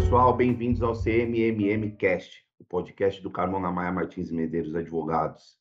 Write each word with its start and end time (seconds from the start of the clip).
pessoal, 0.00 0.34
bem-vindos 0.34 0.80
ao 0.82 0.94
CMMM 0.94 1.94
Cast, 1.98 2.42
o 2.58 2.64
podcast 2.64 3.22
do 3.22 3.30
Carmona 3.30 3.70
Maia 3.70 3.92
Martins 3.92 4.32
Medeiros 4.32 4.74
Advogados. 4.74 5.58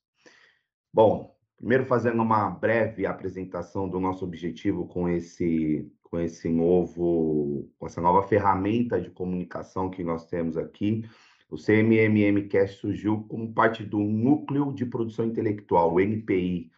Bom, 0.93 1.35
primeiro 1.57 1.85
fazendo 1.85 2.21
uma 2.21 2.49
breve 2.49 3.05
apresentação 3.05 3.87
do 3.89 3.99
nosso 3.99 4.23
objetivo 4.23 4.87
com 4.87 5.09
esse 5.09 5.85
com 6.03 6.17
esse 6.17 6.47
novo 6.47 7.69
com 7.77 7.85
essa 7.85 7.99
nova 7.99 8.23
ferramenta 8.23 8.99
de 8.99 9.09
comunicação 9.09 9.89
que 9.89 10.05
nós 10.05 10.25
temos 10.25 10.55
aqui. 10.55 11.03
O 11.49 11.57
CMMM 11.57 12.47
Cast 12.47 12.79
surgiu 12.79 13.25
como 13.27 13.53
parte 13.53 13.83
do 13.83 13.99
Núcleo 13.99 14.73
de 14.73 14.85
Produção 14.85 15.25
Intelectual, 15.25 15.93
o 15.93 15.99
NPI, 15.99 16.71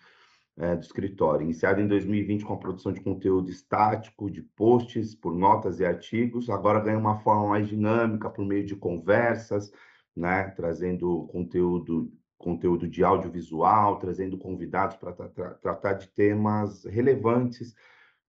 é, 0.61 0.75
do 0.75 0.83
escritório, 0.83 1.43
iniciado 1.43 1.81
em 1.81 1.87
2020 1.87 2.45
com 2.45 2.53
a 2.53 2.57
produção 2.57 2.93
de 2.93 3.01
conteúdo 3.01 3.49
estático, 3.49 4.29
de 4.29 4.43
posts 4.43 5.15
por 5.15 5.35
notas 5.35 5.79
e 5.79 5.85
artigos, 5.85 6.51
agora 6.51 6.79
ganha 6.79 6.99
uma 6.99 7.17
forma 7.17 7.47
mais 7.49 7.67
dinâmica 7.67 8.29
por 8.29 8.45
meio 8.45 8.63
de 8.63 8.75
conversas, 8.75 9.71
né, 10.15 10.49
trazendo 10.51 11.27
conteúdo 11.31 12.11
conteúdo 12.37 12.87
de 12.87 13.03
audiovisual, 13.03 13.99
trazendo 13.99 14.35
convidados 14.35 14.97
para 14.97 15.13
tra 15.13 15.29
tra 15.29 15.49
tratar 15.55 15.93
de 15.93 16.07
temas 16.09 16.85
relevantes 16.85 17.75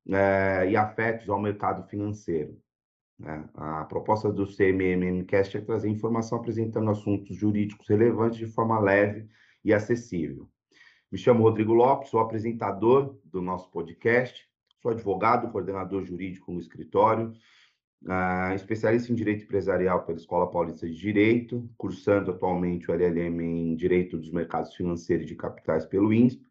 é, 0.08 0.70
e 0.70 0.76
afetos 0.76 1.28
ao 1.30 1.40
mercado 1.40 1.88
financeiro. 1.88 2.58
Né? 3.18 3.48
A 3.54 3.84
proposta 3.86 4.30
do 4.30 4.46
CMMCast 4.46 5.56
é 5.56 5.60
trazer 5.62 5.88
informação 5.88 6.38
apresentando 6.38 6.90
assuntos 6.90 7.36
jurídicos 7.36 7.88
relevantes 7.88 8.38
de 8.38 8.46
forma 8.46 8.78
leve 8.78 9.28
e 9.64 9.72
acessível. 9.72 10.51
Me 11.12 11.18
chamo 11.18 11.42
Rodrigo 11.42 11.74
Lopes, 11.74 12.08
sou 12.08 12.20
apresentador 12.20 13.18
do 13.22 13.42
nosso 13.42 13.70
podcast, 13.70 14.48
sou 14.80 14.92
advogado, 14.92 15.52
coordenador 15.52 16.02
jurídico 16.06 16.50
no 16.50 16.58
escritório, 16.58 17.34
uh, 18.04 18.54
especialista 18.54 19.12
em 19.12 19.14
Direito 19.14 19.44
Empresarial 19.44 20.06
pela 20.06 20.16
Escola 20.16 20.50
Paulista 20.50 20.86
de 20.86 20.96
Direito, 20.96 21.70
cursando 21.76 22.30
atualmente 22.30 22.90
o 22.90 22.94
LLM 22.94 23.42
em 23.42 23.76
Direito 23.76 24.16
dos 24.16 24.32
Mercados 24.32 24.74
Financeiros 24.74 25.26
e 25.26 25.28
de 25.28 25.34
Capitais 25.34 25.84
pelo 25.84 26.14
INSP, 26.14 26.46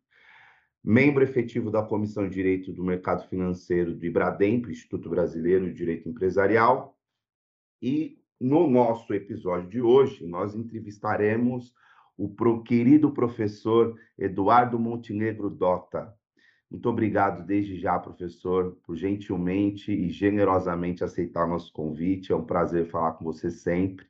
membro 0.84 1.24
efetivo 1.24 1.72
da 1.72 1.82
Comissão 1.82 2.28
de 2.28 2.36
Direito 2.36 2.72
do 2.72 2.84
Mercado 2.84 3.28
Financeiro 3.30 3.96
do 3.96 4.06
IBRADEMP, 4.06 4.70
Instituto 4.70 5.10
Brasileiro 5.10 5.66
de 5.66 5.74
Direito 5.74 6.08
Empresarial, 6.08 6.96
e 7.82 8.20
no 8.40 8.70
nosso 8.70 9.12
episódio 9.12 9.68
de 9.68 9.82
hoje 9.82 10.24
nós 10.24 10.54
entrevistaremos 10.54 11.74
o 12.18 12.30
pro, 12.30 12.64
querido 12.64 13.12
professor 13.12 13.98
Eduardo 14.18 14.80
Montenegro 14.80 15.50
Dota. 15.50 16.14
Muito 16.70 16.88
obrigado 16.88 17.46
desde 17.46 17.78
já, 17.78 18.00
professor, 18.00 18.78
por 18.84 18.96
gentilmente 18.96 19.92
e 19.92 20.10
generosamente 20.10 21.04
aceitar 21.04 21.48
nosso 21.48 21.72
convite. 21.74 22.32
É 22.32 22.36
um 22.36 22.46
prazer 22.46 22.86
falar 22.88 23.14
com 23.14 23.26
você 23.26 23.52
sempre. 23.52 24.06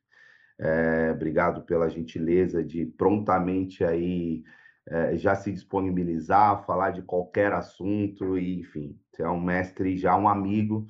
É, 0.59 1.11
obrigado 1.11 1.63
pela 1.63 1.89
gentileza 1.89 2.63
de 2.63 2.85
prontamente 2.85 3.83
aí 3.83 4.44
é, 4.88 5.16
já 5.17 5.35
se 5.35 5.52
disponibilizar, 5.52 6.66
falar 6.66 6.91
de 6.91 7.02
qualquer 7.02 7.53
assunto, 7.53 8.38
e, 8.38 8.59
enfim, 8.59 8.97
você 9.11 9.23
é 9.23 9.29
um 9.29 9.41
mestre, 9.41 9.97
já 9.97 10.16
um 10.16 10.27
amigo, 10.27 10.85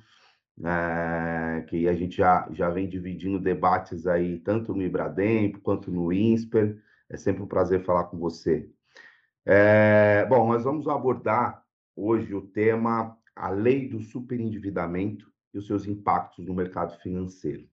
é, 0.64 1.62
que 1.62 1.88
a 1.88 1.94
gente 1.94 2.16
já, 2.16 2.48
já 2.52 2.68
vem 2.68 2.88
dividindo 2.88 3.38
debates 3.38 4.06
aí, 4.06 4.38
tanto 4.38 4.74
no 4.74 4.82
Ibrademp 4.82 5.56
quanto 5.62 5.90
no 5.90 6.12
INSPER. 6.12 6.78
É 7.12 7.16
sempre 7.18 7.42
um 7.42 7.46
prazer 7.46 7.84
falar 7.84 8.04
com 8.04 8.18
você. 8.18 8.70
É, 9.44 10.24
bom, 10.24 10.48
nós 10.48 10.64
vamos 10.64 10.88
abordar 10.88 11.62
hoje 11.94 12.34
o 12.34 12.40
tema 12.40 13.18
a 13.36 13.50
lei 13.50 13.86
do 13.86 14.00
superendividamento 14.00 15.30
e 15.52 15.58
os 15.58 15.66
seus 15.66 15.86
impactos 15.86 16.46
no 16.46 16.54
mercado 16.54 16.98
financeiro. 17.02 17.68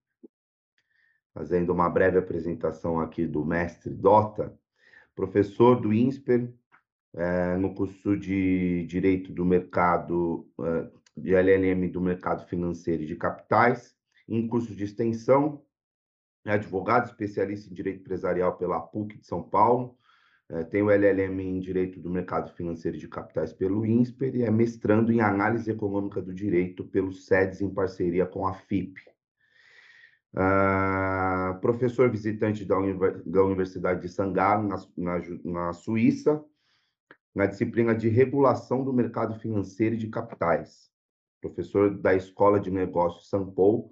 Fazendo 1.34 1.72
uma 1.72 1.90
breve 1.90 2.18
apresentação 2.18 3.00
aqui 3.00 3.26
do 3.26 3.46
mestre 3.46 3.94
Dota, 3.94 4.54
professor 5.16 5.80
do 5.80 5.94
INSPER, 5.94 6.54
é, 7.16 7.56
no 7.56 7.74
curso 7.74 8.18
de 8.18 8.86
Direito 8.88 9.32
do 9.32 9.46
Mercado, 9.46 10.50
é, 10.62 10.90
de 11.16 11.34
LLM 11.34 11.90
do 11.90 12.02
Mercado 12.02 12.46
Financeiro 12.46 13.04
e 13.04 13.08
de 13.08 13.16
Capitais, 13.16 13.96
em 14.28 14.46
curso 14.50 14.76
de 14.76 14.84
extensão 14.84 15.64
é 16.46 16.52
advogado 16.52 17.06
especialista 17.06 17.70
em 17.70 17.74
direito 17.74 18.02
empresarial 18.02 18.58
pela 18.58 18.80
PUC 18.80 19.18
de 19.18 19.26
São 19.26 19.44
Paulo, 19.44 19.98
é, 20.50 20.64
tem 20.64 20.82
o 20.82 20.90
LLM 20.90 21.40
em 21.40 21.60
Direito 21.60 22.00
do 22.00 22.10
Mercado 22.10 22.52
Financeiro 22.54 22.98
de 22.98 23.08
Capitais 23.08 23.54
pelo 23.54 23.86
INSPER 23.86 24.36
e 24.36 24.44
é 24.44 24.50
mestrando 24.50 25.12
em 25.12 25.22
Análise 25.22 25.70
Econômica 25.70 26.22
do 26.22 26.34
Direito 26.34 26.84
pelo 26.84 27.14
SEDES 27.14 27.62
em 27.62 27.70
parceria 27.70 28.26
com 28.26 28.48
a 28.48 28.54
FIP. 28.54 29.00
Ah, 30.36 31.58
professor 31.62 32.10
visitante 32.10 32.66
da, 32.66 32.76
da 33.26 33.44
Universidade 33.44 34.02
de 34.02 34.10
Sangalo, 34.10 34.68
na, 34.68 34.78
na, 34.98 35.22
na 35.44 35.74
Suíça, 35.74 36.44
na 37.34 37.46
disciplina 37.46 37.94
de 37.94 38.10
Regulação 38.10 38.84
do 38.84 38.92
Mercado 38.92 39.40
Financeiro 39.40 39.96
e 39.96 40.00
de 40.00 40.08
Capitais. 40.08 40.90
Professor 41.42 41.96
da 41.96 42.16
Escola 42.16 42.60
de 42.60 42.72
Negócios 42.72 43.30
São 43.30 43.50
Paulo, 43.52 43.92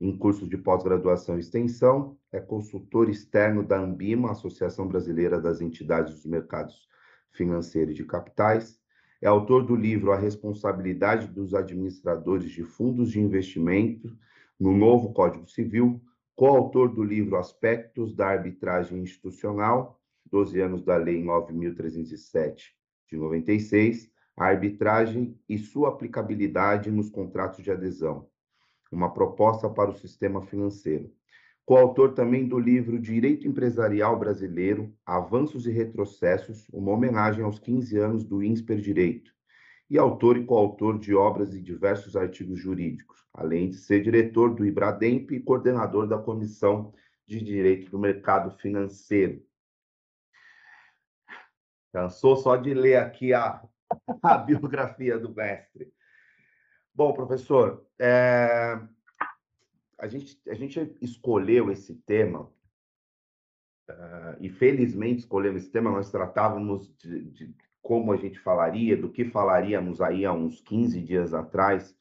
em 0.00 0.16
cursos 0.16 0.48
de 0.48 0.56
pós-graduação 0.56 1.36
e 1.36 1.40
extensão, 1.40 2.16
é 2.32 2.40
consultor 2.40 3.10
externo 3.10 3.62
da 3.62 3.78
Ambima, 3.78 4.30
Associação 4.30 4.88
Brasileira 4.88 5.38
das 5.38 5.60
Entidades 5.60 6.14
dos 6.14 6.24
Mercados 6.24 6.88
Financeiros 7.32 7.94
de 7.94 8.04
Capitais, 8.04 8.80
é 9.20 9.26
autor 9.26 9.66
do 9.66 9.76
livro 9.76 10.12
A 10.12 10.16
Responsabilidade 10.16 11.26
dos 11.26 11.54
Administradores 11.54 12.50
de 12.50 12.64
Fundos 12.64 13.10
de 13.10 13.20
Investimento 13.20 14.16
no 14.58 14.72
Novo 14.72 15.12
Código 15.12 15.46
Civil, 15.46 16.00
coautor 16.34 16.94
do 16.94 17.04
livro 17.04 17.36
Aspectos 17.36 18.14
da 18.14 18.28
Arbitragem 18.28 19.02
Institucional, 19.02 20.00
12 20.30 20.58
anos 20.60 20.82
da 20.82 20.96
Lei 20.96 21.22
9.307 21.22 22.70
de 23.10 23.16
96, 23.18 24.10
a 24.34 24.46
arbitragem 24.46 25.38
e 25.46 25.58
sua 25.58 25.90
aplicabilidade 25.90 26.90
nos 26.90 27.10
contratos 27.10 27.62
de 27.62 27.70
adesão, 27.70 28.29
uma 28.90 29.12
proposta 29.12 29.68
para 29.68 29.90
o 29.90 29.96
sistema 29.96 30.42
financeiro. 30.42 31.12
Coautor 31.64 32.14
também 32.14 32.48
do 32.48 32.58
livro 32.58 32.98
Direito 32.98 33.46
Empresarial 33.46 34.18
Brasileiro, 34.18 34.92
Avanços 35.06 35.66
e 35.66 35.70
Retrocessos, 35.70 36.66
uma 36.72 36.90
homenagem 36.90 37.44
aos 37.44 37.58
15 37.58 37.96
anos 37.96 38.24
do 38.24 38.42
INSPER 38.42 38.80
Direito, 38.80 39.32
e 39.88 39.98
autor 39.98 40.36
e 40.36 40.44
coautor 40.44 40.98
de 40.98 41.14
obras 41.14 41.54
e 41.54 41.60
diversos 41.60 42.16
artigos 42.16 42.58
jurídicos, 42.58 43.24
além 43.32 43.70
de 43.70 43.76
ser 43.76 44.02
diretor 44.02 44.54
do 44.54 44.64
IBRADEMP 44.64 45.32
e 45.32 45.40
coordenador 45.40 46.08
da 46.08 46.18
Comissão 46.18 46.92
de 47.26 47.40
Direito 47.40 47.90
do 47.90 47.98
Mercado 47.98 48.50
Financeiro. 48.58 49.40
Cansou 51.92 52.36
só 52.36 52.56
de 52.56 52.72
ler 52.74 52.96
aqui 52.96 53.32
a, 53.32 53.62
a 54.22 54.38
biografia 54.38 55.18
do 55.18 55.32
mestre. 55.34 55.92
Bom, 56.94 57.12
professor, 57.12 57.86
é... 57.98 58.78
a, 59.98 60.08
gente, 60.08 60.40
a 60.48 60.54
gente 60.54 60.96
escolheu 61.00 61.70
esse 61.70 61.94
tema, 61.94 62.42
uh, 63.90 64.36
e 64.40 64.48
felizmente 64.48 65.20
escolhemos 65.20 65.62
esse 65.62 65.72
tema, 65.72 65.90
nós 65.90 66.10
tratávamos 66.10 66.94
de, 66.96 67.24
de, 67.30 67.54
como 67.82 68.12
a 68.12 68.16
gente 68.16 68.38
falaria, 68.38 68.96
do 68.96 69.10
que 69.10 69.24
falaríamos 69.24 70.00
aí 70.00 70.24
há 70.24 70.32
uns 70.32 70.60
15 70.60 71.00
dias 71.00 71.32
atrás, 71.32 71.96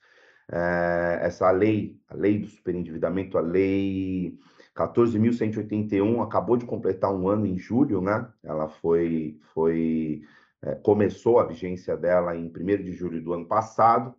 é, 0.52 1.20
essa 1.22 1.50
lei, 1.52 2.00
a 2.08 2.16
lei 2.16 2.40
do 2.40 2.48
superendividamento, 2.48 3.38
a 3.38 3.42
lei 3.42 4.38
14.181, 4.76 6.24
acabou 6.24 6.58
de 6.58 6.66
completar 6.66 7.14
um 7.14 7.28
ano 7.28 7.46
em 7.46 7.58
julho, 7.58 8.02
né? 8.02 8.28
Ela 8.44 8.68
foi, 8.68 9.40
foi 9.54 10.24
é, 10.62 10.75
começou 10.75 11.40
a 11.40 11.46
vigência 11.46 11.96
dela 11.96 12.36
em 12.36 12.48
1 12.48 12.84
de 12.84 12.94
julho 12.94 13.22
do 13.22 13.34
ano 13.34 13.46
passado, 13.46 14.16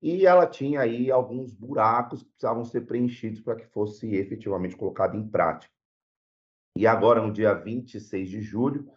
e 0.00 0.26
ela 0.26 0.46
tinha 0.46 0.80
aí 0.80 1.10
alguns 1.10 1.52
buracos 1.52 2.22
que 2.22 2.28
precisavam 2.30 2.64
ser 2.64 2.82
preenchidos 2.82 3.40
para 3.40 3.56
que 3.56 3.66
fosse 3.66 4.14
efetivamente 4.14 4.76
colocado 4.76 5.16
em 5.16 5.28
prática. 5.28 5.72
E 6.76 6.86
agora, 6.86 7.20
no 7.20 7.32
dia 7.32 7.52
26 7.54 8.28
de 8.28 8.40
julho, 8.40 8.88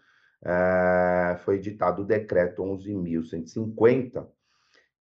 é, 0.43 1.37
foi 1.43 1.55
editado 1.55 2.03
o 2.03 2.05
decreto 2.05 2.61
11.150, 2.61 4.27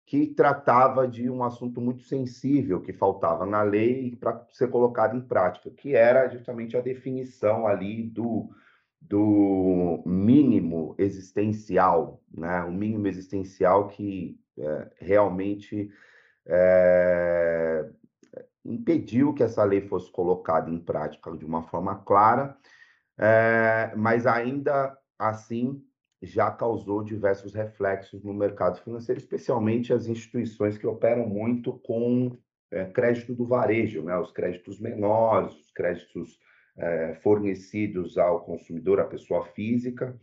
que 0.07 0.27
tratava 0.29 1.07
de 1.07 1.29
um 1.29 1.43
assunto 1.43 1.81
muito 1.81 2.03
sensível 2.05 2.81
que 2.81 2.93
faltava 2.93 3.45
na 3.45 3.63
lei 3.63 4.17
para 4.17 4.47
ser 4.53 4.69
colocado 4.71 5.17
em 5.17 5.21
prática, 5.21 5.71
que 5.71 5.95
era 5.95 6.29
justamente 6.29 6.77
a 6.77 6.81
definição 6.81 7.67
ali 7.67 8.05
do, 8.05 8.49
do 9.01 10.03
mínimo 10.07 10.95
existencial, 10.97 12.23
né? 12.33 12.63
o 12.65 12.73
mínimo 12.73 13.07
existencial 13.07 13.89
que 13.89 14.41
é, 14.61 14.91
realmente 14.99 15.91
é, 16.47 17.89
impediu 18.65 19.33
que 19.35 19.43
essa 19.43 19.65
lei 19.65 19.81
fosse 19.83 20.11
colocada 20.11 20.71
em 20.71 20.79
prática 20.79 21.31
de 21.37 21.45
uma 21.45 21.63
forma 21.63 21.97
clara, 21.97 22.57
é, 23.19 23.93
mas 23.97 24.27
ainda 24.27 24.97
assim 25.19 25.83
já 26.21 26.51
causou 26.51 27.03
diversos 27.03 27.55
reflexos 27.55 28.25
no 28.25 28.35
mercado 28.35 28.81
financeiro, 28.83 29.21
especialmente 29.21 29.93
as 29.93 30.07
instituições 30.07 30.77
que 30.77 30.87
operam 30.87 31.27
muito 31.29 31.73
com 31.79 32.37
é, 32.71 32.85
crédito 32.87 33.35
do 33.35 33.47
varejo, 33.47 34.03
né? 34.03 34.17
os 34.19 34.33
créditos 34.33 34.81
menores, 34.81 35.55
os 35.55 35.71
créditos 35.71 36.39
é, 36.77 37.15
fornecidos 37.23 38.19
ao 38.19 38.45
consumidor, 38.45 39.01
à 39.01 39.05
pessoa 39.05 39.45
física. 39.47 40.19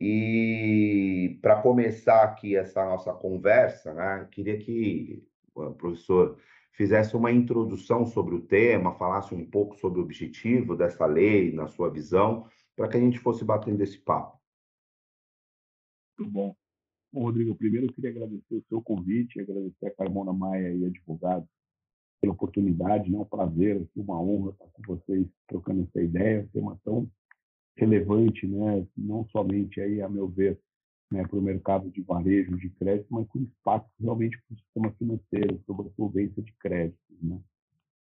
E 0.00 1.38
para 1.40 1.60
começar 1.62 2.22
aqui 2.22 2.54
essa 2.54 2.84
nossa 2.84 3.12
conversa, 3.12 3.94
né, 3.94 4.28
queria 4.30 4.58
que 4.58 5.26
o 5.54 5.72
professor 5.72 6.38
fizesse 6.72 7.16
uma 7.16 7.32
introdução 7.32 8.04
sobre 8.04 8.34
o 8.34 8.42
tema, 8.42 8.94
falasse 8.94 9.34
um 9.34 9.48
pouco 9.48 9.74
sobre 9.76 9.98
o 9.98 10.02
objetivo 10.02 10.76
dessa 10.76 11.06
lei, 11.06 11.52
na 11.52 11.66
sua 11.66 11.90
visão, 11.90 12.46
para 12.76 12.88
que 12.88 12.98
a 12.98 13.00
gente 13.00 13.18
fosse 13.18 13.42
batendo 13.42 13.82
esse 13.82 13.98
papo. 13.98 14.38
Muito 16.18 16.30
bom. 16.30 16.56
Bom, 17.10 17.22
Rodrigo, 17.22 17.54
primeiro 17.54 17.86
eu 17.86 17.92
queria 17.92 18.10
agradecer 18.10 18.54
o 18.54 18.64
seu 18.68 18.82
convite, 18.82 19.40
agradecer 19.40 19.86
a 19.86 19.94
Carmona 19.94 20.34
Maia 20.34 20.74
e 20.74 20.84
advogado 20.84 21.48
pela 22.20 22.34
oportunidade, 22.34 23.14
é 23.14 23.18
um 23.18 23.24
prazer, 23.24 23.88
uma 23.96 24.20
honra 24.20 24.50
estar 24.50 24.66
com 24.66 24.82
vocês 24.86 25.26
trocando 25.46 25.82
essa 25.82 26.02
ideia, 26.02 26.42
um 26.42 26.48
tema 26.48 26.80
tão 26.84 27.10
relevante, 27.76 28.46
né, 28.46 28.86
não 28.96 29.26
somente 29.28 29.80
aí, 29.80 30.00
a 30.00 30.08
meu 30.08 30.28
ver, 30.28 30.58
né, 31.10 31.26
para 31.26 31.38
o 31.38 31.42
mercado 31.42 31.90
de 31.90 32.02
varejo 32.02 32.56
de 32.56 32.70
crédito, 32.70 33.06
mas 33.10 33.26
com 33.28 33.38
impacto 33.38 33.90
realmente 34.00 34.36
para 34.42 34.54
o 34.54 34.58
sistema 34.58 34.90
financeiro, 34.92 35.62
sobre 35.66 35.88
a 35.88 35.92
solvência 35.94 36.42
de 36.42 36.52
créditos. 36.54 37.22
Né? 37.22 37.38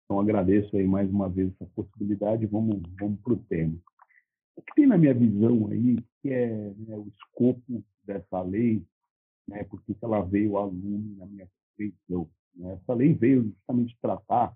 Então, 0.06 0.20
agradeço 0.20 0.76
aí 0.78 0.88
mais 0.88 1.10
uma 1.10 1.28
vez 1.28 1.52
essa 1.54 1.70
possibilidade. 1.76 2.46
Vamos, 2.46 2.82
vamos 3.00 3.20
para 3.22 3.34
o 3.34 3.38
tema. 3.38 3.76
O 4.56 4.62
que 4.62 4.76
tem 4.76 4.88
na 4.88 4.98
minha 4.98 5.14
visão 5.14 5.68
aí, 5.70 5.98
que 6.22 6.30
é 6.30 6.48
né, 6.78 6.96
o 6.96 7.08
escopo 7.08 7.84
dessa 8.06 8.42
lei, 8.44 8.86
né, 9.48 9.64
porque 9.66 9.96
ela 10.02 10.22
veio 10.22 10.58
a 10.58 10.66
lume 10.66 11.16
na 11.18 11.26
minha 11.26 11.48
compreensão. 11.48 12.30
Né? 12.56 12.74
Essa 12.74 12.94
lei 12.94 13.14
veio 13.14 13.44
justamente 13.44 13.98
tratar 14.02 14.56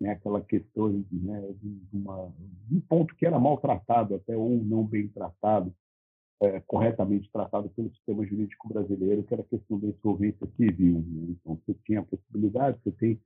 né, 0.00 0.10
aquela 0.10 0.40
questão 0.40 0.88
né, 1.10 1.54
de, 1.60 1.78
uma, 1.92 2.32
de 2.68 2.76
um 2.76 2.80
ponto 2.80 3.14
que 3.14 3.26
era 3.26 3.38
maltratado 3.38 4.14
até 4.14 4.36
ou 4.36 4.62
não 4.62 4.84
bem 4.84 5.08
tratado, 5.08 5.74
é, 6.40 6.60
corretamente 6.60 7.30
tratado 7.32 7.70
pelo 7.70 7.90
sistema 7.94 8.26
jurídico 8.26 8.68
brasileiro, 8.68 9.22
que 9.22 9.32
era 9.32 9.42
a 9.42 9.46
questão 9.46 9.78
da 9.78 9.88
insolvência 9.88 10.46
civil. 10.56 11.04
Né? 11.06 11.28
Então, 11.30 11.58
você 11.64 11.74
tinha 11.84 12.00
a 12.00 12.04
possibilidade, 12.04 12.78
você 12.84 12.92
tem 12.92 13.20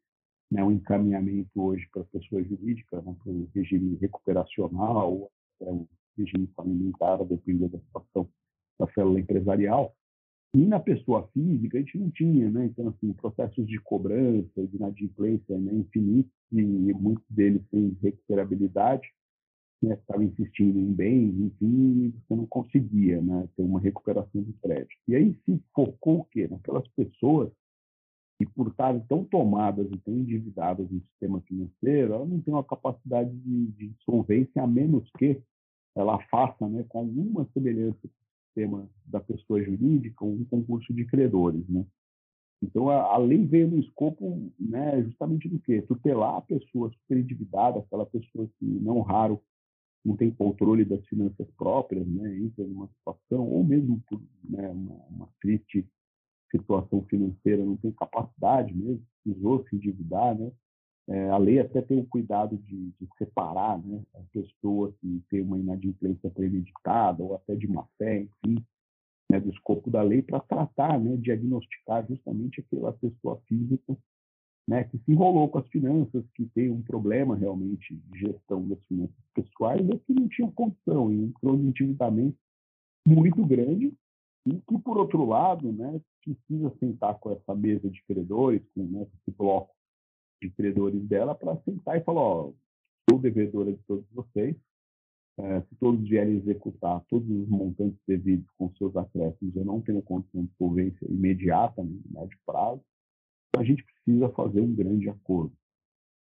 né, 0.50 0.62
um 0.62 0.70
encaminhamento 0.70 1.50
hoje 1.60 1.88
para 1.92 2.02
a 2.02 2.06
pessoa 2.06 2.42
jurídica, 2.42 3.00
né, 3.02 3.16
para 3.22 3.32
o 3.32 3.48
regime 3.54 3.96
recuperacional, 3.96 5.12
ou 5.12 5.30
até 5.60 5.70
um 5.70 5.86
regime 6.16 6.48
familiar, 6.54 7.20
a 7.20 7.24
depender 7.24 7.68
da 7.68 7.78
situação 7.78 8.28
da 8.78 8.86
célula 8.92 9.20
empresarial. 9.20 9.94
E 10.52 10.66
na 10.66 10.80
pessoa 10.80 11.28
física 11.28 11.78
a 11.78 11.80
gente 11.80 11.96
não 11.96 12.10
tinha, 12.10 12.50
né? 12.50 12.66
Então, 12.66 12.88
assim, 12.88 13.12
processos 13.12 13.66
de 13.66 13.78
cobrança, 13.80 14.66
de 14.66 14.76
inadimplência 14.76 15.56
né, 15.56 15.72
infinitos, 15.72 16.32
e 16.52 16.62
muitos 16.92 17.24
deles 17.30 17.62
sem 17.70 17.96
recuperabilidade, 18.02 19.08
né? 19.80 19.94
Estava 19.94 20.24
insistindo 20.24 20.78
em 20.78 20.92
bens, 20.92 21.38
enfim, 21.38 22.12
você 22.26 22.34
não 22.34 22.46
conseguia, 22.46 23.22
né? 23.22 23.48
Ter 23.56 23.62
uma 23.62 23.78
recuperação 23.78 24.42
de 24.42 24.52
crédito. 24.54 24.96
E 25.06 25.14
aí 25.14 25.38
se 25.44 25.62
focou 25.72 26.20
o 26.20 26.24
quê? 26.24 26.48
Naquelas 26.48 26.86
pessoas 26.88 27.52
que, 28.36 28.46
por 28.46 28.68
estarem 28.68 29.00
tão 29.02 29.24
tomadas 29.24 29.86
e 29.90 29.98
tão 29.98 30.14
endividadas 30.14 30.90
no 30.90 31.00
sistema 31.00 31.40
financeiro, 31.42 32.14
elas 32.14 32.28
não 32.28 32.40
têm 32.40 32.54
uma 32.54 32.64
capacidade 32.64 33.30
de, 33.30 33.66
de 33.68 33.94
solvência, 34.04 34.62
a 34.62 34.66
menos 34.66 35.08
que 35.16 35.40
ela 35.94 36.18
faça, 36.30 36.68
né, 36.68 36.84
com 36.88 37.00
alguma 37.00 37.46
semelhança 37.52 37.98
sistema 38.50 38.88
da 39.06 39.20
pessoa 39.20 39.62
jurídica 39.62 40.24
um 40.24 40.44
concurso 40.44 40.92
de 40.92 41.04
credores, 41.04 41.66
né? 41.68 41.84
Então, 42.62 42.90
a, 42.90 43.14
a 43.14 43.16
lei 43.16 43.44
veio 43.46 43.68
no 43.68 43.78
escopo 43.78 44.52
né, 44.58 45.02
justamente 45.02 45.48
do 45.48 45.58
quê? 45.60 45.80
Tutelar 45.80 46.36
a 46.36 46.42
pessoa 46.42 46.90
superendividada, 46.90 47.78
aquela 47.78 48.04
pessoa 48.04 48.46
que, 48.58 48.64
não 48.64 49.00
raro, 49.00 49.40
não 50.04 50.14
tem 50.14 50.30
controle 50.30 50.84
das 50.84 51.04
finanças 51.06 51.46
próprias, 51.56 52.06
né, 52.06 52.38
entra 52.38 52.64
numa 52.66 52.88
situação, 52.88 53.48
ou 53.48 53.64
mesmo 53.64 54.02
por 54.06 54.20
né, 54.44 54.68
uma, 54.68 54.94
uma, 55.06 55.28
triste 55.40 55.86
situação 56.50 57.02
financeira, 57.04 57.64
não 57.64 57.76
tem 57.76 57.92
capacidade 57.92 58.74
mesmo, 58.74 59.02
precisou 59.22 59.64
se 59.66 59.76
endividar, 59.76 60.36
né? 60.36 60.50
É, 61.10 61.28
a 61.28 61.38
lei 61.38 61.58
até 61.58 61.82
tem 61.82 61.98
o 61.98 62.06
cuidado 62.06 62.56
de, 62.56 62.92
de, 62.92 63.08
separar 63.18 63.82
né, 63.84 64.00
a 64.14 64.20
pessoa 64.32 64.94
que 65.00 65.20
tem 65.28 65.40
uma 65.40 65.58
inadimplência 65.58 66.30
premeditada 66.30 67.20
ou 67.20 67.34
até 67.34 67.56
de 67.56 67.66
má 67.66 67.84
fé, 67.98 68.20
enfim, 68.20 68.64
né, 69.28 69.40
do 69.40 69.50
escopo 69.50 69.90
da 69.90 70.02
lei 70.02 70.22
para 70.22 70.38
tratar, 70.38 71.00
né, 71.00 71.16
diagnosticar 71.16 72.06
justamente 72.06 72.60
aquela 72.60 72.92
pessoa 72.92 73.40
física 73.48 73.96
né, 74.68 74.84
que 74.84 74.98
se 74.98 75.10
enrolou 75.10 75.48
com 75.48 75.58
as 75.58 75.66
finanças, 75.66 76.24
que 76.36 76.46
tem 76.46 76.70
um 76.70 76.80
problema 76.80 77.34
realmente 77.34 77.92
de 77.92 78.20
gestão 78.20 78.68
das 78.68 78.78
finanças 78.84 79.16
pessoais, 79.34 79.80
é 79.90 79.98
que 79.98 80.14
não 80.14 80.28
tinha 80.28 80.48
condição 80.52 81.12
e 81.12 81.16
em 81.16 81.34
endividamento 81.56 82.38
muito 83.04 83.44
grande 83.44 83.92
e 84.46 84.52
que, 84.52 84.78
por 84.78 84.96
outro 84.96 85.24
lado, 85.24 85.72
né, 85.72 86.00
precisa 86.22 86.72
sentar 86.78 87.18
com 87.18 87.32
essa 87.32 87.52
mesa 87.52 87.90
de 87.90 88.00
credores, 88.04 88.62
com 88.72 88.84
né, 88.84 89.02
esse 89.02 89.36
bloco 89.36 89.74
de 90.40 90.50
credores 90.50 91.02
dela 91.06 91.34
para 91.34 91.56
sentar 91.62 91.98
e 91.98 92.04
falar, 92.04 92.20
ó, 92.20 92.52
sou 93.08 93.18
devedora 93.18 93.72
de 93.72 93.82
todos 93.84 94.06
vocês, 94.12 94.56
é, 95.38 95.60
se 95.62 95.74
todos 95.76 96.08
vierem 96.08 96.36
executar 96.36 97.02
todos 97.08 97.28
os 97.28 97.48
montantes 97.48 97.98
devidos 98.06 98.48
com 98.58 98.70
seus 98.74 98.94
acréscimos, 98.96 99.56
eu 99.56 99.64
não 99.64 99.80
tenho 99.80 100.02
condição 100.02 100.44
de 100.44 100.52
solvência 100.56 101.06
imediata, 101.08 101.82
no 101.82 102.00
médio 102.10 102.38
prazo, 102.44 102.82
então 103.48 103.62
a 103.62 103.64
gente 103.64 103.84
precisa 103.84 104.28
fazer 104.30 104.60
um 104.60 104.74
grande 104.74 105.08
acordo. 105.08 105.52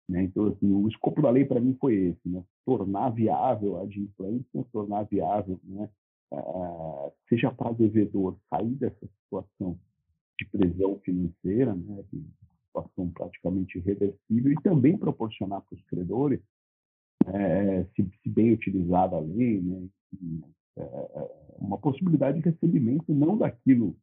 Né? 0.10 0.24
Então, 0.24 0.48
assim, 0.48 0.72
o 0.72 0.88
escopo 0.88 1.22
da 1.22 1.30
lei 1.30 1.46
para 1.46 1.60
mim 1.60 1.76
foi 1.80 1.96
esse, 1.96 2.30
né? 2.30 2.44
tornar 2.66 3.10
viável 3.10 3.78
a 3.78 3.84
adimplência, 3.84 4.66
tornar 4.72 5.04
viável, 5.04 5.60
né? 5.64 5.90
Uh, 6.30 7.10
seja 7.30 7.50
para 7.50 7.72
devedor 7.72 8.38
sair 8.50 8.76
dessa 8.76 9.08
situação 9.08 9.80
de 10.38 10.46
prisão 10.50 11.00
financeira, 11.00 11.74
né? 11.74 12.04
Situação 12.78 13.10
praticamente 13.12 13.78
irreversível, 13.78 14.52
e 14.52 14.62
também 14.62 14.98
proporcionar 14.98 15.62
para 15.62 15.76
os 15.76 15.84
credores, 15.86 16.40
é, 17.26 17.84
se, 17.96 18.10
se, 18.22 18.30
bem 18.30 18.54
utilizada 18.54 19.16
a 19.16 19.20
lei, 19.20 19.62
né, 19.62 19.88
é, 20.78 20.82
é, 20.82 21.56
uma 21.60 21.78
possibilidade 21.78 22.40
de 22.40 22.50
recebimento 22.50 23.14
não 23.14 23.38
daquilo 23.38 23.96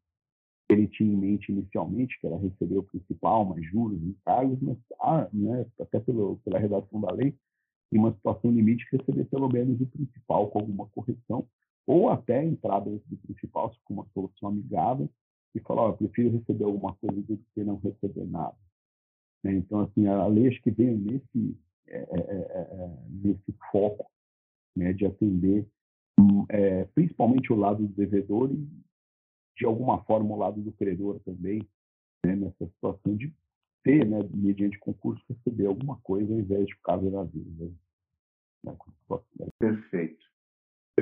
que 0.69 0.75
ele 0.75 0.89
tinha 0.89 1.13
em 1.13 1.17
mente 1.17 1.53
inicialmente, 1.53 2.19
que 2.21 2.27
era 2.27 2.37
receber 2.37 2.79
o 2.79 2.83
principal, 2.83 3.45
mais 3.45 3.65
juros, 3.71 4.03
encargos, 4.03 4.59
mas 4.61 4.77
ah, 5.01 5.29
né, 5.33 5.67
até 5.81 6.01
pelo, 6.01 6.37
pela 6.45 6.59
redação 6.59 7.01
da 7.01 7.13
lei, 7.13 7.35
em 7.93 7.99
uma 7.99 8.13
situação 8.13 8.51
limite, 8.51 8.87
receber 8.91 9.25
pelo 9.27 9.49
menos 9.49 9.81
o 9.81 9.87
principal 9.87 10.49
com 10.51 10.59
alguma 10.59 10.87
correção, 10.89 11.47
ou 11.87 12.09
até 12.09 12.43
entrar 12.43 12.81
dentro 12.81 13.07
do 13.09 13.17
principal, 13.19 13.73
com 13.85 13.95
uma 13.95 14.07
solução 14.13 14.49
amigável, 14.49 15.09
e 15.55 15.61
falar, 15.61 15.85
oh, 15.85 15.89
eu 15.91 15.97
prefiro 15.97 16.37
receber 16.37 16.65
alguma 16.65 16.95
coisa 16.95 17.21
do 17.23 17.37
que 17.55 17.65
não 17.65 17.77
receber 17.77 18.25
nada. 18.27 18.57
Né? 19.43 19.55
Então, 19.55 19.81
assim, 19.81 20.07
a 20.07 20.27
lei 20.27 20.49
acho 20.49 20.61
que 20.63 20.71
veio 20.71 20.99
nesse, 20.99 21.57
é, 21.87 21.99
é, 21.99 22.21
é, 22.21 22.61
é 22.61 22.97
nesse 23.09 23.55
foco 23.71 24.11
né, 24.75 24.93
de 24.93 25.07
atender 25.07 25.67
hum, 26.19 26.45
é, 26.49 26.85
principalmente 26.87 27.53
o 27.53 27.57
lado 27.57 27.87
do 27.87 27.95
devedor 27.95 28.51
e, 28.51 28.69
de 29.57 29.65
alguma 29.65 30.03
forma, 30.05 30.35
o 30.35 30.39
lado 30.39 30.61
do 30.61 30.73
credor 30.73 31.21
também, 31.21 31.61
né, 32.25 32.35
nessa 32.35 32.67
situação 32.67 33.15
de 33.17 33.33
ter, 33.85 34.05
né, 34.07 34.19
mediante 34.33 34.79
concurso, 34.79 35.23
receber 35.29 35.67
alguma 35.67 35.97
coisa 35.99 36.33
ao 36.33 36.41
invés 36.41 36.67
de 36.67 36.75
ficar 36.75 37.01
na 37.01 37.23
vida. 37.23 37.65
Né? 38.65 38.77
Perfeito. 39.59 40.24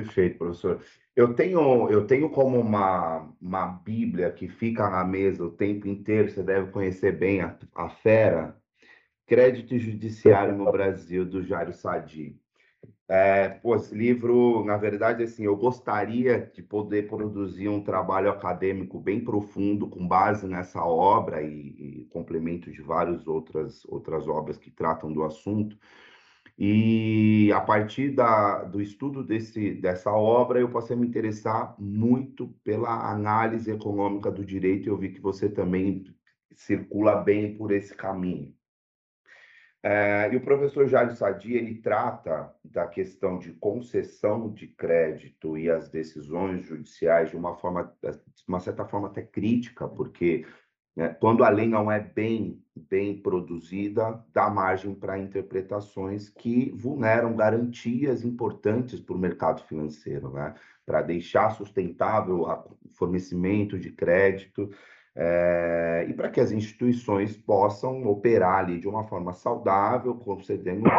Perfeito, 0.03 0.37
professor. 0.37 0.83
Eu 1.15 1.33
tenho, 1.33 1.89
eu 1.89 2.05
tenho 2.05 2.29
como 2.29 2.59
uma, 2.59 3.33
uma 3.41 3.67
Bíblia 3.67 4.31
que 4.31 4.47
fica 4.49 4.89
na 4.89 5.03
mesa 5.05 5.45
o 5.45 5.51
tempo 5.51 5.87
inteiro, 5.87 6.29
você 6.29 6.43
deve 6.43 6.71
conhecer 6.71 7.17
bem 7.17 7.41
a, 7.41 7.57
a 7.73 7.89
Fera, 7.89 8.57
Crédito 9.25 9.77
Judiciário 9.77 10.57
no 10.57 10.69
Brasil, 10.71 11.25
do 11.25 11.41
Jairo 11.41 11.71
Sadi. 11.71 12.37
É, 13.07 13.47
pô, 13.47 13.75
esse 13.75 13.95
livro, 13.95 14.65
na 14.65 14.75
verdade, 14.75 15.23
assim, 15.23 15.45
eu 15.45 15.55
gostaria 15.55 16.51
de 16.53 16.61
poder 16.61 17.07
produzir 17.07 17.69
um 17.69 17.81
trabalho 17.81 18.29
acadêmico 18.29 18.99
bem 18.99 19.23
profundo 19.23 19.87
com 19.87 20.05
base 20.05 20.47
nessa 20.47 20.83
obra 20.83 21.41
e, 21.41 22.01
e 22.01 22.05
complemento 22.11 22.71
de 22.71 22.81
várias 22.81 23.27
outras, 23.27 23.85
outras 23.85 24.27
obras 24.27 24.57
que 24.57 24.71
tratam 24.71 25.13
do 25.13 25.23
assunto, 25.23 25.77
e 26.57 27.51
a 27.51 27.61
partir 27.61 28.11
da, 28.11 28.63
do 28.63 28.81
estudo 28.81 29.23
desse, 29.23 29.73
dessa 29.73 30.11
obra, 30.11 30.59
eu 30.59 30.69
passei 30.69 30.95
a 30.95 30.99
me 30.99 31.07
interessar 31.07 31.75
muito 31.79 32.49
pela 32.63 33.11
análise 33.11 33.71
econômica 33.71 34.31
do 34.31 34.45
direito, 34.45 34.85
e 34.85 34.89
eu 34.89 34.97
vi 34.97 35.09
que 35.09 35.21
você 35.21 35.49
também 35.49 36.05
circula 36.55 37.15
bem 37.15 37.57
por 37.57 37.71
esse 37.71 37.95
caminho. 37.95 38.53
É, 39.85 40.31
e 40.31 40.37
o 40.37 40.41
professor 40.41 40.87
Jairo 40.87 41.13
Sadi, 41.13 41.55
ele 41.55 41.81
trata 41.81 42.55
da 42.63 42.87
questão 42.87 43.37
de 43.37 43.51
concessão 43.51 44.49
de 44.49 44.67
crédito 44.67 45.57
e 45.57 45.69
as 45.69 45.89
decisões 45.89 46.65
judiciais 46.65 47.31
de 47.31 47.35
uma 47.35 47.57
forma, 47.57 47.93
de 48.01 48.43
uma 48.47 48.61
certa 48.61 48.85
forma 48.85 49.09
até 49.09 49.21
crítica, 49.21 49.85
porque 49.85 50.45
né? 50.95 51.09
quando 51.19 51.43
a 51.43 51.49
lei 51.49 51.67
não 51.67 51.91
é 51.91 51.99
bem, 51.99 52.61
bem 52.75 53.19
produzida, 53.19 54.23
dá 54.33 54.49
margem 54.49 54.93
para 54.93 55.19
interpretações 55.19 56.29
que 56.29 56.71
vulneram 56.75 57.35
garantias 57.35 58.23
importantes 58.23 58.99
para 58.99 59.15
o 59.15 59.19
mercado 59.19 59.63
financeiro, 59.63 60.31
né? 60.31 60.53
para 60.85 61.01
deixar 61.01 61.49
sustentável 61.51 62.41
o 62.41 62.89
fornecimento 62.89 63.79
de 63.79 63.91
crédito 63.91 64.69
é, 65.15 66.05
e 66.09 66.13
para 66.13 66.29
que 66.29 66.39
as 66.39 66.51
instituições 66.51 67.37
possam 67.37 68.05
operar 68.05 68.59
ali 68.59 68.79
de 68.79 68.87
uma 68.87 69.03
forma 69.03 69.33
saudável, 69.33 70.15
concedendo 70.15 70.89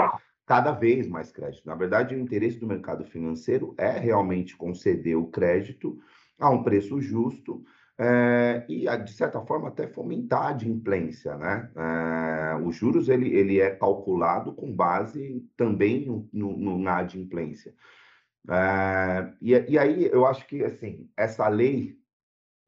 cada 0.46 0.72
vez 0.72 1.08
mais 1.08 1.32
crédito. 1.32 1.66
Na 1.66 1.74
verdade, 1.74 2.14
o 2.14 2.18
interesse 2.18 2.58
do 2.58 2.66
mercado 2.66 3.04
financeiro 3.04 3.74
é 3.76 3.90
realmente 3.90 4.56
conceder 4.56 5.16
o 5.16 5.26
crédito 5.26 5.98
a 6.38 6.50
um 6.50 6.62
preço 6.62 7.00
justo, 7.00 7.64
é, 7.98 8.64
e, 8.68 8.84
de 8.98 9.12
certa 9.12 9.40
forma, 9.40 9.68
até 9.68 9.86
fomentar 9.86 10.42
a 10.42 10.48
adimplência. 10.48 11.36
Né? 11.36 11.70
É, 11.76 12.56
os 12.64 12.74
juros 12.76 13.08
ele, 13.08 13.28
ele 13.34 13.60
é 13.60 13.70
calculado 13.70 14.52
com 14.52 14.74
base 14.74 15.46
também 15.56 16.06
no, 16.06 16.28
no, 16.32 16.78
na 16.78 16.98
adimplência. 16.98 17.74
É, 18.50 19.32
e, 19.40 19.52
e, 19.52 19.78
aí 19.78 20.06
eu 20.06 20.26
acho 20.26 20.46
que 20.46 20.62
assim 20.62 21.08
essa 21.16 21.48
lei 21.48 21.96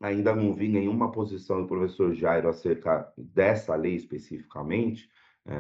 ainda 0.01 0.35
não 0.35 0.55
vi 0.55 0.69
nenhuma 0.69 1.13
posição 1.13 1.61
do 1.61 1.69
professor 1.69 2.15
Jairo 2.15 2.49
acerca 2.49 3.13
dessa 3.17 3.75
lei 3.75 3.95
especificamente. 3.95 5.09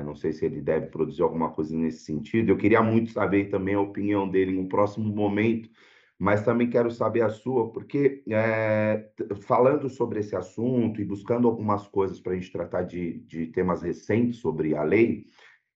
não 0.04 0.14
sei 0.14 0.32
se 0.32 0.44
ele 0.46 0.60
deve 0.62 0.86
produzir 0.86 1.22
alguma 1.22 1.50
coisa 1.50 1.76
nesse 1.76 2.04
sentido. 2.04 2.50
Eu 2.50 2.56
queria 2.56 2.82
muito 2.82 3.10
saber 3.12 3.50
também 3.50 3.74
a 3.74 3.80
opinião 3.80 4.28
dele 4.28 4.52
em 4.52 4.58
um 4.58 4.68
próximo 4.68 5.04
momento 5.14 5.70
mas 6.18 6.42
também 6.42 6.70
quero 6.70 6.90
saber 6.90 7.22
a 7.22 7.28
sua, 7.28 7.70
porque 7.72 8.22
é, 8.28 9.10
falando 9.42 9.88
sobre 9.88 10.20
esse 10.20 10.34
assunto 10.34 11.00
e 11.00 11.04
buscando 11.04 11.46
algumas 11.46 11.86
coisas 11.86 12.18
para 12.20 12.32
a 12.32 12.34
gente 12.36 12.50
tratar 12.50 12.82
de, 12.82 13.18
de 13.20 13.46
temas 13.48 13.82
recentes 13.82 14.38
sobre 14.38 14.74
a 14.74 14.82
lei, 14.82 15.26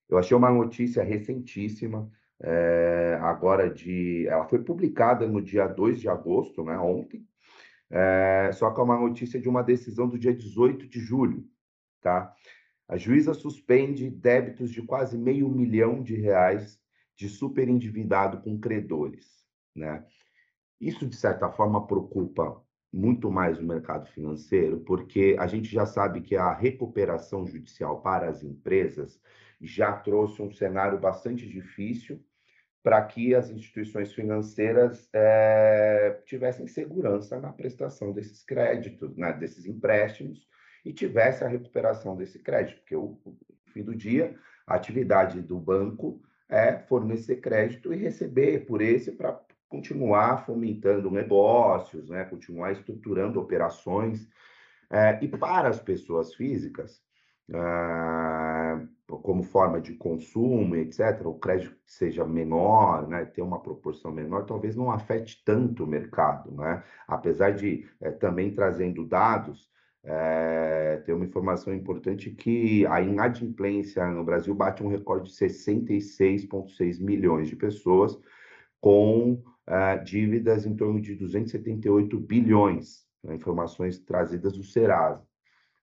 eu 0.09 0.17
achei 0.17 0.35
uma 0.35 0.51
notícia 0.51 1.03
recentíssima, 1.03 2.11
é, 2.41 3.19
agora 3.21 3.69
de. 3.69 4.27
Ela 4.27 4.45
foi 4.45 4.59
publicada 4.63 5.27
no 5.27 5.41
dia 5.41 5.67
2 5.67 6.01
de 6.01 6.09
agosto, 6.09 6.63
né, 6.63 6.77
ontem, 6.77 7.23
é, 7.89 8.51
só 8.53 8.71
que 8.71 8.79
é 8.79 8.83
uma 8.83 8.99
notícia 8.99 9.39
de 9.39 9.47
uma 9.47 9.61
decisão 9.61 10.07
do 10.07 10.17
dia 10.17 10.33
18 10.33 10.87
de 10.87 10.99
julho, 10.99 11.45
tá? 12.01 12.33
A 12.87 12.97
juíza 12.97 13.33
suspende 13.33 14.09
débitos 14.09 14.71
de 14.71 14.81
quase 14.81 15.17
meio 15.17 15.47
milhão 15.49 16.01
de 16.01 16.15
reais 16.15 16.79
de 17.15 17.29
superendividado 17.29 18.41
com 18.41 18.59
credores, 18.59 19.45
né? 19.75 20.03
Isso, 20.81 21.05
de 21.05 21.15
certa 21.15 21.47
forma, 21.51 21.85
preocupa 21.85 22.59
muito 22.91 23.29
mais 23.29 23.59
o 23.59 23.63
mercado 23.63 24.09
financeiro, 24.09 24.79
porque 24.79 25.35
a 25.39 25.45
gente 25.45 25.69
já 25.71 25.85
sabe 25.85 26.21
que 26.21 26.35
a 26.35 26.51
recuperação 26.51 27.45
judicial 27.45 28.01
para 28.01 28.27
as 28.27 28.43
empresas 28.43 29.21
já 29.61 29.93
trouxe 29.93 30.41
um 30.41 30.51
cenário 30.51 30.99
bastante 30.99 31.47
difícil 31.47 32.19
para 32.81 32.99
que 33.05 33.35
as 33.35 33.51
instituições 33.51 34.11
financeiras 34.11 35.07
é, 35.13 36.19
tivessem 36.25 36.65
segurança 36.65 37.39
na 37.39 37.53
prestação 37.53 38.11
desses 38.11 38.43
créditos, 38.43 39.15
né, 39.15 39.31
desses 39.33 39.67
empréstimos, 39.67 40.49
e 40.83 40.91
tivesse 40.91 41.43
a 41.43 41.47
recuperação 41.47 42.17
desse 42.17 42.39
crédito, 42.39 42.79
porque 42.79 42.95
o, 42.95 43.19
no 43.23 43.37
fim 43.71 43.83
do 43.83 43.95
dia, 43.95 44.35
a 44.65 44.73
atividade 44.73 45.39
do 45.41 45.59
banco 45.59 46.23
é 46.49 46.79
fornecer 46.79 47.35
crédito 47.35 47.93
e 47.93 47.97
receber 47.97 48.65
por 48.65 48.81
esse 48.81 49.11
para 49.11 49.39
continuar 49.71 50.45
fomentando 50.45 51.09
negócios, 51.09 52.09
né, 52.09 52.25
continuar 52.25 52.73
estruturando 52.73 53.39
operações. 53.39 54.27
É, 54.89 55.17
e 55.23 55.27
para 55.29 55.69
as 55.69 55.79
pessoas 55.79 56.35
físicas, 56.35 57.01
ah, 57.53 58.81
como 59.07 59.43
forma 59.43 59.79
de 59.79 59.93
consumo, 59.93 60.75
etc., 60.75 61.25
o 61.25 61.39
crédito 61.39 61.75
seja 61.85 62.25
menor, 62.25 63.07
né, 63.07 63.23
ter 63.25 63.41
uma 63.41 63.61
proporção 63.61 64.11
menor, 64.11 64.45
talvez 64.45 64.75
não 64.75 64.91
afete 64.91 65.41
tanto 65.45 65.85
o 65.85 65.87
mercado, 65.87 66.51
né? 66.51 66.83
Apesar 67.07 67.51
de 67.51 67.87
é, 68.01 68.11
também 68.11 68.53
trazendo 68.53 69.05
dados, 69.05 69.69
é, 70.03 71.01
tem 71.05 71.15
uma 71.15 71.25
informação 71.25 71.73
importante 71.73 72.31
que 72.31 72.85
a 72.87 73.01
inadimplência 73.01 74.05
no 74.07 74.23
Brasil 74.23 74.53
bate 74.53 74.83
um 74.83 74.89
recorde 74.89 75.29
de 75.29 75.35
66,6 75.35 76.99
milhões 76.99 77.47
de 77.47 77.55
pessoas 77.55 78.19
com 78.81 79.41
uh, 79.67 80.03
dívidas 80.03 80.65
em 80.65 80.75
torno 80.75 81.01
de 81.01 81.15
278 81.15 82.19
bilhões, 82.19 83.05
né, 83.23 83.35
informações 83.35 83.99
trazidas 83.99 84.53
do 84.53 84.63
Serasa. 84.63 85.25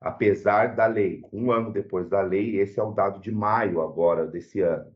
Apesar 0.01 0.77
da 0.77 0.87
lei, 0.87 1.23
um 1.33 1.51
ano 1.51 1.73
depois 1.73 2.09
da 2.09 2.21
lei, 2.21 2.61
esse 2.61 2.79
é 2.79 2.83
o 2.83 2.93
dado 2.93 3.21
de 3.21 3.33
maio 3.33 3.81
agora 3.81 4.27
desse 4.27 4.61
ano. 4.61 4.95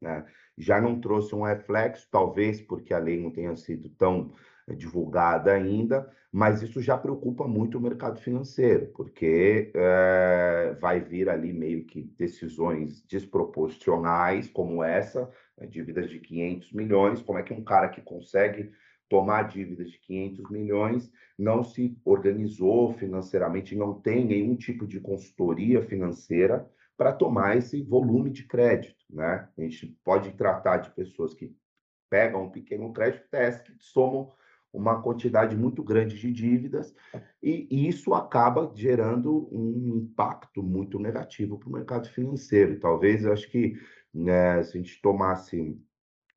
Né? 0.00 0.26
Já 0.58 0.80
não 0.80 1.00
trouxe 1.00 1.34
um 1.34 1.42
reflexo, 1.42 2.08
talvez 2.10 2.60
porque 2.60 2.92
a 2.92 2.98
lei 2.98 3.20
não 3.20 3.30
tenha 3.30 3.56
sido 3.56 3.88
tão 3.90 4.32
divulgada 4.72 5.52
ainda, 5.52 6.10
mas 6.32 6.62
isso 6.62 6.80
já 6.80 6.96
preocupa 6.96 7.46
muito 7.46 7.78
o 7.78 7.80
mercado 7.80 8.18
financeiro, 8.18 8.86
porque 8.96 9.70
é, 9.74 10.76
vai 10.80 11.00
vir 11.00 11.28
ali 11.28 11.52
meio 11.52 11.84
que 11.84 12.02
decisões 12.02 13.02
desproporcionais, 13.06 14.48
como 14.48 14.82
essa, 14.82 15.30
né, 15.56 15.66
dívidas 15.66 16.08
de 16.08 16.18
500 16.18 16.72
milhões. 16.72 17.22
Como 17.22 17.38
é 17.38 17.42
que 17.42 17.52
um 17.52 17.62
cara 17.62 17.88
que 17.88 18.00
consegue 18.00 18.72
tomar 19.08 19.42
dívidas 19.42 19.90
de 19.90 19.98
500 19.98 20.50
milhões 20.50 21.12
não 21.38 21.62
se 21.62 21.96
organizou 22.04 22.92
financeiramente, 22.94 23.76
não 23.76 24.00
tem 24.00 24.24
nenhum 24.24 24.56
tipo 24.56 24.86
de 24.86 25.00
consultoria 25.00 25.82
financeira 25.82 26.68
para 26.96 27.12
tomar 27.12 27.56
esse 27.56 27.82
volume 27.82 28.30
de 28.30 28.44
crédito, 28.44 29.04
né? 29.10 29.48
A 29.56 29.60
gente 29.60 29.86
pode 30.04 30.32
tratar 30.32 30.78
de 30.78 30.90
pessoas 30.90 31.34
que 31.34 31.54
pegam 32.08 32.44
um 32.44 32.50
pequeno 32.50 32.92
crédito, 32.92 33.28
teste, 33.30 33.74
somam 33.78 34.32
uma 34.74 35.00
quantidade 35.00 35.56
muito 35.56 35.82
grande 35.82 36.18
de 36.18 36.32
dívidas 36.32 36.92
e 37.40 37.88
isso 37.88 38.12
acaba 38.12 38.70
gerando 38.74 39.48
um 39.52 39.98
impacto 39.98 40.62
muito 40.62 40.98
negativo 40.98 41.58
para 41.58 41.68
o 41.68 41.72
mercado 41.72 42.08
financeiro. 42.08 42.80
Talvez, 42.80 43.24
eu 43.24 43.32
acho 43.32 43.48
que 43.48 43.78
né, 44.12 44.62
se 44.64 44.76
a 44.76 44.80
gente 44.80 45.00
tomasse 45.00 45.80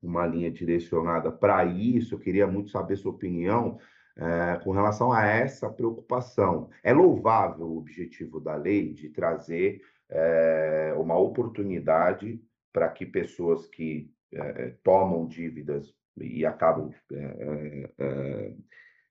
uma 0.00 0.24
linha 0.24 0.50
direcionada 0.50 1.32
para 1.32 1.64
isso, 1.64 2.14
eu 2.14 2.18
queria 2.18 2.46
muito 2.46 2.70
saber 2.70 2.96
sua 2.96 3.10
opinião 3.10 3.78
é, 4.16 4.56
com 4.62 4.70
relação 4.70 5.12
a 5.12 5.26
essa 5.26 5.68
preocupação. 5.68 6.70
É 6.82 6.92
louvável 6.92 7.66
o 7.66 7.78
objetivo 7.78 8.40
da 8.40 8.54
lei 8.54 8.92
de 8.92 9.08
trazer 9.08 9.80
é, 10.08 10.94
uma 10.96 11.18
oportunidade 11.18 12.40
para 12.72 12.88
que 12.88 13.04
pessoas 13.04 13.66
que 13.66 14.12
é, 14.32 14.74
tomam 14.84 15.26
dívidas 15.26 15.92
e 16.24 16.44
acabam 16.44 16.90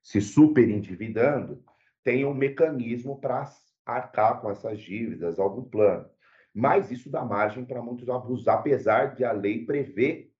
se 0.02 0.20
superendividando 0.20 1.62
tenham 2.02 2.30
um 2.30 2.34
mecanismo 2.34 3.20
para 3.20 3.44
arcar 3.84 4.40
com 4.40 4.50
essas 4.50 4.80
dívidas, 4.80 5.38
algum 5.38 5.62
plano. 5.62 6.06
Mas 6.54 6.90
isso 6.90 7.10
dá 7.10 7.24
margem 7.24 7.64
para 7.64 7.82
muitos 7.82 8.08
abusar, 8.08 8.58
apesar 8.58 9.14
de 9.14 9.24
a 9.24 9.32
lei 9.32 9.64
prever 9.64 10.30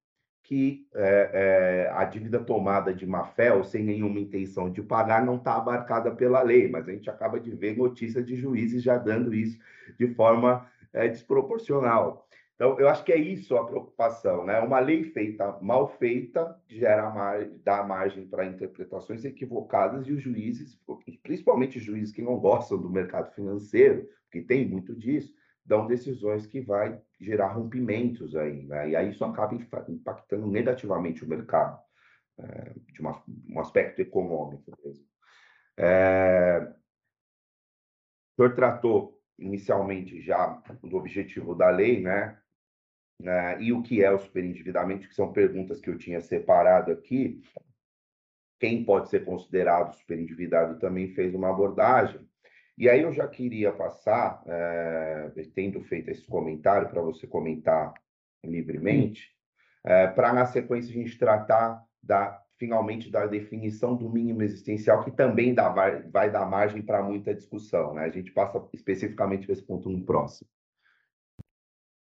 que 0.43 0.89
é, 0.95 1.31
é, 1.35 1.91
a 1.93 2.05
dívida 2.05 2.41
tomada 2.41 2.95
de 2.95 3.07
má 3.07 3.27
fé 3.27 3.53
ou 3.53 3.63
sem 3.63 3.85
nenhuma 3.85 4.19
intenção 4.19 4.71
de 4.71 4.83
pagar 4.83 5.23
não 5.25 5.37
está 5.37 5.57
abarcada 5.57 6.11
pela 6.11 6.41
lei, 6.41 6.71
mas 6.71 6.89
a 6.89 6.93
gente 6.93 7.11
acaba 7.11 7.39
de 7.39 7.51
ver 7.51 7.77
notícias 7.77 8.25
de 8.25 8.35
juízes 8.35 8.83
já 8.83 8.97
dando 8.97 9.35
isso 9.35 9.59
de 9.99 10.07
forma 10.15 10.67
é, 10.93 11.07
desproporcional. 11.07 12.27
Então, 12.59 12.77
eu 12.81 12.89
acho 12.89 13.05
que 13.05 13.13
é 13.13 13.17
isso 13.17 13.57
a 13.57 13.65
preocupação, 13.65 14.45
né? 14.45 14.59
Uma 14.59 14.81
lei 14.81 15.05
feita, 15.05 15.57
mal 15.63 15.97
feita, 15.97 16.61
gera 16.67 17.09
dá 17.63 17.85
margem 17.85 18.27
para 18.27 18.47
interpretações 18.47 19.25
equivocadas 19.25 20.09
e 20.09 20.13
os 20.13 20.21
juízes, 20.21 20.77
principalmente 21.23 21.79
os 21.79 21.85
juízes 21.85 22.13
que 22.13 22.21
não 22.21 22.37
gostam 22.37 22.77
do 22.77 22.91
mercado 22.91 23.33
financeiro, 23.33 24.09
que 24.29 24.43
tem 24.43 24.69
muito 24.69 24.93
disso, 24.93 25.33
dão 25.65 25.87
decisões 25.87 26.49
que 26.49 26.61
vai 26.61 27.01
gerar 27.21 27.53
rompimentos 27.53 28.35
aí, 28.35 28.67
né? 28.67 28.91
E 28.91 28.97
aí 28.97 29.11
isso 29.11 29.25
acaba 29.25 29.55
impactando 29.55 30.49
negativamente 30.49 31.25
o 31.25 31.29
mercado, 31.29 31.81
é, 32.41 32.75
de 32.93 33.01
uma, 33.01 33.23
um 33.49 33.61
aspecto 33.61 34.03
econômico 34.03 34.77
mesmo. 34.85 35.05
É, 35.77 36.75
o 38.33 38.35
senhor 38.35 38.57
tratou 38.57 39.17
inicialmente 39.39 40.21
já 40.21 40.61
do 40.83 40.97
objetivo 40.97 41.55
da 41.55 41.71
lei, 41.71 42.03
né? 42.03 42.37
É, 43.23 43.61
e 43.61 43.73
o 43.73 43.83
que 43.83 44.03
é 44.03 44.11
o 44.11 44.19
superendividamento, 44.19 45.09
que 45.09 45.15
são 45.15 45.33
perguntas 45.33 45.81
que 45.81 45.91
eu 45.91 45.99
tinha 45.99 46.21
separado 46.21 46.93
aqui. 46.93 47.41
Quem 48.61 48.85
pode 48.85 49.09
ser 49.09 49.25
considerado 49.25 49.95
superendividado 49.95 50.79
também 50.79 51.09
fez 51.09 51.35
uma 51.35 51.51
abordagem. 51.51 52.21
E 52.77 52.89
aí 52.89 53.03
eu 53.03 53.13
já 53.13 53.27
queria 53.27 53.73
passar, 53.73 54.43
é, 54.47 55.33
tendo 55.55 55.81
feito 55.83 56.11
esse 56.11 56.25
comentário, 56.27 56.89
para 56.89 57.03
você 57.03 57.27
comentar 57.27 57.93
livremente, 58.45 59.33
é, 59.85 60.07
para 60.07 60.33
na 60.33 60.47
sequência 60.47 60.91
a 60.91 60.95
gente 60.95 61.19
tratar 61.19 61.85
da 62.03 62.41
finalmente 62.57 63.11
da 63.11 63.25
definição 63.27 63.97
do 63.97 64.11
mínimo 64.11 64.43
existencial, 64.43 65.05
que 65.05 65.13
também 65.13 65.55
dá, 65.55 65.69
vai, 65.69 66.03
vai 66.03 66.31
dar 66.31 66.45
margem 66.45 66.83
para 66.83 67.03
muita 67.03 67.33
discussão. 67.33 67.95
Né? 67.95 68.05
A 68.05 68.11
gente 68.11 68.33
passa 68.33 68.61
especificamente 68.73 69.47
para 69.47 69.53
esse 69.53 69.63
ponto 69.63 69.89
no 69.89 70.05
próximo. 70.05 70.51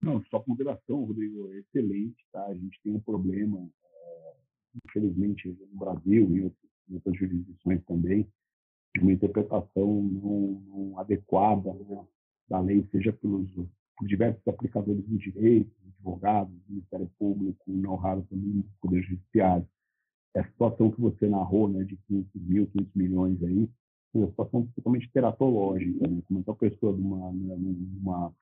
Não, 0.05 0.23
sua 0.25 0.39
ponderação, 0.39 1.03
Rodrigo, 1.03 1.51
é 1.51 1.57
excelente. 1.57 2.23
Tá? 2.31 2.45
A 2.45 2.53
gente 2.53 2.79
tem 2.83 2.93
um 2.93 2.99
problema, 2.99 3.57
é, 3.83 4.33
infelizmente, 4.85 5.47
no 5.73 5.79
Brasil 5.79 6.29
e 6.29 6.41
em 6.41 6.93
outras 6.93 7.17
jurisdições 7.17 7.83
também, 7.85 8.27
de 8.95 9.01
uma 9.01 9.13
interpretação 9.13 10.03
não, 10.03 10.61
não 10.67 10.99
adequada 10.99 11.73
né, 11.73 12.05
da 12.47 12.59
lei, 12.59 12.87
seja 12.91 13.11
pelos 13.13 13.49
por 13.97 14.07
diversos 14.07 14.47
aplicadores 14.47 15.03
do 15.07 15.17
direito, 15.17 15.71
advogados, 15.87 16.53
Ministério 16.69 17.09
Público, 17.17 17.63
não 17.65 17.95
raro 17.95 18.27
também 18.29 18.59
o 18.59 18.65
Poder 18.81 19.01
Judiciário. 19.01 19.67
A 20.35 20.43
situação 20.43 20.91
que 20.91 21.01
você 21.01 21.27
narrou, 21.27 21.67
né, 21.67 21.83
de 21.83 21.95
500 22.07 22.41
mil, 22.43 22.67
500 22.67 22.93
milhões 22.93 23.43
aí, 23.43 23.69
é 24.13 24.17
uma 24.17 24.27
situação 24.27 24.67
totalmente 24.75 25.09
teratológica, 25.11 26.07
né? 26.07 26.21
Como 26.27 26.41
é 26.41 26.43
que 26.43 26.51
a 26.51 26.55
pessoa 26.55 26.93
de 26.93 27.01
uma, 27.01 27.31
né, 27.31 27.55
uma 28.01 28.33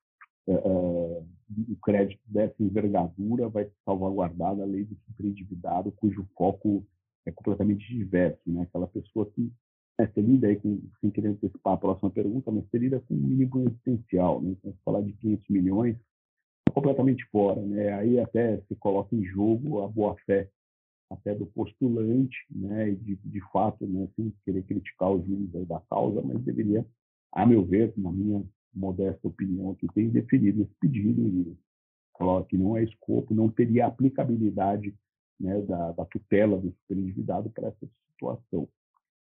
uh, 0.48 1.26
o 1.70 1.76
crédito 1.82 2.22
dessa 2.26 2.56
envergadura 2.60 3.48
vai 3.50 3.70
salvaguardar 3.86 4.50
a 4.50 4.66
lei 4.66 4.84
do 4.84 4.96
superendividado, 5.08 5.92
cujo 5.92 6.28
foco 6.36 6.86
é 7.26 7.32
completamente 7.32 7.88
diverso, 7.88 8.42
né? 8.46 8.64
Aquela 8.64 8.88
pessoa 8.88 9.30
que 9.32 9.52
é, 10.00 10.08
você 10.08 10.22
lida 10.22 10.48
aí 10.48 10.56
com, 10.56 10.82
sem 11.00 11.12
querer 11.12 11.30
antecipar 11.30 11.74
a 11.74 11.78
próxima 11.78 12.10
pergunta, 12.10 12.52
mas 12.52 12.66
você 12.66 12.78
lida 12.78 13.00
com 13.02 13.14
um 13.14 13.18
mínimo 13.18 13.68
existencial, 13.68 14.42
né? 14.42 14.52
Então, 14.52 14.74
falar 14.84 15.02
de 15.02 15.14
500 15.14 15.50
milhões, 15.50 15.96
é 16.68 16.72
completamente 16.72 17.24
fora, 17.26 17.62
né? 17.62 17.94
Aí 17.94 18.20
até 18.20 18.58
se 18.62 18.76
coloca 18.76 19.16
em 19.16 19.24
jogo 19.24 19.84
a 19.84 19.88
boa-fé 19.88 20.50
até 21.12 21.36
do 21.36 21.46
postulante, 21.46 22.38
né? 22.50 22.90
E 22.90 22.96
de, 22.96 23.16
de 23.16 23.42
fato, 23.52 23.86
né? 23.86 24.08
Sem 24.16 24.34
querer 24.44 24.64
criticar 24.64 25.12
os 25.12 25.26
juros 25.26 25.68
da 25.68 25.80
causa, 25.82 26.22
mas 26.22 26.42
deveria, 26.42 26.86
a 27.32 27.46
meu 27.46 27.64
ver, 27.64 27.94
na 27.96 28.12
minha 28.12 28.44
modesta 28.74 29.28
opinião, 29.28 29.76
que 29.76 29.88
tem 29.94 30.10
definido 30.10 30.64
esse 30.64 30.74
pedido 30.80 31.22
e 31.28 31.58
coloca 32.14 32.48
que 32.48 32.58
não 32.58 32.78
é 32.78 32.84
escopo, 32.84 33.34
não 33.34 33.50
teria 33.50 33.88
aplicabilidade 33.88 34.94
né, 35.40 35.62
da, 35.62 35.92
da 35.92 36.06
tutela 36.06 36.58
do 36.58 36.72
superendividado 36.72 37.50
para 37.50 37.68
essa 37.68 37.88
situação. 38.12 38.68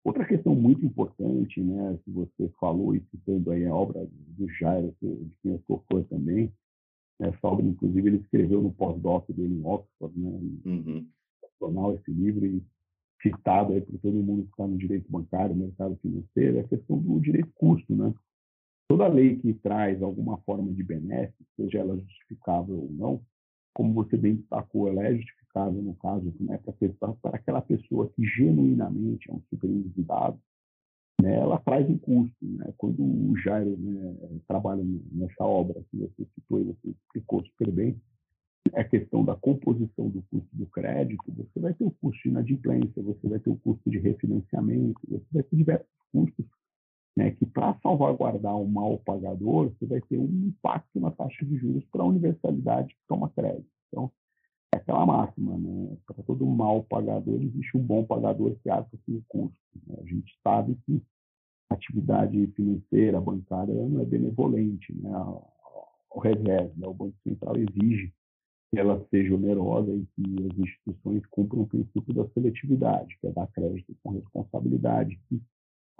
Outra 0.02 0.24
questão 0.24 0.54
muito 0.54 0.84
importante, 0.84 1.60
né, 1.60 1.98
que 2.04 2.10
você 2.10 2.48
falou 2.58 2.94
e 2.94 3.02
citando 3.10 3.50
aí 3.50 3.66
a 3.66 3.74
obra 3.74 4.08
do 4.28 4.48
Jairo, 4.48 4.94
de 5.02 5.30
quem 5.42 5.52
eu 5.52 5.62
sou 5.66 5.84
fã 5.90 6.02
também, 6.04 6.50
né, 7.18 7.28
essa 7.28 7.46
obra, 7.46 7.66
inclusive, 7.66 8.08
ele 8.08 8.16
escreveu 8.16 8.62
no 8.62 8.72
pós-doc 8.72 9.28
dele 9.30 9.54
em 9.54 9.64
Oxford, 9.64 10.18
né, 10.18 10.40
uhum. 10.64 11.06
esse 11.94 12.10
livro 12.10 12.46
e 12.46 12.62
citado 13.22 13.74
aí 13.74 13.82
para 13.82 13.98
todo 13.98 14.14
mundo 14.14 14.44
que 14.44 14.50
está 14.50 14.66
no 14.66 14.78
direito 14.78 15.10
bancário, 15.10 15.54
mercado 15.54 15.96
financeiro, 15.96 16.56
é 16.56 16.60
a 16.60 16.68
questão 16.68 16.98
do 16.98 17.20
direito 17.20 17.50
custo, 17.54 17.94
né? 17.94 18.14
Toda 18.90 19.06
lei 19.06 19.36
que 19.36 19.54
traz 19.54 20.02
alguma 20.02 20.36
forma 20.38 20.72
de 20.72 20.82
benefício, 20.82 21.46
seja 21.54 21.78
ela 21.78 21.96
justificável 21.96 22.74
ou 22.74 22.90
não, 22.90 23.22
como 23.72 23.94
você 23.94 24.16
bem 24.16 24.34
destacou, 24.34 24.88
ela 24.88 25.06
é 25.06 25.14
justificável 25.14 25.80
no 25.80 25.94
caso 25.94 26.34
né, 26.40 26.58
para, 27.22 27.36
aquela 27.36 27.62
pessoa 27.62 28.10
que 28.10 28.26
genuinamente 28.26 29.30
é 29.30 29.32
um 29.32 29.40
superendividado, 29.48 30.40
né, 31.22 31.36
ela 31.36 31.60
traz 31.60 31.88
um 31.88 31.98
custo. 31.98 32.34
Né? 32.42 32.74
Quando 32.76 33.00
o 33.00 33.36
Jairo 33.36 33.76
né, 33.78 34.16
trabalha 34.48 34.82
nessa 35.12 35.44
obra 35.44 35.80
que 35.88 35.96
você 35.96 36.26
citou 36.34 36.60
e 36.60 36.64
você 36.64 36.88
explicou 36.88 37.44
super 37.44 37.70
bem, 37.70 37.96
é 38.72 38.80
a 38.80 38.88
questão 38.88 39.24
da 39.24 39.36
composição 39.36 40.08
do 40.08 40.20
custo 40.22 40.48
do 40.52 40.66
crédito, 40.66 41.22
você 41.28 41.60
vai 41.60 41.74
ter 41.74 41.84
o 41.84 41.92
custo 41.92 42.20
de 42.24 42.28
inadimplência, 42.28 43.02
você 43.04 43.28
vai 43.28 43.38
ter 43.38 43.50
o 43.50 43.56
custo 43.58 43.88
de 43.88 44.00
refinanciamento, 44.00 45.00
você 45.08 45.26
vai 45.32 45.44
ter 45.44 45.56
diversos 45.56 45.86
custos 46.10 46.59
né, 47.16 47.32
que 47.32 47.46
para 47.46 47.78
salvaguardar 47.82 48.56
o 48.56 48.68
mal 48.68 48.98
pagador, 48.98 49.70
você 49.70 49.86
vai 49.86 50.00
ter 50.02 50.18
um 50.18 50.48
impacto 50.48 51.00
na 51.00 51.10
taxa 51.10 51.44
de 51.44 51.56
juros 51.56 51.84
para 51.86 52.02
a 52.02 52.06
universalidade 52.06 52.88
que 52.88 53.00
toma 53.08 53.30
crédito. 53.30 53.68
Então, 53.88 54.10
é 54.72 54.76
aquela 54.76 55.04
máxima, 55.04 55.56
né? 55.58 55.96
Para 56.06 56.22
todo 56.22 56.46
mal 56.46 56.84
pagador 56.84 57.42
existe 57.42 57.76
um 57.76 57.82
bom 57.82 58.04
pagador 58.04 58.54
que 58.62 58.70
arca 58.70 58.96
com 59.04 59.12
o 59.12 59.22
custo. 59.28 59.58
Né? 59.86 59.96
A 60.00 60.04
gente 60.04 60.32
sabe 60.42 60.78
que 60.86 61.02
a 61.68 61.74
atividade 61.74 62.46
financeira, 62.48 63.20
bancária, 63.20 63.74
não 63.74 64.00
é 64.00 64.04
benevolente, 64.04 64.92
né? 64.94 65.12
Ao 65.12 66.20
revés, 66.22 66.74
né? 66.76 66.86
o 66.86 66.94
Banco 66.94 67.16
Central 67.24 67.56
exige 67.56 68.12
que 68.70 68.78
ela 68.78 69.04
seja 69.10 69.34
onerosa 69.34 69.92
e 69.92 70.06
que 70.14 70.48
as 70.48 70.58
instituições 70.58 71.26
cumpram 71.26 71.62
o 71.62 71.66
princípio 71.66 72.14
da 72.14 72.28
seletividade, 72.28 73.18
que 73.20 73.26
é 73.26 73.32
dar 73.32 73.48
crédito 73.48 73.96
com 74.02 74.10
responsabilidade, 74.10 75.20
que 75.28 75.42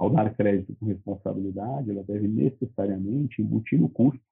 ao 0.01 0.09
dar 0.09 0.35
crédito 0.35 0.75
com 0.77 0.87
responsabilidade, 0.87 1.91
ela 1.91 2.03
deve 2.03 2.27
necessariamente 2.27 3.43
embutir 3.43 3.79
no 3.79 3.91
custo 3.91 4.25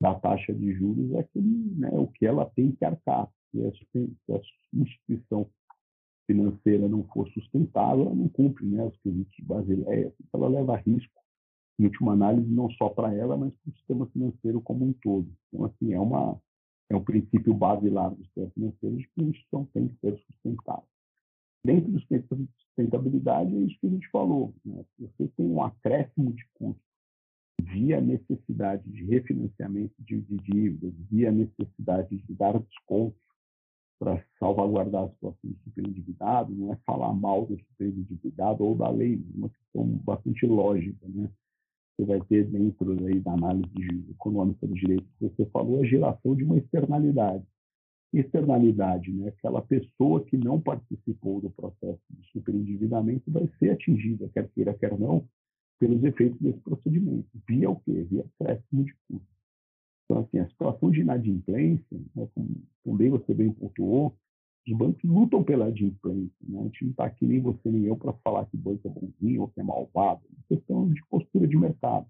da 0.00 0.12
taxa 0.16 0.52
de 0.52 0.72
juros 0.72 1.14
aquele, 1.14 1.72
né, 1.76 1.90
o 1.92 2.08
que 2.08 2.26
ela 2.26 2.46
tem 2.46 2.72
que 2.72 2.84
arcar. 2.84 3.30
Se 3.52 3.64
a, 3.64 3.72
se 3.72 4.32
a 4.32 4.40
instituição 4.74 5.48
financeira 6.26 6.88
não 6.88 7.04
for 7.04 7.28
sustentável, 7.30 8.06
ela 8.06 8.14
não 8.14 8.28
cumpre 8.28 8.66
né, 8.66 8.84
os 8.84 8.96
quesitos 8.98 9.32
de 9.36 9.44
Basileia, 9.44 10.12
então 10.20 10.40
ela 10.40 10.58
leva 10.58 10.76
risco, 10.76 11.14
em 11.78 11.84
última 11.84 12.12
análise, 12.12 12.50
não 12.50 12.68
só 12.72 12.88
para 12.88 13.14
ela, 13.14 13.36
mas 13.36 13.54
para 13.54 13.70
o 13.70 13.74
sistema 13.74 14.06
financeiro 14.06 14.60
como 14.60 14.84
um 14.84 14.92
todo. 14.94 15.30
Então, 15.46 15.64
assim, 15.64 15.92
é, 15.92 16.00
uma, 16.00 16.36
é 16.90 16.96
um 16.96 17.04
princípio 17.04 17.54
basilar 17.54 18.10
do 18.10 18.24
sistema 18.24 18.50
financeiro 18.50 18.96
de 18.96 19.06
que 19.06 19.20
a 19.20 19.24
instituição 19.24 19.64
tem 19.66 19.86
que 19.86 19.96
ser 20.00 20.18
sustentável. 20.26 20.97
Dentro 21.64 21.90
do 21.90 22.00
sustentabilidade, 22.00 23.54
é 23.54 23.60
isso 23.60 23.78
que 23.80 23.86
a 23.86 23.90
gente 23.90 24.08
falou. 24.10 24.54
Né? 24.64 24.84
Você 24.98 25.28
tem 25.36 25.46
um 25.46 25.62
acréscimo 25.62 26.32
de 26.32 26.46
custo 26.54 26.80
via 27.60 28.00
necessidade 28.00 28.88
de 28.90 29.04
refinanciamento 29.04 29.94
de, 29.98 30.20
de 30.20 30.36
dívidas, 30.36 30.94
via 31.10 31.32
necessidade 31.32 32.16
de 32.16 32.34
dar 32.34 32.58
descontos 32.58 33.20
para 33.98 34.24
salvaguardar 34.38 35.04
a 35.04 35.10
situação 35.10 35.50
do 35.50 35.58
superendividado, 35.64 36.54
não 36.54 36.72
é 36.72 36.76
falar 36.86 37.12
mal 37.12 37.46
do 37.46 37.58
superendividado 37.58 38.64
ou 38.64 38.76
da 38.76 38.88
lei, 38.88 39.14
é 39.14 39.36
uma 39.36 39.48
questão 39.48 39.84
bastante 40.04 40.46
lógica. 40.46 41.06
Né? 41.08 41.28
Você 41.96 42.06
vai 42.06 42.20
ter 42.22 42.46
dentro 42.46 42.92
aí 43.06 43.18
da 43.18 43.32
análise 43.32 43.74
econômica 44.08 44.66
do 44.66 44.74
direito 44.74 45.04
que 45.18 45.28
você 45.28 45.44
falou 45.46 45.80
a 45.80 45.86
geração 45.86 46.36
de 46.36 46.44
uma 46.44 46.56
externalidade 46.56 47.44
externalidade, 48.12 49.12
né? 49.12 49.28
aquela 49.28 49.60
pessoa 49.60 50.24
que 50.24 50.36
não 50.36 50.60
participou 50.60 51.40
do 51.40 51.50
processo 51.50 52.00
de 52.10 52.26
superendividamento 52.32 53.30
vai 53.30 53.48
ser 53.58 53.70
atingida, 53.70 54.28
quer 54.32 54.48
queira, 54.48 54.74
quer 54.74 54.98
não, 54.98 55.28
pelos 55.78 56.02
efeitos 56.02 56.40
desse 56.40 56.58
procedimento. 56.60 57.28
Via 57.46 57.70
o 57.70 57.76
quê? 57.80 58.06
Via 58.10 58.24
acréscimo 58.40 58.84
de 58.84 58.94
custo. 59.06 59.38
Então, 60.04 60.22
assim, 60.22 60.38
a 60.38 60.48
situação 60.48 60.90
de 60.90 61.00
inadimplência, 61.00 62.00
né, 62.16 62.26
como 62.34 62.48
também 62.82 63.10
você 63.10 63.34
bem 63.34 63.52
pontuou, 63.52 64.16
os 64.66 64.76
bancos 64.76 65.02
lutam 65.04 65.44
pela 65.44 65.66
adimplência. 65.66 66.32
Né? 66.46 66.60
A 66.60 66.62
gente 66.64 66.84
não 66.84 66.90
está 66.90 67.04
aqui 67.04 67.26
nem 67.26 67.40
você 67.40 67.70
nem 67.70 67.84
eu 67.84 67.96
para 67.96 68.12
falar 68.24 68.46
que 68.46 68.56
banco 68.56 68.86
é 68.86 68.90
bonzinho 68.90 69.42
ou 69.42 69.48
que 69.48 69.60
é 69.60 69.62
malvado. 69.62 70.22
É 70.38 70.54
questão 70.54 70.88
de 70.88 71.04
postura 71.06 71.46
de 71.46 71.56
mercado. 71.56 72.06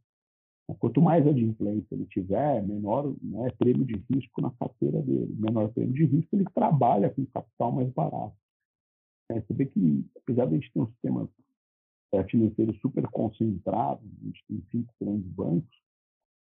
Quanto 0.75 1.01
mais 1.01 1.27
adimplência 1.27 1.95
ele 1.95 2.07
tiver, 2.07 2.63
menor 2.63 3.15
né, 3.23 3.51
prêmio 3.59 3.87
de 3.87 3.97
risco 4.11 4.43
na 4.43 4.51
carteira 4.51 5.01
dele. 5.01 5.35
Menor 5.39 5.69
prêmio 5.73 5.95
de 5.95 6.05
risco, 6.05 6.37
ele 6.37 6.45
trabalha 6.55 7.09
com 7.09 7.25
capital 7.27 7.73
mais 7.73 7.91
barato. 7.91 8.37
É, 9.31 9.41
você 9.41 9.55
vê 9.55 9.67
que, 9.67 10.05
apesar 10.17 10.47
de 10.47 10.55
a 10.55 10.59
gente 10.59 10.73
ter 10.73 10.81
um 10.81 10.87
sistema 10.89 11.29
é, 12.13 12.23
financeiro 12.25 12.75
super 12.81 13.07
concentrado, 13.09 14.01
a 14.21 14.25
gente 14.27 14.45
tem 14.47 14.63
cinco 14.71 14.95
grandes 15.01 15.31
bancos, 15.33 15.79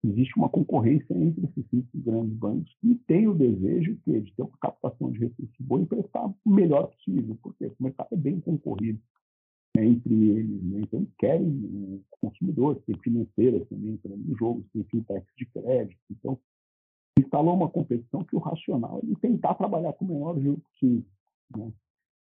existe 0.05 0.37
uma 0.37 0.49
concorrência 0.49 1.13
entre 1.13 1.45
esses 1.45 1.69
cinco 1.69 1.89
grandes 1.95 2.35
bancos 2.37 2.75
que 2.81 2.95
tem 3.07 3.27
o 3.27 3.33
desejo 3.33 3.97
de 4.05 4.33
ter 4.33 4.41
uma 4.41 4.57
captação 4.59 5.11
de 5.11 5.19
recursos 5.19 5.55
boa 5.59 5.81
e 5.81 5.85
prestar 5.85 6.25
o 6.25 6.49
melhor 6.49 6.87
possível, 6.87 7.37
porque 7.41 7.65
o 7.65 7.75
mercado 7.79 8.09
é 8.11 8.17
bem 8.17 8.39
concorrido 8.39 8.99
entre 9.77 10.13
eles. 10.13 10.63
Né? 10.63 10.81
Então, 10.81 11.07
querem 11.17 11.47
o 11.47 12.01
consumidor, 12.21 12.75
tem 12.85 12.95
financeiras 12.99 13.67
também 13.67 13.93
entrando 13.93 14.17
no 14.17 14.37
jogo, 14.37 14.65
tem 14.73 14.83
fintechs 14.83 15.35
de 15.35 15.45
crédito. 15.47 15.99
Então, 16.11 16.37
instalou 17.19 17.55
uma 17.55 17.69
competição 17.69 18.23
que 18.23 18.35
o 18.35 18.39
racional 18.39 19.01
é 19.11 19.19
tentar 19.19 19.55
trabalhar 19.55 19.93
com 19.93 20.05
o 20.05 20.07
menor 20.07 20.39
juro 20.39 20.61
possível. 20.61 21.05
Né? 21.55 21.71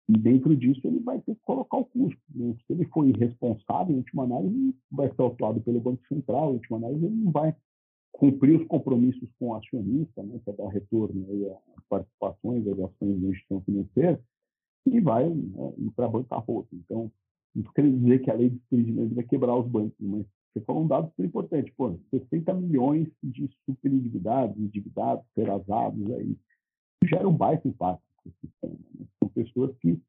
E 0.08 0.12
dentro 0.12 0.56
disso 0.56 0.80
ele 0.84 1.00
vai 1.00 1.20
ter 1.20 1.34
que 1.34 1.42
colocar 1.42 1.78
o 1.78 1.84
custo. 1.84 2.20
Né? 2.34 2.54
Se 2.66 2.72
ele 2.72 2.84
for 2.86 3.06
irresponsável, 3.06 3.94
em 3.94 3.98
última 3.98 4.24
análise, 4.24 4.74
vai 4.90 5.08
ser 5.08 5.22
autuado 5.22 5.60
pelo 5.60 5.80
Banco 5.80 6.06
Central, 6.06 6.50
em 6.50 6.54
última 6.54 6.78
análise, 6.78 7.04
ele 7.04 7.16
não 7.16 7.32
vai 7.32 7.54
cumprir 8.12 8.60
os 8.60 8.66
compromissos 8.66 9.28
com 9.38 9.48
o 9.48 9.54
acionista, 9.54 10.22
né, 10.22 10.40
que 10.42 10.50
é 10.50 10.52
dar 10.54 10.68
retorno 10.68 11.26
aí 11.28 11.50
às 11.50 11.84
participações, 11.88 12.66
às 12.66 12.78
ações 12.78 13.20
da 13.20 13.28
instituição 13.28 13.60
financeira, 13.60 14.20
e 14.86 15.00
vai 15.00 15.28
né, 15.28 15.72
ir 15.78 15.90
para 15.90 16.06
a 16.06 16.08
bancarrota. 16.08 16.68
Então, 16.72 17.10
não 17.62 17.72
quer 17.72 17.90
dizer 17.90 18.22
que 18.22 18.30
a 18.30 18.34
lei 18.34 18.50
de 18.50 18.58
superendividamento 18.58 19.14
vai 19.14 19.24
quebrar 19.24 19.56
os 19.56 19.66
bancos, 19.66 19.96
mas 20.00 20.26
você 20.52 20.60
falou 20.64 20.84
um 20.84 20.88
dado 20.88 21.08
super 21.10 21.24
importante. 21.24 21.72
Pô, 21.76 21.98
60 22.10 22.54
milhões 22.54 23.08
de 23.22 23.50
superendividados, 23.64 24.56
endividados, 24.58 25.24
terazados 25.34 26.10
aí, 26.12 26.36
gera 27.04 27.28
um 27.28 27.36
baixo 27.36 27.68
impacto 27.68 28.02
no 28.24 28.32
sistema. 28.40 28.78
Né? 28.98 29.06
São 29.18 29.28
pessoas 29.28 29.76
que 29.78 30.00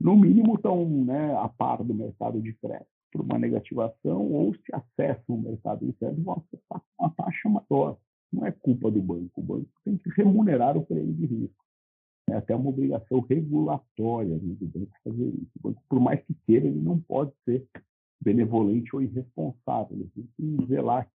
no 0.00 0.16
mínimo 0.16 0.56
estão 0.56 0.86
né, 1.04 1.34
a 1.36 1.48
par 1.48 1.82
do 1.82 1.94
mercado 1.94 2.40
de 2.40 2.52
crédito 2.54 2.86
por 3.12 3.20
uma 3.22 3.38
negativação 3.38 4.32
ou 4.32 4.54
se 4.54 4.74
acessam 4.74 5.36
o 5.36 5.40
mercado 5.40 5.86
de 5.86 5.92
crédito 5.92 6.22
vão 6.22 6.34
acessar 6.34 6.80
com 6.80 7.04
uma 7.04 7.10
taxa 7.14 7.48
maior. 7.48 7.96
Não 8.32 8.44
é 8.44 8.50
culpa 8.50 8.90
do 8.90 9.00
banco, 9.00 9.40
o 9.40 9.42
banco 9.42 9.68
tem 9.84 9.96
que 9.96 10.10
remunerar 10.10 10.76
o 10.76 10.84
prêmio 10.84 11.14
de 11.14 11.26
risco. 11.26 11.64
É 12.30 12.34
até 12.34 12.54
uma 12.54 12.70
obrigação 12.70 13.20
regulatória 13.20 14.36
né, 14.36 14.54
do 14.60 14.66
banco 14.66 14.92
fazer 15.02 15.28
isso. 15.28 15.50
O 15.56 15.68
banco, 15.68 15.82
por 15.88 16.00
mais 16.00 16.22
que 16.24 16.34
queira, 16.46 16.66
ele 16.66 16.80
não 16.80 16.98
pode 17.00 17.32
ser 17.44 17.66
benevolente 18.20 18.94
ou 18.94 19.02
irresponsável. 19.02 19.96
Ele 19.96 20.10
tem 20.14 20.56
que 20.58 20.66
zelar 20.66 21.10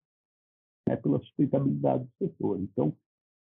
né, 0.87 0.95
pela 0.95 1.19
sustentabilidade 1.19 2.03
do 2.03 2.11
setor. 2.17 2.59
Então, 2.59 2.95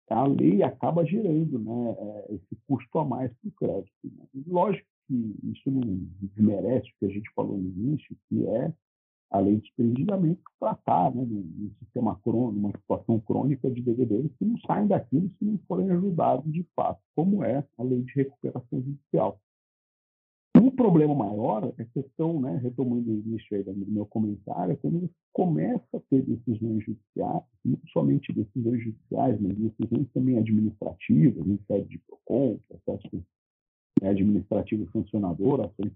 a 0.09 0.25
lei 0.25 0.63
acaba 0.63 1.05
gerando 1.05 1.59
né, 1.59 1.95
é, 1.99 2.35
esse 2.35 2.55
custo 2.67 2.99
a 2.99 3.05
mais 3.05 3.31
para 3.31 3.47
o 3.47 3.51
crédito. 3.51 3.93
Né? 4.03 4.25
Lógico 4.47 4.87
que 5.07 5.35
isso 5.43 5.71
não 5.71 5.81
desmerece 6.21 6.89
o 6.89 6.93
que 6.99 7.05
a 7.05 7.09
gente 7.09 7.29
falou 7.33 7.57
no 7.57 7.67
início, 7.67 8.15
que 8.27 8.45
é 8.47 8.73
a 9.31 9.39
lei 9.39 9.57
de 9.57 9.61
desprendimento 9.61 10.41
tratar 10.59 11.13
né, 11.13 11.23
num, 11.23 11.71
sistema 11.79 12.19
crônico, 12.23 12.53
numa 12.53 12.71
situação 12.71 13.19
crônica 13.19 13.69
de 13.69 13.81
devedores 13.81 14.31
que 14.37 14.45
não 14.45 14.57
saem 14.59 14.87
daquilo 14.87 15.29
se 15.37 15.45
não 15.45 15.57
forem 15.67 15.89
ajudados 15.91 16.51
de 16.51 16.65
fato, 16.75 16.99
como 17.15 17.43
é 17.43 17.63
a 17.77 17.83
lei 17.83 18.01
de 18.01 18.13
recuperação 18.13 18.81
judicial. 18.81 19.39
O 20.57 20.71
problema 20.71 21.13
maior 21.13 21.73
é 21.77 21.81
a 21.81 21.85
questão, 21.85 22.41
né, 22.41 22.57
retomando 22.57 23.09
o 23.09 23.13
início 23.13 23.55
aí 23.55 23.63
do 23.63 23.73
meu 23.73 24.05
comentário, 24.05 24.73
é 24.73 24.75
quando 24.75 25.01
você 25.01 25.13
começa 25.31 25.85
a 25.93 25.99
ter 26.09 26.23
decisões 26.23 26.83
judiciais, 26.83 27.43
não 27.63 27.79
somente 27.93 28.33
decisões 28.33 28.83
judiciais, 28.83 29.39
mas 29.39 29.57
decisões 29.57 30.07
também 30.11 30.37
administrativas, 30.37 31.47
em 31.47 31.59
sede 31.67 31.87
de 31.87 31.99
PROCON, 31.99 32.59
processo 32.67 33.23
né, 34.01 34.09
administrativo 34.09 34.89
sancionador, 34.91 35.61
ações 35.61 35.93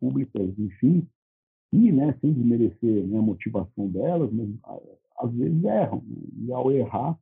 públicas, 0.00 0.58
enfim, 0.58 1.06
e, 1.72 1.92
né, 1.92 2.16
sem 2.20 2.32
desmerecer 2.32 3.06
né, 3.06 3.18
a 3.18 3.22
motivação 3.22 3.88
delas, 3.88 4.32
mas 4.32 4.48
às 5.18 5.32
vezes 5.32 5.64
erram, 5.64 6.02
né, 6.06 6.16
e 6.40 6.52
ao 6.52 6.70
errar, 6.72 7.18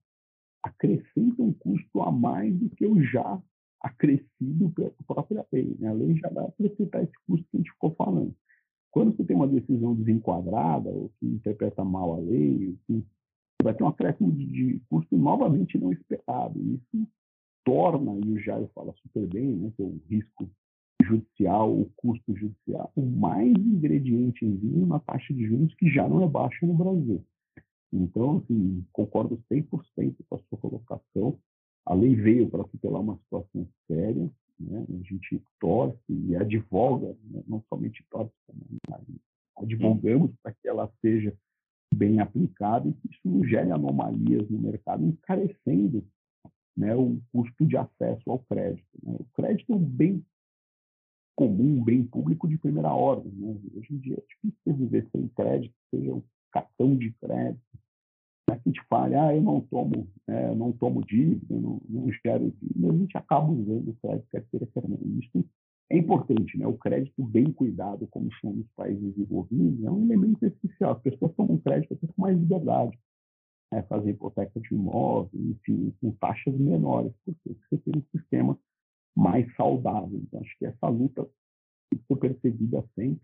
acrescentam 0.63 1.47
um 1.47 1.53
custo 1.53 2.01
a 2.01 2.11
mais 2.11 2.55
do 2.55 2.69
que 2.71 2.87
o 2.87 3.03
já 3.03 3.41
acrescido 3.81 4.71
pela 4.71 4.91
própria 5.07 5.47
lei. 5.53 5.77
Né? 5.79 5.89
A 5.89 5.93
lei 5.93 6.17
já 6.17 6.29
vai 6.29 6.47
acrescentar 6.47 7.03
esse 7.03 7.13
custo 7.27 7.47
que 7.51 7.57
a 7.57 7.59
gente 7.59 7.73
ficou 7.73 7.95
falando. 7.95 8.35
Quando 8.91 9.15
você 9.15 9.25
tem 9.25 9.37
uma 9.37 9.47
decisão 9.47 9.95
desenquadrada, 9.95 10.91
ou 10.91 11.11
que 11.21 11.27
interpreta 11.27 11.85
mal 11.85 12.15
a 12.15 12.19
lei, 12.19 12.77
que 12.87 13.05
vai 13.63 13.75
ter 13.75 13.85
um 13.85 13.89
acréscimo 13.89 14.33
de, 14.33 14.47
de 14.47 14.81
custo 14.89 15.17
novamente 15.17 15.79
não 15.79 15.93
esperado. 15.93 16.59
Isso 16.59 17.07
torna, 17.65 18.17
e 18.25 18.33
o 18.33 18.39
Jair 18.39 18.69
fala 18.75 18.95
super 19.03 19.27
bem, 19.27 19.57
né, 19.57 19.73
que 19.77 19.83
é 19.83 19.85
o 19.85 20.01
risco 20.09 20.49
judicial, 21.03 21.73
o 21.73 21.91
custo 21.97 22.35
judicial, 22.37 22.93
mais 22.97 23.53
ingredientezinho 23.53 24.87
na 24.87 24.99
taxa 25.01 25.33
de 25.33 25.47
juros 25.47 25.75
que 25.75 25.89
já 25.91 26.09
não 26.09 26.23
é 26.23 26.29
baixa 26.29 26.67
no 26.67 26.75
Brasil. 26.75 27.25
Então, 27.93 28.39
assim, 28.39 28.85
concordo 28.93 29.43
100% 29.51 30.17
com 30.29 30.35
a 30.35 30.39
sua 30.39 30.59
colocação. 30.59 31.39
A 31.85 31.95
lei 31.95 32.15
veio 32.15 32.49
para 32.49 32.65
tutelar 32.65 33.01
uma 33.01 33.17
situação 33.19 33.67
séria, 33.87 34.31
né? 34.59 34.87
a 34.89 35.03
gente 35.05 35.43
torce 35.61 35.99
e 36.09 36.35
advoga, 36.35 37.17
né? 37.31 37.43
não 37.47 37.63
somente 37.69 38.05
torce, 38.11 38.33
como 38.47 38.61
advogamos 39.59 40.33
para 40.43 40.53
que 40.53 40.69
ela 40.69 40.91
seja 41.01 41.33
bem 41.95 42.21
aplicada 42.21 42.89
e 42.89 42.93
que 42.93 43.09
isso 43.11 43.45
gere 43.47 43.71
anomalias 43.71 44.49
no 44.51 44.59
mercado, 44.59 45.05
encarecendo 45.05 46.05
né, 46.77 46.95
o 46.95 47.19
custo 47.33 47.65
de 47.65 47.77
acesso 47.77 48.31
ao 48.31 48.41
crédito. 48.41 48.87
Né? 49.03 49.17
O 49.19 49.25
crédito 49.35 49.73
é 49.73 49.77
um 49.77 49.85
bem 49.85 50.25
comum, 51.37 51.79
um 51.79 51.85
bem 51.85 52.03
público 52.03 52.49
de 52.49 52.59
primeira 52.59 52.93
ordem. 52.93 53.31
Né? 53.33 53.57
Hoje 53.77 53.95
em 53.95 53.99
dia 53.99 54.15
é 54.15 54.23
difícil 54.27 54.75
viver 54.75 55.07
sem 55.13 55.29
crédito, 55.29 55.75
seja 55.95 56.15
um 56.15 56.23
cartão 56.51 56.97
de 56.97 57.13
crédito, 57.21 57.61
é 58.49 58.55
que 58.55 58.61
a 58.69 58.73
gente 58.73 58.83
fala, 58.89 59.29
ah, 59.29 59.35
eu 59.35 59.43
não 59.43 59.61
tomo, 59.61 60.09
né, 60.27 60.51
eu 60.51 60.57
não 60.57 60.73
tomo 60.73 61.05
dívida, 61.05 61.55
não, 61.61 61.81
não 61.89 62.11
gero 62.25 62.53
dívida, 62.63 62.93
a 62.93 62.97
gente 62.97 63.19
acaba 63.19 63.51
usando 63.51 63.91
o 63.91 63.95
crédito 63.95 64.29
carteira 64.31 64.67
permanente. 64.67 65.31
Isso 65.35 65.45
é 65.91 65.99
importante, 65.99 66.59
né? 66.59 66.67
O 66.67 66.77
crédito 66.77 67.23
bem 67.25 67.53
cuidado, 67.53 68.07
como 68.09 68.29
são 68.41 68.53
nos 68.53 68.67
países 68.75 69.15
desenvolvidos, 69.15 69.85
é 69.85 69.91
um 69.91 70.05
elemento 70.05 70.45
essencial. 70.45 70.93
As 70.93 71.03
pessoas 71.03 71.33
tomam 71.35 71.59
crédito 71.59 71.95
até 71.95 72.07
com 72.07 72.23
mais 72.23 72.37
liberdade, 72.37 72.99
né? 73.73 73.83
fazer 73.83 74.11
hipoteca 74.11 74.61
de 74.61 74.75
imóvel, 74.75 75.31
enfim, 75.35 75.93
com 76.01 76.11
taxas 76.13 76.55
menores, 76.55 77.13
porque 77.25 77.57
você 77.71 77.79
tem 77.79 77.95
um 77.97 78.19
sistema 78.19 78.59
mais 79.17 79.53
saudável. 79.57 80.19
Então, 80.19 80.41
acho 80.41 80.59
que 80.59 80.67
essa 80.67 80.89
luta 80.89 81.29
tem 81.91 81.99
que 81.99 82.07
ser 82.07 82.17
percebida 82.17 82.85
sempre 82.95 83.21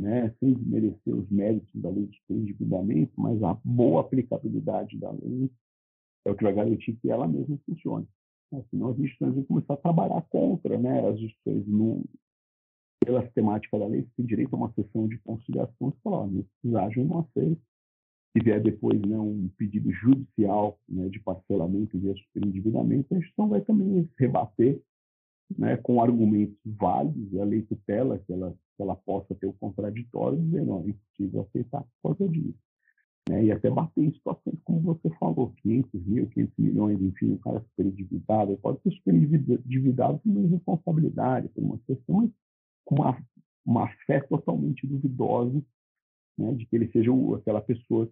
né, 0.00 0.34
sem 0.40 0.54
desmerecer 0.54 1.14
os 1.14 1.30
méritos 1.30 1.70
da 1.74 1.90
lei 1.90 2.06
de 2.06 2.20
endividamento, 2.30 3.12
mas 3.16 3.42
a 3.42 3.54
boa 3.62 4.00
aplicabilidade 4.00 4.96
da 4.98 5.10
lei 5.10 5.50
é 6.26 6.30
o 6.30 6.34
que 6.34 6.44
vai 6.44 6.54
garantir 6.54 6.96
que 6.96 7.10
ela 7.10 7.28
mesma 7.28 7.58
funcione. 7.66 8.06
Senão 8.70 8.88
as 8.88 8.98
instituições 8.98 9.34
vão 9.34 9.44
começar 9.44 9.74
a 9.74 9.78
trabalhar 9.78 10.22
contra 10.22 10.76
né, 10.78 11.06
as 11.08 11.18
instituições 11.20 11.66
no, 11.66 12.04
pela 13.04 13.22
sistemática 13.22 13.78
da 13.78 13.86
lei, 13.86 14.06
tem 14.16 14.26
direito 14.26 14.54
a 14.54 14.56
uma 14.56 14.72
sessão 14.72 15.06
de 15.06 15.18
conciliação, 15.18 15.90
e 15.90 16.02
falar, 16.02 16.26
nesses 16.26 16.74
ágios 16.74 17.06
não 17.06 17.20
aceito. 17.20 17.60
Se 18.32 18.44
vier 18.44 18.62
depois 18.62 19.00
né, 19.02 19.18
um 19.18 19.48
pedido 19.56 19.92
judicial 19.92 20.78
né, 20.88 21.08
de 21.08 21.20
parcelamento 21.20 21.98
via 21.98 22.14
superendividamento, 22.14 23.12
a 23.12 23.18
instituição 23.18 23.48
vai 23.48 23.60
também 23.60 24.08
rebater 24.18 24.80
né, 25.58 25.76
com 25.76 26.02
argumentos 26.02 26.56
válidos, 26.64 27.32
e 27.32 27.40
a 27.40 27.44
lei 27.44 27.62
tutela 27.62 28.18
que 28.18 28.32
ela, 28.32 28.52
que 28.76 28.82
ela 28.82 28.96
possa 28.96 29.34
ter 29.34 29.46
o 29.46 29.52
contraditório, 29.54 30.40
dizer, 30.40 30.64
não, 30.64 30.82
é 30.84 30.88
impossível 30.90 31.42
aceitar 31.42 31.82
por 32.02 32.16
causa 32.16 32.32
disso. 32.32 32.58
Né, 33.28 33.44
e 33.44 33.52
até 33.52 33.70
bater 33.70 34.02
em 34.02 34.12
situações 34.12 34.58
como 34.64 34.80
você 34.80 35.10
falou, 35.18 35.52
500 35.62 36.06
mil, 36.06 36.26
500 36.30 36.54
milhões, 36.58 37.02
enfim, 37.02 37.32
o 37.32 37.38
cara 37.38 37.60
super 37.60 37.86
endividado, 37.86 38.56
pode 38.58 38.80
ser 38.82 38.92
super 38.92 39.14
endividado 39.14 40.18
por 40.18 40.30
uma 40.30 40.48
responsabilidade, 40.48 41.48
por 41.48 41.62
uma 41.62 41.78
questão, 41.86 42.32
com 42.84 42.94
uma, 42.96 43.22
uma 43.64 43.88
fé 44.06 44.20
totalmente 44.20 44.86
duvidosa 44.86 45.62
né, 46.40 46.54
de 46.54 46.66
que 46.66 46.76
ele 46.76 46.90
seja 46.90 47.10
aquela 47.36 47.60
pessoa 47.60 48.10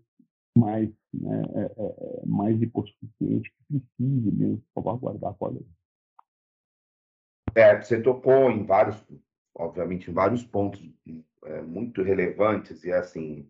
mais, 0.57 0.91
né, 1.15 1.43
é, 1.55 1.61
é, 1.61 2.23
é 2.23 2.27
mais 2.27 2.61
hipossuficiente, 2.61 3.51
que 3.51 3.81
precise 3.81 4.31
mesmo 4.33 4.63
salvaguardar 4.75 5.35
a 5.41 5.49
lei. 5.49 5.67
É, 7.55 7.81
você 7.81 8.01
tocou 8.01 8.51
em 8.51 8.65
vários, 8.65 8.97
obviamente, 9.55 10.11
em 10.11 10.15
vários 10.15 10.45
pontos 10.45 10.81
é, 11.45 11.63
muito 11.63 12.03
relevantes 12.03 12.85
e 12.85 12.93
assim 12.93 13.49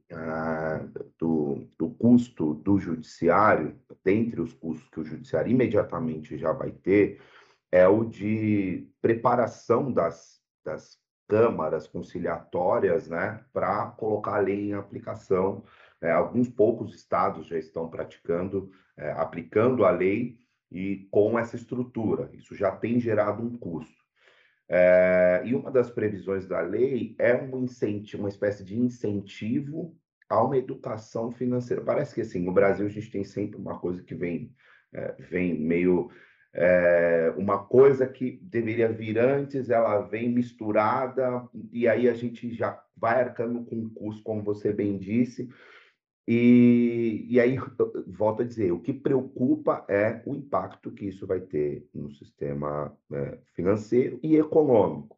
do, 1.19 1.67
do 1.79 1.91
custo 1.91 2.55
do 2.55 2.79
judiciário, 2.79 3.79
dentre 4.05 4.41
os 4.41 4.53
custos 4.53 4.89
que 4.91 5.01
o 5.01 5.05
judiciário 5.05 5.51
imediatamente 5.51 6.39
já 6.39 6.53
vai 6.53 6.71
ter, 6.71 7.21
é 7.71 7.87
o 7.87 8.05
de 8.05 8.89
preparação 9.01 9.93
das, 9.93 10.41
das 10.65 10.99
câmaras 11.29 11.87
conciliatórias, 11.87 13.09
né, 13.09 13.45
para 13.53 13.87
colocar 13.93 14.37
a 14.37 14.41
lei 14.41 14.71
em 14.71 14.75
aplicação. 14.75 15.63
É, 16.01 16.11
alguns 16.11 16.49
poucos 16.49 16.95
estados 16.95 17.47
já 17.47 17.59
estão 17.59 17.89
praticando, 17.89 18.71
é, 18.97 19.13
aplicando 19.13 19.85
a 19.85 19.91
lei 19.91 20.39
e 20.71 21.09
com 21.11 21.39
essa 21.39 21.57
estrutura. 21.57 22.31
Isso 22.33 22.55
já 22.55 22.71
tem 22.71 23.01
gerado 23.01 23.43
um 23.43 23.57
custo. 23.57 23.99
É, 24.69 25.43
e 25.45 25.55
uma 25.55 25.71
das 25.71 25.91
previsões 25.91 26.47
da 26.47 26.61
lei 26.61 27.15
é 27.19 27.35
um 27.35 27.65
incentivo, 27.65 28.23
uma 28.23 28.29
espécie 28.29 28.63
de 28.63 28.79
incentivo 28.79 29.97
a 30.29 30.45
uma 30.45 30.59
educação 30.59 31.33
financeira. 31.33 31.83
Parece 31.83 32.15
que 32.15 32.21
assim, 32.21 32.41
no 32.41 32.53
Brasil 32.53 32.87
a 32.87 32.91
gente 32.91 33.11
tem 33.11 33.25
sempre 33.25 33.59
uma 33.59 33.79
coisa 33.79 34.03
que 34.03 34.15
vem, 34.15 34.53
é, 34.93 35.15
vem 35.31 35.59
meio 35.59 36.11
é, 36.53 37.33
uma 37.37 37.65
coisa 37.65 38.07
que 38.07 38.39
deveria 38.43 38.93
vir 38.93 39.19
antes, 39.19 39.71
ela 39.71 40.01
vem 40.01 40.29
misturada, 40.29 41.49
e 41.73 41.87
aí 41.89 42.09
a 42.09 42.15
gente 42.15 42.53
já 42.55 42.83
vai 42.97 43.21
arcando 43.21 43.65
com 43.65 43.77
o 43.77 43.91
custo, 43.91 44.23
como 44.23 44.43
você 44.43 44.73
bem 44.73 44.99
disse, 44.99 45.49
e, 46.31 47.25
e 47.27 47.41
aí, 47.41 47.57
volto 48.07 48.43
a 48.43 48.45
dizer, 48.45 48.71
o 48.71 48.81
que 48.81 48.93
preocupa 48.93 49.83
é 49.89 50.21
o 50.27 50.35
impacto 50.35 50.91
que 50.91 51.07
isso 51.07 51.27
vai 51.27 51.41
ter 51.41 51.89
no 51.95 52.11
sistema 52.13 52.95
é, 53.11 53.39
financeiro 53.55 54.21
e 54.23 54.37
econômico. 54.37 55.17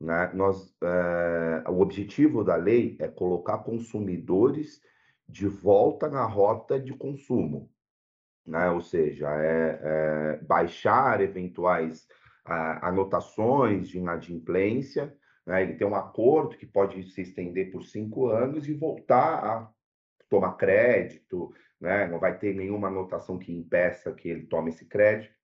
Né? 0.00 0.30
Nós, 0.32 0.72
é, 0.80 1.68
o 1.68 1.80
objetivo 1.80 2.44
da 2.44 2.54
lei 2.54 2.96
é 3.00 3.08
colocar 3.08 3.58
consumidores 3.64 4.80
de 5.28 5.48
volta 5.48 6.08
na 6.08 6.24
rota 6.24 6.78
de 6.78 6.94
consumo, 6.94 7.68
né? 8.46 8.70
ou 8.70 8.80
seja, 8.80 9.28
é, 9.42 9.80
é 9.82 10.36
baixar 10.44 11.20
eventuais 11.20 12.06
anotações 12.44 13.88
de 13.88 13.98
inadimplência, 13.98 15.12
né? 15.44 15.64
ele 15.64 15.74
tem 15.74 15.84
um 15.84 15.96
acordo 15.96 16.56
que 16.56 16.66
pode 16.66 17.10
se 17.10 17.22
estender 17.22 17.72
por 17.72 17.82
cinco 17.82 18.28
anos 18.28 18.68
e 18.68 18.72
voltar 18.72 19.44
a 19.44 19.73
tomar 20.34 20.56
crédito, 20.56 21.52
né? 21.80 22.06
não 22.08 22.18
vai 22.18 22.36
ter 22.36 22.54
nenhuma 22.54 22.88
anotação 22.88 23.38
que 23.38 23.52
impeça 23.52 24.12
que 24.12 24.28
ele 24.28 24.46
tome 24.46 24.70
esse 24.70 24.84
crédito. 24.86 25.34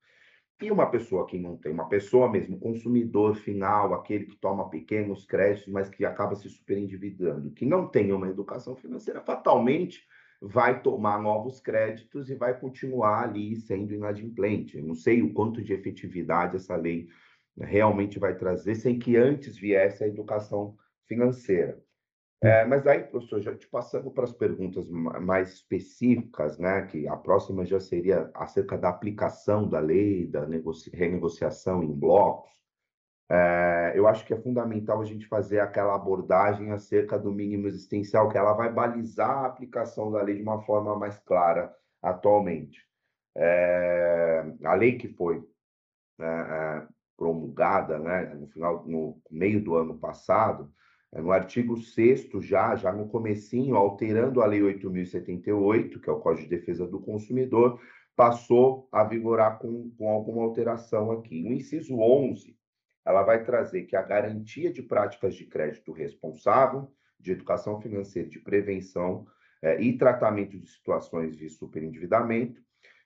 E 0.61 0.71
uma 0.71 0.91
pessoa 0.91 1.27
que 1.27 1.39
não 1.39 1.57
tem, 1.57 1.73
uma 1.73 1.89
pessoa 1.89 2.31
mesmo, 2.31 2.59
consumidor 2.59 3.35
final, 3.35 3.95
aquele 3.95 4.27
que 4.27 4.37
toma 4.37 4.69
pequenos 4.69 5.25
créditos, 5.25 5.73
mas 5.73 5.89
que 5.89 6.05
acaba 6.05 6.35
se 6.35 6.51
superendividando, 6.51 7.51
que 7.53 7.65
não 7.65 7.89
tem 7.89 8.13
uma 8.13 8.29
educação 8.29 8.77
financeira, 8.77 9.23
fatalmente 9.23 10.07
vai 10.43 10.83
tomar 10.83 11.21
novos 11.21 11.61
créditos 11.61 12.29
e 12.31 12.35
vai 12.35 12.59
continuar 12.59 13.23
ali 13.23 13.57
sendo 13.57 13.95
inadimplente. 13.95 14.77
Eu 14.77 14.85
não 14.85 14.95
sei 14.95 15.23
o 15.23 15.33
quanto 15.33 15.63
de 15.63 15.73
efetividade 15.73 16.57
essa 16.57 16.77
lei 16.77 17.09
realmente 17.59 18.19
vai 18.19 18.37
trazer 18.37 18.75
sem 18.75 18.99
que 18.99 19.17
antes 19.17 19.57
viesse 19.57 20.05
a 20.05 20.09
educação 20.09 20.77
financeira. 21.07 21.79
É, 22.43 22.65
mas 22.65 22.87
aí, 22.87 23.05
professor, 23.05 23.41
já 23.43 23.55
te 23.55 23.69
passando 23.69 24.11
para 24.11 24.25
as 24.25 24.33
perguntas 24.33 24.89
mais 24.89 25.53
específicas, 25.53 26.59
né, 26.59 26.87
que 26.87 27.07
a 27.07 27.15
próxima 27.15 27.67
já 27.67 27.79
seria 27.79 28.31
acerca 28.35 28.79
da 28.79 28.89
aplicação 28.89 29.69
da 29.69 29.79
lei, 29.79 30.27
da 30.27 30.47
renegociação 30.93 31.83
em 31.83 31.93
blocos. 31.93 32.51
É, 33.31 33.93
eu 33.95 34.09
acho 34.09 34.25
que 34.27 34.33
é 34.33 34.41
fundamental 34.41 35.03
a 35.03 35.05
gente 35.05 35.27
fazer 35.27 35.61
aquela 35.61 35.95
abordagem 35.95 36.73
acerca 36.73 37.19
do 37.19 37.31
mínimo 37.31 37.69
existencial, 37.69 38.29
que 38.31 38.39
ela 38.39 38.55
vai 38.55 38.73
balizar 38.73 39.31
a 39.31 39.47
aplicação 39.47 40.11
da 40.11 40.23
lei 40.23 40.37
de 40.37 40.43
uma 40.43 40.63
forma 40.63 40.99
mais 40.99 41.19
clara 41.19 41.73
atualmente. 42.03 42.89
É, 43.37 44.45
a 44.65 44.75
lei 44.75 44.97
que 44.97 45.09
foi 45.09 45.47
né, 46.19 46.89
promulgada 47.17 47.99
né, 47.99 48.35
no 48.35 48.49
final, 48.49 48.85
no 48.87 49.21
meio 49.31 49.63
do 49.63 49.77
ano 49.77 49.99
passado, 49.99 50.73
é, 50.73 50.90
no 51.13 51.33
artigo 51.33 51.77
6 51.77 52.29
já, 52.41 52.77
já 52.77 52.93
no 52.93 53.09
comecinho, 53.09 53.77
alterando 53.77 54.41
a 54.41 54.47
Lei 54.47 54.61
8.078, 54.61 56.01
que 56.01 56.09
é 56.09 56.13
o 56.13 56.21
Código 56.21 56.49
de 56.49 56.57
Defesa 56.57 56.87
do 56.87 57.01
Consumidor, 57.01 57.81
passou 58.15 58.89
a 58.93 59.03
vigorar 59.03 59.59
com, 59.59 59.91
com 59.97 60.09
alguma 60.09 60.45
alteração 60.45 61.11
aqui. 61.11 61.43
No 61.43 61.53
inciso 61.53 61.99
11, 61.99 62.57
ela 63.05 63.23
vai 63.23 63.43
trazer 63.43 63.85
que 63.85 63.97
a 63.97 64.03
garantia 64.03 64.73
de 64.73 64.83
práticas 64.83 65.35
de 65.35 65.47
crédito 65.47 65.91
responsável, 65.91 66.93
de 67.19 67.33
educação 67.33 67.81
financeira, 67.81 68.29
de 68.29 68.39
prevenção 68.39 69.27
é, 69.63 69.81
e 69.81 69.97
tratamento 69.97 70.59
de 70.59 70.67
situações 70.67 71.37
de 71.37 71.49
superendividamento, 71.49 72.63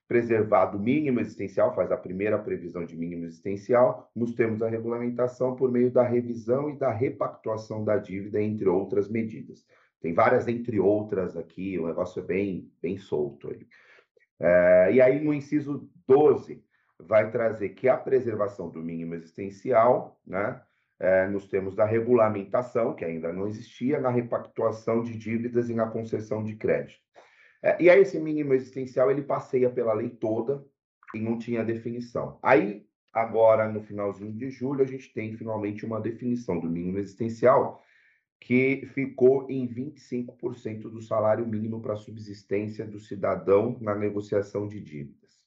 preservado 0.07 0.77
o 0.77 0.81
mínimo 0.81 1.21
existencial, 1.21 1.75
faz 1.75 1.91
a 1.91 1.97
primeira 1.97 2.39
previsão 2.39 2.85
de 2.85 2.97
mínimo 2.97 3.25
existencial, 3.25 4.11
nos 4.15 4.35
termos 4.35 4.59
da 4.59 4.69
regulamentação, 4.69 5.57
por 5.57 5.71
meio 5.71 5.91
da 5.91 6.03
revisão 6.03 6.71
e 6.71 6.77
da 6.77 6.91
repactuação 6.91 7.85
da 7.85 7.97
dívida, 7.97 8.41
entre 8.41 8.69
outras 8.69 9.09
medidas. 9.09 9.67
Tem 10.01 10.13
várias 10.13 10.47
entre 10.47 10.79
outras 10.79 11.37
aqui, 11.37 11.79
o 11.79 11.87
negócio 11.87 12.21
é 12.21 12.27
bem, 12.27 12.71
bem 12.83 12.99
solto 12.99 13.51
aí. 13.51 13.67
É, 14.39 14.93
e 14.93 15.01
aí, 15.01 15.25
no 15.25 15.33
inciso 15.33 15.89
12, 16.07 16.63
vai 16.99 17.31
trazer 17.31 17.71
que 17.71 17.89
a 17.89 17.97
preservação 17.97 18.69
do 18.69 18.83
mínimo 18.83 19.15
existencial, 19.15 20.21
né, 20.27 20.61
é, 21.01 21.27
nos 21.29 21.49
termos 21.49 21.75
da 21.75 21.85
regulamentação, 21.85 22.95
que 22.95 23.05
ainda 23.05 23.33
não 23.33 23.47
existia, 23.49 23.99
na 23.99 24.11
repactuação 24.11 25.03
de 25.03 25.17
dívidas 25.17 25.71
e 25.71 25.75
na 25.75 25.87
concessão 25.87 26.45
de 26.45 26.55
crédito. 26.57 27.01
É, 27.65 27.83
e 27.83 27.89
aí 27.89 28.03
esse 28.03 28.21
mínimo 28.21 28.53
existencial 28.53 29.11
ele 29.11 29.23
passeia 29.23 29.71
pela 29.71 29.95
lei 29.95 30.11
toda 30.11 30.63
e 31.15 31.19
não 31.19 31.39
tinha 31.39 31.65
definição. 31.65 32.39
Aí 32.43 32.87
agora 33.11 33.67
no 33.73 33.83
finalzinho 33.83 34.35
de 34.35 34.51
julho 34.51 34.83
a 34.83 34.87
gente 34.87 35.11
tem 35.15 35.35
finalmente 35.35 35.87
uma 35.87 35.99
definição 35.99 36.61
do 36.61 36.69
mínimo 36.69 36.99
existencial 36.99 37.83
que 38.39 38.85
ficou 38.93 39.51
em 39.51 39.67
25% 39.67 40.91
do 40.91 41.01
salário 41.01 41.47
mínimo 41.47 41.81
para 41.81 41.97
subsistência 41.97 42.87
do 42.87 43.01
cidadão 43.01 43.79
na 43.81 43.95
negociação 43.95 44.69
de 44.69 44.79
dívidas. 44.79 45.41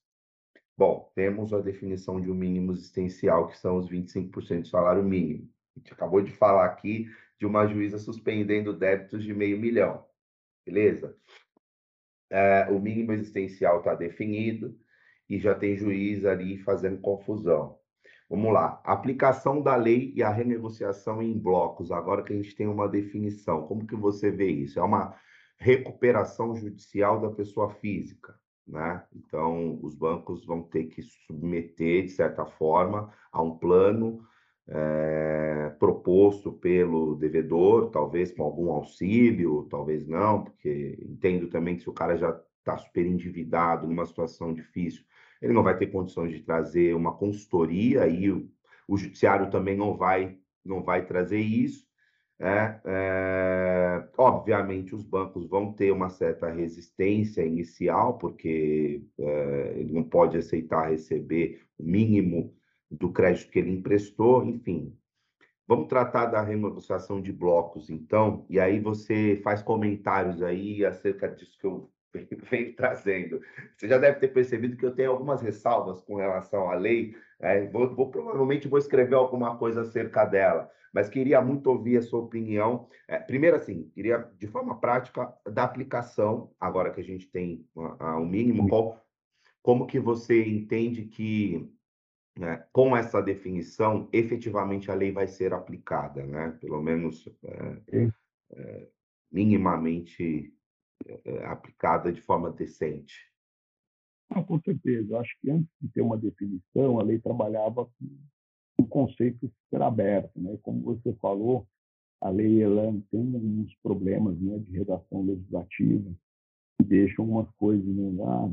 Bom, 0.75 1.11
temos 1.13 1.53
a 1.53 1.61
definição 1.61 2.19
de 2.19 2.31
um 2.31 2.33
mínimo 2.33 2.71
existencial, 2.71 3.47
que 3.47 3.57
são 3.59 3.77
os 3.77 3.87
25% 3.87 4.61
do 4.61 4.67
salário 4.67 5.03
mínimo. 5.03 5.47
A 5.75 5.79
gente 5.79 5.93
acabou 5.93 6.21
de 6.21 6.31
falar 6.31 6.65
aqui 6.65 7.07
de 7.39 7.45
uma 7.45 7.67
juíza 7.67 7.99
suspendendo 7.99 8.73
débitos 8.73 9.23
de 9.23 9.33
meio 9.33 9.59
milhão. 9.59 10.03
Beleza? 10.65 11.15
É, 12.29 12.67
o 12.69 12.79
mínimo 12.79 13.13
existencial 13.13 13.79
está 13.79 13.95
definido 13.95 14.75
e 15.29 15.39
já 15.39 15.53
tem 15.55 15.75
juiz 15.75 16.25
ali 16.25 16.57
fazendo 16.57 16.99
confusão. 16.99 17.77
Vamos 18.29 18.53
lá. 18.53 18.81
Aplicação 18.83 19.61
da 19.61 19.75
lei 19.75 20.11
e 20.15 20.21
a 20.21 20.29
renegociação 20.29 21.21
em 21.21 21.37
blocos. 21.37 21.91
Agora 21.91 22.23
que 22.23 22.33
a 22.33 22.35
gente 22.35 22.55
tem 22.55 22.67
uma 22.67 22.87
definição, 22.87 23.65
como 23.65 23.87
que 23.87 23.95
você 23.95 24.29
vê 24.29 24.49
isso? 24.49 24.79
É 24.79 24.83
uma 24.83 25.15
recuperação 25.57 26.55
judicial 26.55 27.21
da 27.21 27.31
pessoa 27.31 27.69
física, 27.69 28.37
né? 28.67 29.03
Então, 29.15 29.79
os 29.81 29.95
bancos 29.95 30.45
vão 30.45 30.61
ter 30.61 30.85
que 30.85 31.01
submeter, 31.01 32.03
de 32.03 32.11
certa 32.11 32.45
forma, 32.45 33.13
a 33.31 33.41
um 33.41 33.57
plano 33.57 34.21
é, 34.69 35.73
proposto 35.79 36.51
pelo 36.51 37.15
devedor, 37.15 37.89
talvez 37.89 38.31
com 38.31 38.43
algum 38.43 38.71
auxílio, 38.71 39.67
talvez 39.69 40.05
não, 40.05 40.43
porque 40.43 40.97
entendo 41.01 41.47
também 41.47 41.75
que 41.75 41.83
se 41.83 41.89
o 41.89 41.93
cara 41.93 42.17
já 42.17 42.39
está 42.59 42.77
super 42.77 43.05
endividado, 43.05 43.87
numa 43.87 44.05
situação 44.05 44.53
difícil, 44.53 45.03
ele 45.41 45.53
não 45.53 45.63
vai 45.63 45.77
ter 45.77 45.87
condições 45.87 46.31
de 46.33 46.41
trazer 46.41 46.95
uma 46.95 47.13
consultoria 47.15 48.07
e 48.07 48.29
o, 48.29 48.49
o 48.87 48.97
judiciário 48.97 49.49
também 49.49 49.77
não 49.77 49.95
vai, 49.95 50.37
não 50.65 50.83
vai 50.83 51.05
trazer 51.05 51.39
isso. 51.39 51.87
É, 52.39 52.79
é, 52.85 54.07
obviamente, 54.17 54.93
os 54.93 55.03
bancos 55.03 55.47
vão 55.47 55.73
ter 55.73 55.91
uma 55.91 56.09
certa 56.09 56.49
resistência 56.51 57.43
inicial, 57.43 58.17
porque 58.17 59.01
é, 59.19 59.73
ele 59.77 59.93
não 59.93 60.03
pode 60.03 60.37
aceitar 60.37 60.89
receber 60.89 61.61
o 61.79 61.83
mínimo 61.83 62.53
do 62.89 63.11
crédito 63.11 63.51
que 63.51 63.59
ele 63.59 63.71
emprestou, 63.71 64.43
enfim. 64.45 64.97
Vamos 65.67 65.87
tratar 65.87 66.27
da 66.27 66.41
renegociação 66.41 67.21
de 67.21 67.33
blocos, 67.33 67.89
então, 67.89 68.45
e 68.49 68.57
aí 68.57 68.79
você 68.79 69.39
faz 69.43 69.61
comentários 69.61 70.41
aí 70.41 70.85
acerca 70.85 71.27
disso 71.27 71.57
que 71.59 71.67
eu 71.67 71.91
venho 72.49 72.75
trazendo. 72.75 73.41
Você 73.75 73.87
já 73.87 73.97
deve 73.97 74.19
ter 74.19 74.29
percebido 74.29 74.77
que 74.77 74.85
eu 74.85 74.95
tenho 74.95 75.11
algumas 75.11 75.41
ressalvas 75.41 76.01
com 76.01 76.15
relação 76.15 76.69
à 76.69 76.75
lei. 76.75 77.15
É, 77.39 77.67
vou, 77.67 77.93
vou, 77.93 78.09
provavelmente 78.09 78.67
vou 78.67 78.79
escrever 78.79 79.15
alguma 79.15 79.57
coisa 79.57 79.81
acerca 79.81 80.25
dela, 80.25 80.71
mas 80.93 81.09
queria 81.09 81.41
muito 81.41 81.67
ouvir 81.67 81.97
a 81.97 82.01
sua 82.01 82.21
opinião. 82.21 82.87
É, 83.07 83.19
primeiro, 83.19 83.57
assim, 83.57 83.91
queria 83.93 84.19
de 84.37 84.47
forma 84.47 84.79
prática 84.79 85.33
da 85.45 85.63
aplicação. 85.63 86.51
Agora 86.59 86.91
que 86.91 87.01
a 87.01 87.03
gente 87.03 87.29
tem 87.29 87.67
o 87.75 88.25
mínimo, 88.25 88.69
qual, 88.69 89.05
como 89.61 89.85
que 89.85 89.99
você 89.99 90.45
entende 90.45 91.03
que 91.03 91.69
né, 92.37 92.65
com 92.71 92.95
essa 92.95 93.21
definição, 93.21 94.07
efetivamente 94.13 94.91
a 94.91 94.93
lei 94.93 95.11
vai 95.11 95.27
ser 95.27 95.53
aplicada, 95.53 96.25
né? 96.25 96.51
pelo 96.61 96.81
menos 96.81 97.27
é, 97.43 98.11
é, 98.53 98.87
minimamente 99.31 100.53
é, 101.05 101.45
aplicada 101.45 102.11
de 102.11 102.21
forma 102.21 102.51
decente. 102.51 103.27
Ah, 104.29 104.43
com 104.43 104.59
certeza. 104.59 105.19
Acho 105.19 105.35
que 105.41 105.49
antes 105.49 105.69
de 105.81 105.89
ter 105.89 106.01
uma 106.01 106.17
definição, 106.17 106.99
a 106.99 107.03
lei 107.03 107.19
trabalhava 107.19 107.85
com 107.85 108.17
um 108.79 108.85
conceito 108.85 109.49
super 109.63 109.81
aberto. 109.81 110.31
Né? 110.39 110.57
Como 110.61 110.81
você 110.81 111.13
falou, 111.15 111.67
a 112.21 112.29
lei 112.29 112.61
ela 112.61 112.91
tem 113.09 113.21
alguns 113.21 113.73
problemas 113.81 114.37
né, 114.39 114.59
de 114.59 114.71
redação 114.77 115.23
legislativa 115.23 116.11
que 116.77 116.85
deixam 116.85 117.25
algumas 117.25 117.49
coisas 117.55 117.85
né, 117.85 118.23
ah, 118.23 118.51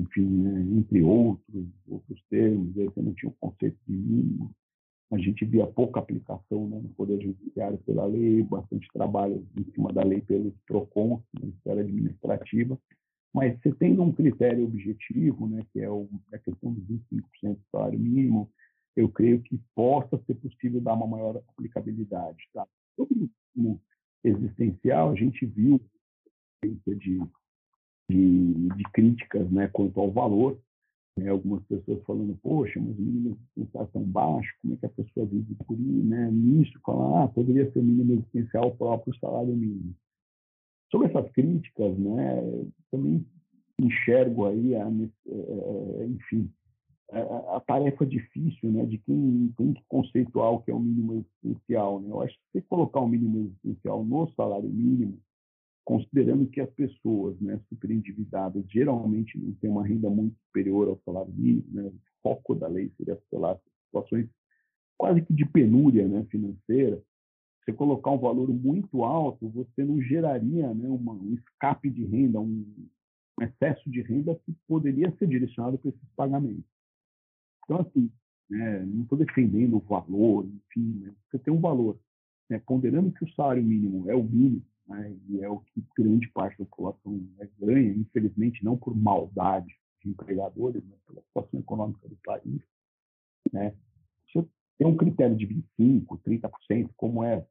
enfim, 0.00 0.26
né, 0.26 0.60
entre 0.78 1.02
outros, 1.02 1.66
outros 1.88 2.22
termos, 2.28 2.74
você 2.74 3.02
não 3.02 3.14
tinha 3.14 3.30
o 3.30 3.36
conceito 3.40 3.78
de 3.86 3.94
mínimo. 3.94 4.50
A 5.12 5.18
gente 5.18 5.44
via 5.44 5.66
pouca 5.66 6.00
aplicação 6.00 6.68
né, 6.68 6.80
no 6.80 6.88
Poder 6.90 7.20
Judiciário 7.22 7.78
pela 7.78 8.06
lei, 8.06 8.42
bastante 8.42 8.88
trabalho 8.92 9.46
em 9.56 9.64
cima 9.72 9.92
da 9.92 10.02
lei 10.02 10.20
pelo 10.20 10.52
PROCON, 10.66 11.22
Ministério 11.40 11.82
Administrativa, 11.82 12.78
mas 13.32 13.58
você 13.60 13.72
tendo 13.72 14.02
um 14.02 14.12
critério 14.12 14.64
objetivo, 14.64 15.46
né, 15.48 15.64
que 15.72 15.80
é 15.80 15.90
o, 15.90 16.08
a 16.32 16.38
questão 16.38 16.72
dos 16.72 16.84
25% 16.84 17.54
do 17.54 17.60
salário 17.70 17.98
mínimo, 17.98 18.50
eu 18.96 19.08
creio 19.08 19.42
que 19.42 19.60
possa 19.74 20.20
ser 20.24 20.34
possível 20.34 20.80
dar 20.80 20.94
uma 20.94 21.06
maior 21.06 21.36
aplicabilidade. 21.48 22.38
Tá? 22.52 22.66
Sobre 22.96 23.28
o 23.56 23.78
existencial, 24.22 25.10
a 25.10 25.14
gente 25.14 25.44
viu 25.46 25.80
de 26.64 27.20
de, 28.10 28.68
de 28.68 28.82
críticas 28.92 29.50
né, 29.50 29.68
quanto 29.72 29.98
ao 30.00 30.10
valor. 30.10 30.58
Né, 31.16 31.28
algumas 31.28 31.62
pessoas 31.64 32.02
falando, 32.04 32.36
poxa, 32.42 32.80
mas 32.80 32.98
o 32.98 33.02
mínimo 33.02 33.38
existencial 33.56 33.84
é 33.84 33.86
tão 33.92 34.02
baixo, 34.02 34.52
como 34.60 34.74
é 34.74 34.76
que 34.76 34.86
a 34.86 34.88
pessoa 34.88 35.26
vive 35.26 35.54
por 35.54 35.76
aí? 35.76 36.02
Né? 36.02 36.30
Nisso, 36.30 36.78
falar, 36.84 37.24
ah, 37.24 37.28
poderia 37.28 37.70
ser 37.70 37.78
o 37.78 37.84
mínimo 37.84 38.14
existencial 38.14 38.66
o 38.66 38.76
próprio 38.76 39.16
salário 39.18 39.54
mínimo. 39.54 39.94
Sobre 40.90 41.08
essas 41.08 41.30
críticas, 41.32 41.96
né, 41.98 42.42
também 42.90 43.24
enxergo 43.80 44.46
aí, 44.46 44.74
a, 44.74 44.88
é, 44.88 46.06
enfim, 46.06 46.50
a, 47.10 47.56
a, 47.56 47.60
tarefa 47.60 48.04
difícil 48.06 48.70
né, 48.70 48.84
de 48.84 48.98
quem 48.98 49.52
tem 49.56 49.72
que 49.72 49.82
conceituar 49.88 50.52
o 50.52 50.62
que 50.62 50.70
é 50.70 50.74
o 50.74 50.80
mínimo 50.80 51.14
existencial. 51.14 52.00
Né? 52.00 52.10
Eu 52.10 52.22
acho 52.22 52.34
que 52.34 52.40
você 52.52 52.62
colocar 52.62 53.00
o 53.00 53.08
mínimo 53.08 53.38
existencial 53.38 54.04
no 54.04 54.28
salário 54.32 54.68
mínimo, 54.68 55.18
considerando 55.84 56.46
que 56.46 56.60
as 56.60 56.70
pessoas 56.70 57.38
né, 57.40 57.60
superendividadas 57.68 58.64
geralmente 58.70 59.38
não 59.38 59.52
têm 59.54 59.70
uma 59.70 59.86
renda 59.86 60.08
muito 60.08 60.36
superior 60.46 60.88
ao 60.88 61.00
salário 61.04 61.32
mínimo, 61.32 61.66
né, 61.70 61.92
foco 62.22 62.54
da 62.54 62.66
lei 62.66 62.90
seria, 62.96 63.20
lá, 63.32 63.58
situações 63.86 64.28
quase 64.96 65.22
que 65.22 65.34
de 65.34 65.44
penúria 65.44 66.08
né, 66.08 66.24
financeira, 66.30 67.02
você 67.62 67.72
colocar 67.72 68.10
um 68.10 68.18
valor 68.18 68.48
muito 68.48 69.04
alto, 69.04 69.48
você 69.48 69.84
não 69.84 70.00
geraria 70.00 70.72
né, 70.72 70.88
uma, 70.88 71.12
um 71.12 71.34
escape 71.34 71.90
de 71.90 72.04
renda, 72.04 72.40
um 72.40 72.64
excesso 73.40 73.90
de 73.90 74.02
renda 74.02 74.34
que 74.44 74.54
poderia 74.66 75.14
ser 75.18 75.26
direcionado 75.28 75.78
para 75.78 75.90
esses 75.90 76.08
pagamentos. 76.16 76.64
Então, 77.64 77.80
assim, 77.80 78.10
né, 78.48 78.80
não 78.84 79.02
estou 79.02 79.18
defendendo 79.18 79.76
o 79.76 79.80
valor, 79.80 80.46
enfim, 80.46 81.02
mas 81.02 81.14
você 81.30 81.38
tem 81.38 81.52
um 81.52 81.60
valor. 81.60 81.98
Né, 82.48 82.58
ponderando 82.66 83.10
que 83.10 83.24
o 83.24 83.32
salário 83.34 83.64
mínimo 83.64 84.10
é 84.10 84.14
o 84.14 84.22
mínimo, 84.22 84.62
né, 84.86 85.16
e 85.28 85.40
é 85.40 85.48
o 85.48 85.58
que 85.58 85.84
grande 85.96 86.28
parte 86.28 86.58
da 86.58 86.64
população 86.64 87.12
né, 87.38 87.48
ganha, 87.58 87.92
infelizmente 87.92 88.64
não 88.64 88.76
por 88.76 88.94
maldade 88.96 89.74
de 90.02 90.10
empregadores, 90.10 90.82
mas 90.88 91.00
pela 91.06 91.22
situação 91.22 91.60
econômica 91.60 92.08
do 92.08 92.16
país, 92.24 92.60
né, 93.52 93.74
você 94.26 94.46
tem 94.78 94.86
um 94.86 94.96
critério 94.96 95.36
de 95.36 95.46
25%, 95.78 96.18
30%, 96.26 96.90
como 96.96 97.24
é 97.24 97.44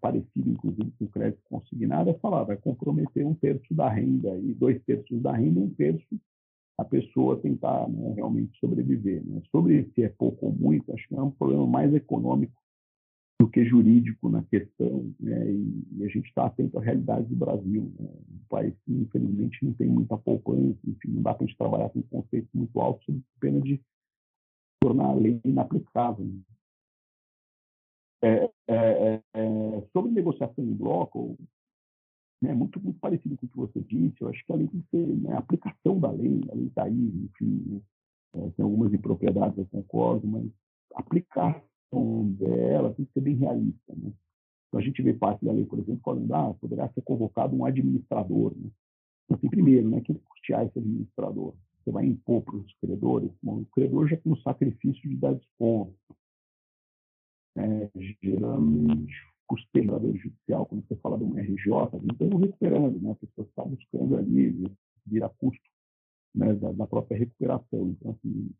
parecido, 0.00 0.50
inclusive, 0.50 0.92
com 0.98 1.04
o 1.04 1.08
crédito 1.08 1.42
consignado, 1.48 2.10
é 2.10 2.14
falar, 2.14 2.44
vai 2.44 2.56
comprometer 2.56 3.26
um 3.26 3.34
terço 3.34 3.74
da 3.74 3.88
renda 3.88 4.38
e 4.38 4.54
dois 4.54 4.80
terços 4.84 5.20
da 5.20 5.32
renda, 5.32 5.60
um 5.60 5.70
terço 5.70 6.20
a 6.78 6.84
pessoa 6.84 7.40
tentar 7.40 7.88
né, 7.88 8.14
realmente 8.14 8.58
sobreviver. 8.58 9.24
Né? 9.24 9.42
Sobre 9.50 9.90
se 9.94 10.02
é 10.02 10.08
pouco 10.08 10.46
ou 10.46 10.52
muito, 10.52 10.92
acho 10.92 11.06
que 11.08 11.14
é 11.14 11.22
um 11.22 11.30
problema 11.30 11.66
mais 11.66 11.94
econômico 11.94 12.63
do 13.40 13.48
que 13.48 13.64
jurídico 13.64 14.28
na 14.28 14.42
questão, 14.44 15.12
né? 15.18 15.50
e, 15.50 15.84
e, 15.96 16.04
a 16.04 16.08
gente 16.08 16.26
está 16.28 16.46
atento 16.46 16.78
à 16.78 16.82
realidade 16.82 17.26
do 17.26 17.36
Brasil, 17.36 17.92
né? 17.98 18.08
um 18.30 18.44
país 18.48 18.74
que 18.84 18.92
infelizmente 18.92 19.64
não 19.64 19.72
tem 19.72 19.88
muita 19.88 20.16
poupança, 20.16 20.78
enfim, 20.86 21.08
não 21.08 21.22
dá 21.22 21.34
para 21.34 21.44
a 21.44 21.46
gente 21.46 21.58
trabalhar 21.58 21.90
com 21.90 22.02
conceitos 22.02 22.50
muito 22.54 22.80
altos 22.80 23.04
sob 23.04 23.20
pena 23.40 23.60
de 23.60 23.80
tornar 24.80 25.06
a 25.06 25.14
lei 25.14 25.40
inaplicável. 25.44 26.24
Né? 26.24 26.40
É, 28.22 28.50
é, 28.68 28.74
é, 28.74 29.22
é, 29.34 29.86
sobre 29.92 30.12
negociação 30.12 30.64
em 30.64 30.72
bloco, 30.72 31.36
né, 32.40 32.54
muito, 32.54 32.80
muito 32.80 32.98
parecido 32.98 33.36
com 33.36 33.46
o 33.46 33.48
que 33.48 33.56
você 33.56 33.80
disse, 33.80 34.16
eu 34.20 34.28
acho 34.28 34.44
que 34.44 34.52
a 34.52 34.56
lei 34.56 34.68
tem 34.68 34.80
que 34.80 34.88
ser 34.90 35.06
né, 35.06 35.32
a 35.32 35.38
aplicação 35.38 35.98
da 35.98 36.10
lei, 36.10 36.40
a 36.50 36.54
lei 36.54 36.66
está 36.66 36.84
aí, 36.84 36.92
enfim, 36.92 37.64
né, 37.66 37.80
é, 38.34 38.50
tem 38.50 38.64
algumas 38.64 38.92
impropriedades, 38.92 39.58
eu 39.58 39.66
concordo, 39.66 40.26
mas 40.26 40.46
a 40.94 41.02
aplicação 41.94 42.32
dela 42.32 42.94
tem 42.94 43.04
que 43.04 43.12
ser 43.12 43.20
bem 43.20 43.36
realista. 43.36 43.94
Né? 43.94 44.12
Então, 44.68 44.80
a 44.80 44.82
gente 44.82 45.02
vê 45.02 45.14
parte 45.14 45.44
da 45.44 45.52
lei, 45.52 45.64
por 45.64 45.78
exemplo, 45.78 46.00
falando, 46.04 46.34
ah, 46.34 46.54
poderá 46.54 46.88
ser 46.88 47.02
convocado 47.02 47.54
um 47.54 47.64
administrador. 47.64 48.52
Né? 48.56 48.70
Então, 49.24 49.36
assim, 49.36 49.48
primeiro, 49.48 49.88
né, 49.88 50.00
quem 50.00 50.16
custear 50.16 50.66
esse 50.66 50.78
administrador? 50.78 51.54
Você 51.82 51.90
vai 51.90 52.06
impor 52.06 52.42
para 52.42 52.56
os 52.56 52.74
credores? 52.80 53.30
Bom, 53.42 53.60
o 53.60 53.66
credor 53.66 54.08
já 54.08 54.16
tem 54.16 54.32
o 54.32 54.40
sacrifício 54.40 55.08
de 55.08 55.16
dar 55.16 55.34
desconto, 55.34 55.94
é, 57.56 57.90
geralmente, 58.22 59.14
custeador 59.46 60.16
judicial, 60.16 60.66
quando 60.66 60.86
você 60.86 60.96
fala 60.96 61.18
de 61.18 61.24
um 61.24 61.34
RJ, 61.34 61.68
não 61.68 62.12
estamos 62.12 62.40
recuperando, 62.40 63.00
né? 63.00 63.12
a 63.12 63.14
pessoa 63.14 63.46
está 63.46 63.64
buscando 63.64 64.16
ali, 64.16 64.66
vira 65.06 65.28
custo 65.28 65.62
né, 66.34 66.52
da, 66.54 66.72
da, 66.72 66.86
própria 66.86 67.18
recuperação. 67.18 67.90
Então, 67.90 68.10
assim, 68.10 68.50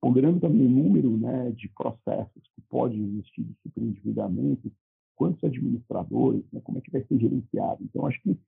ponderando 0.00 0.40
também 0.40 0.66
o 0.66 0.70
número 0.70 1.16
né, 1.16 1.50
de 1.52 1.68
processos 1.70 2.42
que 2.54 2.60
pode 2.68 3.00
existir 3.00 3.42
de 3.42 3.54
superendividamento, 3.62 4.70
quantos 5.16 5.42
administradores, 5.42 6.44
né, 6.52 6.60
como 6.62 6.78
é 6.78 6.80
que 6.80 6.90
vai 6.90 7.02
ser 7.04 7.18
gerenciado. 7.18 7.82
Então, 7.82 8.06
acho 8.06 8.20
que 8.22 8.38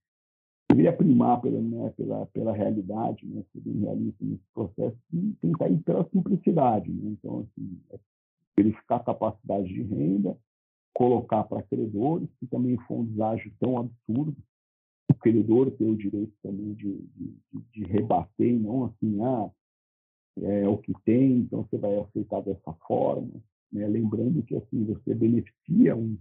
deveria 0.71 0.97
primar 0.97 1.41
pela, 1.41 1.61
né, 1.61 1.93
pela, 1.97 2.27
pela 2.27 2.53
realidade, 2.53 3.27
né, 3.27 3.43
ser 3.53 3.61
bem 3.61 3.81
realista 3.81 4.25
nesse 4.25 4.45
processo 4.55 4.97
e 5.13 5.33
tentar 5.41 5.69
ir 5.69 5.79
pela 5.79 6.09
simplicidade. 6.11 6.91
Né? 6.91 7.11
Então, 7.11 7.41
assim, 7.41 7.81
é 7.91 7.99
verificar 8.57 8.97
a 8.97 9.05
capacidade 9.05 9.69
de 9.69 9.83
renda, 9.83 10.37
colocar 10.95 11.45
para 11.45 11.63
credores, 11.63 12.29
que 12.39 12.47
também 12.47 12.77
foi 12.87 12.99
um 12.99 13.05
deságio 13.05 13.53
tão 13.59 13.79
absurdo. 13.79 14.37
O 15.11 15.15
credor 15.15 15.71
tem 15.73 15.91
o 15.91 15.97
direito 15.97 16.33
também 16.43 16.75
de, 16.75 16.99
de, 17.17 17.35
de 17.73 17.85
rebater, 17.85 18.61
não 18.61 18.85
assim, 18.85 19.21
ah, 19.23 19.51
é 20.43 20.69
o 20.69 20.79
que 20.79 20.93
tem, 21.05 21.39
então 21.39 21.63
você 21.65 21.77
vai 21.77 21.99
aceitar 21.99 22.43
dessa 22.43 22.73
forma. 22.87 23.31
Né? 23.73 23.87
Lembrando 23.87 24.43
que 24.43 24.57
assim 24.57 24.85
você 24.85 25.15
beneficia 25.15 25.97
um 25.97 26.17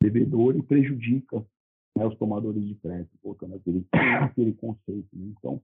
devedor 0.00 0.56
e 0.56 0.62
prejudica 0.62 1.44
né, 1.96 2.06
os 2.06 2.16
tomadores 2.16 2.64
de 2.64 2.74
crédito, 2.76 3.10
voltando 3.22 3.54
àquele, 3.56 3.86
àquele 4.20 4.52
conceito. 4.54 5.08
Né? 5.12 5.32
Então, 5.38 5.60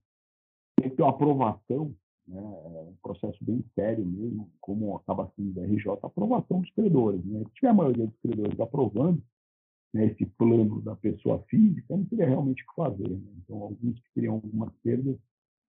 tem 0.81 0.91
que 0.91 0.97
ter 0.97 1.03
uma 1.03 1.11
aprovação 1.11 1.95
né, 2.27 2.39
é 2.39 2.81
um 2.83 2.95
processo 3.03 3.45
bem 3.45 3.65
sério 3.75 4.05
mesmo, 4.05 4.51
como 4.61 4.97
acaba 4.97 5.31
sendo 5.37 5.53
da 5.53 5.63
RJ, 5.63 5.99
aprovação 6.03 6.61
dos 6.61 6.71
credores. 6.71 7.25
Né? 7.25 7.41
Se 7.45 7.55
tiver 7.55 7.69
a 7.69 7.75
maioria 7.75 8.07
dos 8.07 8.17
credores 8.19 8.61
aprovando 8.61 9.23
né, 9.93 10.07
esse 10.07 10.27
plano 10.27 10.81
da 10.83 10.97
pessoa 10.97 11.43
física, 11.49 11.97
não 11.97 12.05
teria 12.05 12.27
realmente 12.27 12.63
o 12.63 12.67
que 12.67 12.75
fazer. 12.75 13.09
Né? 13.09 13.33
Então, 13.39 13.63
alguns 13.63 13.99
que 14.01 14.13
teriam 14.15 14.35
algumas 14.35 14.73
perdas, 14.83 15.17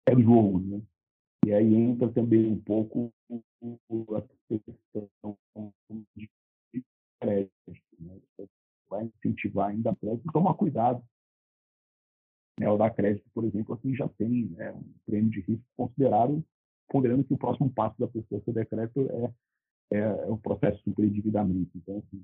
é 0.07 0.15
jogo. 0.15 0.59
Né? 0.59 0.81
E 1.45 1.53
aí 1.53 1.73
entra 1.73 2.09
também 2.09 2.45
um 2.45 2.59
pouco 2.59 3.11
a 4.15 4.21
questão 4.47 5.37
de 6.15 6.29
crédito. 7.19 7.51
Né? 7.99 8.19
Vai 8.89 9.05
incentivar 9.05 9.69
ainda 9.69 9.95
crédito, 9.95 10.31
tomar 10.31 10.53
cuidado 10.55 11.03
né, 12.59 12.69
o 12.69 12.77
da 12.77 12.89
crédito, 12.89 13.25
por 13.33 13.45
exemplo, 13.45 13.73
assim, 13.73 13.95
já 13.95 14.07
tem 14.09 14.49
né, 14.49 14.71
um 14.73 14.93
prêmio 15.05 15.31
de 15.31 15.39
risco 15.39 15.65
considerável, 15.77 16.43
ponderando 16.89 17.23
que 17.23 17.33
o 17.33 17.37
próximo 17.37 17.71
passo 17.71 17.97
da 17.97 18.07
pessoa 18.07 18.41
ser 18.43 18.65
crédito 18.65 19.07
é, 19.09 19.97
é, 19.97 19.99
é 19.99 20.25
o 20.27 20.37
processo 20.37 20.77
de 20.79 20.83
superendividamento. 20.83 21.71
Então, 21.75 21.99
assim, 21.99 22.23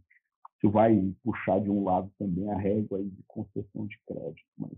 isso 0.58 0.70
vai 0.70 1.14
puxar 1.24 1.62
de 1.62 1.70
um 1.70 1.86
lado 1.86 2.12
também 2.20 2.52
a 2.52 2.58
régua 2.58 3.02
de 3.02 3.24
concessão 3.28 3.88
de 3.88 3.98
crédito. 4.06 4.46
Mas 4.58 4.72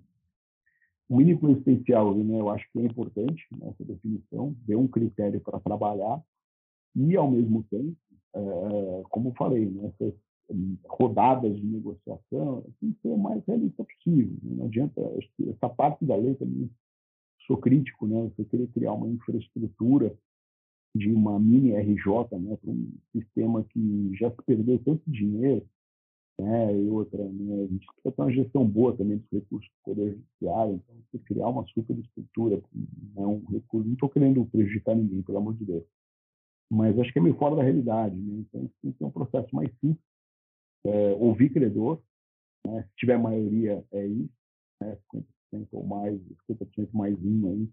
o 1.10 1.18
mínimo 1.18 1.50
existencial, 1.50 2.14
né, 2.16 2.40
eu 2.40 2.50
acho 2.50 2.70
que 2.72 2.80
é 2.80 2.86
importante 2.86 3.46
nessa 3.52 3.84
definição, 3.84 4.56
ter 4.66 4.76
um 4.76 4.88
critério 4.88 5.40
para 5.42 5.60
trabalhar 5.60 6.22
e, 6.96 7.16
ao 7.16 7.30
mesmo 7.30 7.64
tempo, 7.64 7.96
é, 8.36 9.04
como 9.10 9.34
falei, 9.36 9.66
né, 9.66 9.88
essas 9.88 10.14
rodadas 10.86 11.56
de 11.56 11.66
negociação, 11.66 12.64
tem 12.80 12.92
que 12.94 13.02
ser 13.02 13.10
o 13.10 13.18
mais 13.18 13.44
realista 13.46 13.84
possível. 13.84 14.38
Né? 14.44 14.56
Não 14.58 14.66
adianta, 14.66 15.02
essa 15.50 15.70
parte 15.70 16.06
da 16.06 16.16
lei 16.16 16.36
também 16.36 16.70
sou 17.46 17.58
crítico, 17.58 18.06
né? 18.08 18.30
Você 18.36 18.46
querer 18.46 18.68
criar 18.68 18.94
uma 18.94 19.08
infraestrutura 19.08 20.16
de 20.96 21.12
uma 21.12 21.40
mini 21.40 21.74
RJ, 21.74 22.38
né, 22.40 22.58
para 22.58 22.72
um 22.72 22.92
sistema 23.12 23.64
que 23.64 24.12
já 24.16 24.32
perdeu 24.46 24.80
tanto 24.80 25.04
dinheiro, 25.10 25.66
né, 26.40 26.76
e 26.76 26.90
outra, 26.90 27.24
né, 27.24 27.64
a 27.64 27.68
gente 27.68 27.86
precisa 27.88 28.12
ter 28.12 28.22
uma 28.22 28.32
gestão 28.32 28.66
boa 28.66 28.96
também 28.96 29.18
dos 29.18 29.30
recursos 29.32 29.70
do 29.70 29.84
Poder 29.84 30.12
Judiciário, 30.12 30.76
então 30.76 30.96
você 31.12 31.20
criar 31.20 31.48
uma 31.48 31.66
superestrutura, 31.68 32.62
né, 33.16 33.26
um 33.26 33.44
recurso, 33.52 33.88
não 33.88 33.94
estou 33.94 34.10
querendo 34.10 34.46
prejudicar 34.46 34.96
ninguém, 34.96 35.22
pelo 35.22 35.40
amor 35.40 35.56
de 35.56 35.66
Deus, 35.66 35.84
mas 36.70 36.98
acho 37.00 37.12
que 37.12 37.20
é 37.20 37.22
meio 37.22 37.38
fora 37.38 37.56
da 37.56 37.64
realidade, 37.64 38.16
né, 38.16 38.44
então 38.48 38.70
tem 38.82 38.92
que 38.92 38.98
ter 38.98 39.06
um 39.06 39.12
processo 39.12 39.56
mais 39.56 39.70
simples, 39.80 40.06
é, 40.86 41.14
ouvir 41.16 41.50
credor, 41.50 42.00
né? 42.66 42.84
se 42.84 42.96
tiver 42.98 43.18
maioria 43.18 43.84
é 43.92 44.06
isso, 44.06 44.34
né? 44.82 44.98
50% 45.54 45.68
ou 45.72 45.86
mais, 45.86 46.20
50% 46.50 46.90
mais 46.94 47.18
um 47.24 47.50
aí, 47.50 47.70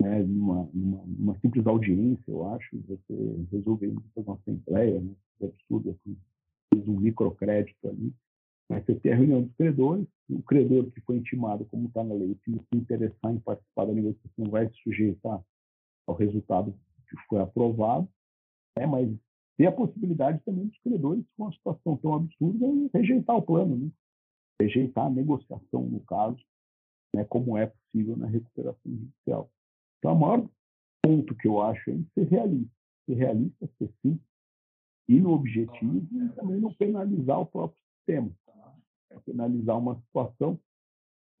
né? 0.00 0.22
numa, 0.22 0.68
numa, 0.72 1.04
numa, 1.06 1.38
simples 1.40 1.66
audiência, 1.66 2.24
eu 2.28 2.46
acho, 2.48 2.78
você 2.86 3.46
resolver 3.50 3.92
fazer 4.14 4.26
uma 4.26 4.36
assembleia, 4.36 5.00
né? 5.00 5.14
é 5.40 5.46
absurdo, 5.46 5.90
assim, 5.90 6.16
um 6.86 7.00
microcrédito 7.00 7.88
ali, 7.88 8.12
mas 8.68 8.84
você 8.84 8.94
tem 8.94 9.12
a 9.12 9.16
reunião 9.16 9.42
dos 9.42 9.54
credores, 9.54 10.06
o 10.30 10.42
credor 10.42 10.90
que 10.90 11.00
foi 11.02 11.16
intimado, 11.16 11.64
como 11.66 11.88
está 11.88 12.02
na 12.02 12.14
lei, 12.14 12.36
se 12.44 12.52
se 12.52 12.76
interessar 12.76 13.32
em 13.32 13.40
participar 13.40 13.86
da 13.86 13.92
negociação, 13.92 14.50
vai 14.50 14.68
se 14.68 14.76
sujeitar 14.82 15.42
ao 16.06 16.14
resultado 16.14 16.74
que 17.08 17.16
foi 17.28 17.40
aprovado, 17.40 18.08
né? 18.76 18.86
mas 18.86 19.08
tem 19.56 19.66
a 19.66 19.72
possibilidade 19.72 20.40
também 20.44 20.66
dos 20.66 20.78
credores, 20.78 21.24
com 21.36 21.44
uma 21.44 21.52
situação 21.52 21.96
tão 21.98 22.14
absurda, 22.14 22.66
rejeitar 22.92 23.36
o 23.36 23.42
plano, 23.42 23.76
né? 23.76 23.90
rejeitar 24.60 25.06
a 25.06 25.10
negociação, 25.10 25.82
no 25.82 26.00
caso, 26.00 26.38
né? 27.14 27.24
como 27.24 27.56
é 27.56 27.66
possível 27.66 28.16
na 28.16 28.26
recuperação 28.26 28.92
judicial. 28.92 29.50
Então, 29.98 30.12
o 30.12 30.20
maior 30.20 30.48
ponto 31.02 31.34
que 31.36 31.46
eu 31.46 31.60
acho 31.62 31.90
é 31.90 31.98
ser 32.14 32.28
realista. 32.28 32.74
Ser 33.06 33.14
realista, 33.14 33.68
ser 33.78 33.90
sim, 34.00 34.18
e 35.08 35.20
no 35.20 35.32
objetivo 35.32 36.06
e 36.12 36.28
também 36.30 36.60
não 36.60 36.72
penalizar 36.72 37.40
o 37.40 37.46
próprio 37.46 37.80
sistema. 37.98 38.30
É 39.10 39.18
penalizar 39.20 39.78
uma 39.78 39.96
situação 40.00 40.58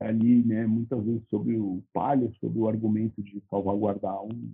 ali, 0.00 0.44
né, 0.44 0.66
muitas 0.66 1.04
vezes 1.04 1.26
sobre 1.28 1.56
o 1.56 1.82
palha, 1.92 2.30
sobre 2.40 2.58
o 2.58 2.68
argumento 2.68 3.22
de 3.22 3.42
salvaguardar 3.48 4.22
um 4.22 4.52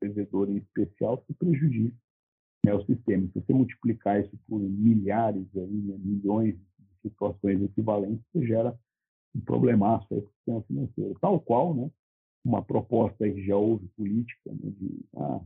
devedor 0.00 0.48
em 0.48 0.58
especial, 0.58 1.22
se 1.26 1.34
prejudica 1.34 1.96
né, 2.64 2.74
o 2.74 2.84
sistema. 2.84 3.26
Se 3.28 3.40
você 3.40 3.52
multiplicar 3.52 4.24
isso 4.24 4.38
por 4.48 4.60
milhares, 4.60 5.46
aí, 5.56 5.66
né, 5.66 5.96
milhões 5.98 6.54
de 6.56 7.00
situações 7.02 7.62
equivalentes, 7.62 8.24
você 8.32 8.46
gera 8.46 8.78
um 9.34 9.40
problemaço 9.40 10.06
para 10.08 10.18
o 10.18 10.28
sistema 10.28 10.62
financeiro. 10.62 11.16
Tal 11.20 11.40
qual, 11.40 11.74
né, 11.74 11.90
uma 12.44 12.62
proposta 12.62 13.28
que 13.30 13.44
já 13.44 13.56
houve 13.56 13.86
política, 13.88 14.50
né, 14.52 14.70
de 14.78 15.04
ah, 15.16 15.40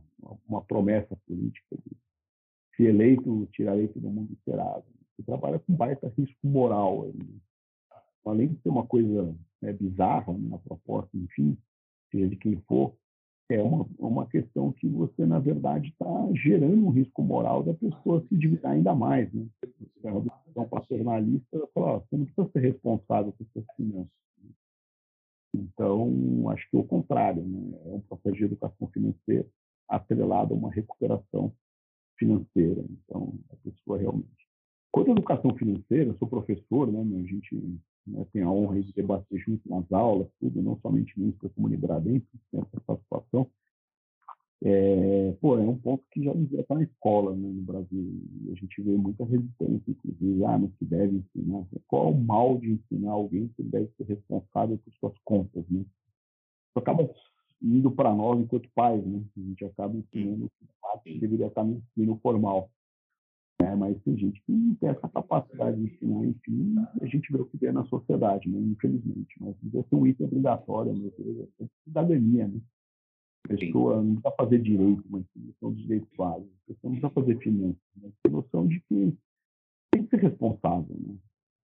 uma 0.47 0.63
promessa 0.63 1.15
política 1.27 1.75
de 1.85 1.97
se 2.75 2.83
eleito, 2.83 3.47
tirarei 3.51 3.87
todo 3.87 4.09
mundo 4.09 4.37
será. 4.43 4.81
Você 5.15 5.23
trabalha 5.23 5.59
com 5.59 5.73
baita 5.73 6.11
risco 6.17 6.47
moral. 6.47 7.05
Né? 7.07 7.25
Além 8.25 8.49
de 8.49 8.61
ser 8.61 8.69
uma 8.69 8.85
coisa 8.85 9.35
né, 9.61 9.73
bizarra 9.73 10.33
na 10.33 10.57
proposta, 10.57 11.15
enfim, 11.15 11.57
seja 12.11 12.27
de 12.27 12.35
quem 12.35 12.59
for, 12.67 12.95
é 13.49 13.61
uma, 13.61 13.87
uma 13.99 14.25
questão 14.25 14.71
que 14.71 14.87
você, 14.87 15.25
na 15.25 15.37
verdade, 15.39 15.89
está 15.89 16.05
gerando 16.33 16.85
um 16.85 16.89
risco 16.89 17.21
moral 17.21 17.61
da 17.63 17.73
pessoa 17.73 18.25
se 18.27 18.33
endividar 18.33 18.71
ainda 18.71 18.95
mais. 18.95 19.31
Né? 19.33 19.45
É 20.03 20.11
uma 20.11 20.21
decisão 20.21 20.67
paternalista, 20.67 21.67
fala, 21.73 21.99
você 21.99 22.17
não 22.17 22.25
precisa 22.25 22.49
ser 22.51 22.59
responsável 22.59 23.33
por 23.33 23.45
suas 23.53 23.65
finanças. 23.75 24.11
Então, 25.55 26.49
acho 26.49 26.67
que 26.69 26.75
é 26.75 26.79
o 26.79 26.83
contrário, 26.83 27.43
né? 27.43 27.77
é 27.85 27.89
um 27.89 28.01
processo 28.01 28.35
de 28.35 28.45
educação 28.45 28.87
financeira 28.87 29.47
atrelado 29.87 30.53
a 30.53 30.57
uma 30.57 30.71
recuperação 30.71 31.53
financeira. 32.23 32.83
Então, 32.89 33.33
a 33.51 33.55
pessoa 33.57 33.97
realmente. 33.97 34.47
Quanto 34.91 35.09
à 35.09 35.11
educação 35.11 35.55
financeira, 35.55 36.15
sou 36.17 36.27
professor, 36.27 36.91
né? 36.91 36.99
A 36.99 37.27
gente 37.27 37.55
né, 38.07 38.25
tem 38.31 38.43
a 38.43 38.49
honra 38.49 38.81
de 38.81 38.93
debater 38.93 39.39
junto 39.39 39.67
nas 39.69 39.91
aulas, 39.91 40.27
tudo, 40.39 40.61
não 40.61 40.79
somente 40.81 41.19
música 41.19 41.49
como 41.49 41.67
Libradem, 41.67 42.23
tem 42.51 42.61
essa 42.61 42.81
satisfação. 42.85 43.49
É, 44.65 45.35
pô, 45.41 45.57
é 45.57 45.61
um 45.61 45.77
ponto 45.77 46.05
que 46.09 46.23
já 46.23 46.31
devia 46.31 46.61
estar 46.61 46.75
na 46.75 46.83
escola 46.83 47.35
né, 47.35 47.49
no 47.49 47.61
Brasil. 47.63 48.21
A 48.49 48.55
gente 48.55 48.81
vê 48.81 48.91
muita 48.91 49.25
resistência, 49.25 49.83
inclusive, 49.91 50.45
ah, 50.45 50.57
não 50.57 50.71
se 50.79 50.85
deve 50.85 51.17
ensinar. 51.17 51.65
Qual 51.87 52.07
é 52.07 52.11
o 52.11 52.17
mal 52.17 52.57
de 52.59 52.71
ensinar 52.71 53.11
alguém 53.11 53.49
que 53.57 53.63
deve 53.63 53.89
ser 53.97 54.05
responsável 54.05 54.77
por 54.77 54.93
suas 54.93 55.17
contas, 55.25 55.65
né? 55.69 55.81
Isso 55.81 56.79
acaba 56.79 57.03
indo 57.63 57.89
para 57.89 58.13
nós 58.13 58.39
enquanto 58.39 58.69
pais, 58.75 59.03
né? 59.05 59.23
A 59.37 59.39
gente 59.39 59.65
acaba 59.65 59.95
ensinando 59.95 60.51
que 61.03 61.19
deveria 61.19 61.47
estar 61.47 61.63
no 61.63 61.77
ensino 61.77 62.19
formal. 62.21 62.69
Né? 63.61 63.75
Mas 63.75 64.01
tem 64.03 64.17
gente 64.17 64.41
que 64.41 64.51
não 64.51 64.75
tem 64.75 64.89
essa 64.89 65.07
capacidade 65.07 65.77
de 65.77 65.93
ensinar, 65.93 66.25
enfim, 66.25 66.75
a 67.01 67.05
gente 67.05 67.31
vê 67.31 67.41
o 67.41 67.45
que 67.45 67.57
vê 67.57 67.71
na 67.71 67.85
sociedade, 67.85 68.49
né? 68.49 68.59
infelizmente. 68.59 69.35
Mas 69.39 69.55
deve 69.61 69.87
ser 69.87 69.95
um 69.95 70.05
item 70.05 70.27
obrigatório, 70.27 70.93
meu 70.93 71.13
Deus, 71.17 71.49
é 71.61 71.65
cidadania, 71.85 72.47
né? 72.47 72.59
A 73.45 73.49
pessoa 73.49 74.01
não 74.01 74.15
precisa 74.15 74.35
fazer 74.37 74.61
direito, 74.61 75.03
mas 75.09 75.25
tem 75.33 75.43
noção 75.43 75.73
de 75.73 75.81
direitos 75.81 76.09
básicos. 76.17 76.53
A 76.63 76.73
pessoa 76.73 76.93
não 76.93 76.99
precisa 76.99 77.09
fazer 77.09 77.39
finanças, 77.39 77.81
mas 78.01 78.13
tem 78.23 78.31
noção 78.31 78.67
de 78.67 78.79
que 78.81 79.17
tem 79.91 80.03
que 80.05 80.09
ser 80.09 80.21
responsável, 80.21 80.95
né? 80.97 81.15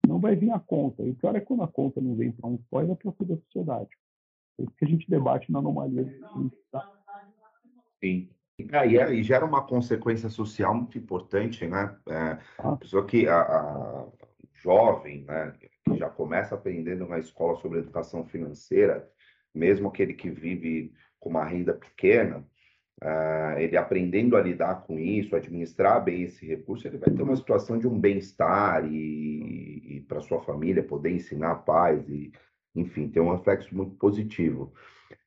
Não 0.07 0.19
vai 0.19 0.37
vir 0.37 0.51
a 0.53 0.59
conta. 0.59 1.03
E 1.03 1.11
o 1.11 1.15
pior 1.15 1.35
é 1.37 1.41
quando 1.41 1.63
a 1.63 1.69
conta 1.69 2.01
não 2.01 2.15
vem 2.15 2.33
para 2.33 2.49
um 2.49 2.59
só 2.71 2.83
e 2.83 2.87
vai 2.87 2.97
para 2.97 3.13
toda 3.13 3.35
a 3.35 3.39
sociedade. 3.39 3.91
É 4.59 4.63
isso 4.63 4.73
que 4.77 4.85
a 4.85 4.89
gente 4.89 5.11
debate 5.11 5.51
na 5.51 5.59
anomalia. 5.59 6.05
Sim. 8.03 8.31
É, 8.73 8.89
e, 8.89 8.99
é, 8.99 9.13
e, 9.13 9.23
gera 9.23 9.45
uma 9.45 9.63
consequência 9.67 10.31
social 10.31 10.75
muito 10.75 10.97
importante, 10.97 11.67
né? 11.67 11.95
É, 12.09 12.39
a 12.59 12.77
pessoa 12.77 13.05
que, 13.05 13.29
a, 13.29 13.41
a, 13.41 14.07
jovem, 14.55 15.25
né, 15.25 15.53
que 15.61 15.97
já 15.99 16.09
começa 16.09 16.55
aprendendo 16.55 17.07
na 17.07 17.19
escola 17.19 17.57
sobre 17.59 17.81
educação 17.81 18.25
financeira, 18.25 19.09
mesmo 19.55 19.89
aquele 19.89 20.15
que 20.15 20.31
vive 20.31 20.93
com 21.21 21.31
uma 21.31 21.45
renda 21.45 21.75
pequena, 21.75 22.39
uh, 23.03 23.59
ele 23.59 23.77
aprendendo 23.77 24.37
a 24.37 24.41
lidar 24.41 24.83
com 24.83 24.99
isso, 24.99 25.37
administrar 25.37 26.03
bem 26.03 26.23
esse 26.23 26.47
recurso, 26.47 26.87
ele 26.87 26.99
vai 26.99 27.11
ter 27.11 27.23
uma 27.23 27.37
situação 27.37 27.79
de 27.79 27.87
um 27.87 27.99
bem-estar 27.99 28.85
e, 28.87 29.97
e 29.97 30.01
para 30.09 30.21
sua 30.21 30.41
família 30.41 30.83
poder 30.83 31.13
ensinar 31.13 31.57
paz 31.57 32.09
e, 32.09 32.33
enfim, 32.77 33.09
ter 33.09 33.21
um 33.21 33.33
reflexo 33.33 33.75
muito 33.75 33.97
positivo. 33.97 34.73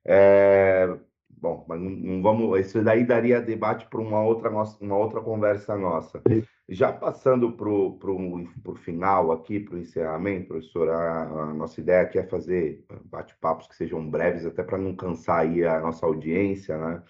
É, 0.06 0.88
bom, 1.30 1.66
mas 1.68 1.80
não, 1.82 2.22
vamos. 2.22 2.60
Isso 2.60 2.82
daí 2.84 3.06
daria 3.06 3.42
debate 3.42 3.88
para 3.88 4.00
uma 4.00 4.22
outra, 4.22 4.50
uma 4.50 4.98
outra 4.98 5.22
conversa 5.22 5.76
nossa. 5.76 6.22
Já 6.68 6.94
passando 6.94 7.52
para 7.54 7.70
o 7.70 8.76
final 8.76 9.32
aqui, 9.32 9.60
para 9.60 9.76
o 9.76 9.80
encerramento, 9.80 10.50
professor, 10.50 10.90
a, 10.90 11.24
a, 11.24 11.54
nossa 11.54 11.82
ideia 11.82 12.02
aqui 12.04 12.20
é 12.20 12.24
fazer 12.24 12.86
bate-papos 13.06 13.68
que 13.68 13.76
sejam 13.76 14.08
breves, 14.10 14.46
até 14.46 14.64
para 14.64 14.78
não 14.78 14.96
cansar 14.96 15.40
aí 15.40 15.66
a 15.66 15.80
nossa 15.80 16.06
audiência, 16.06 16.78
né? 16.78 17.04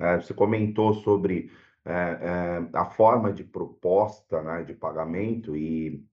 É, 0.00 0.16
você 0.16 0.32
comentou 0.32 0.94
sobre 0.94 1.50
é, 1.84 1.92
é, 1.92 2.68
a 2.72 2.86
forma 2.86 3.32
de 3.32 3.44
proposta 3.44 4.42
né, 4.42 4.62
de 4.62 4.72
pagamento 4.74 5.56
e, 5.56 6.04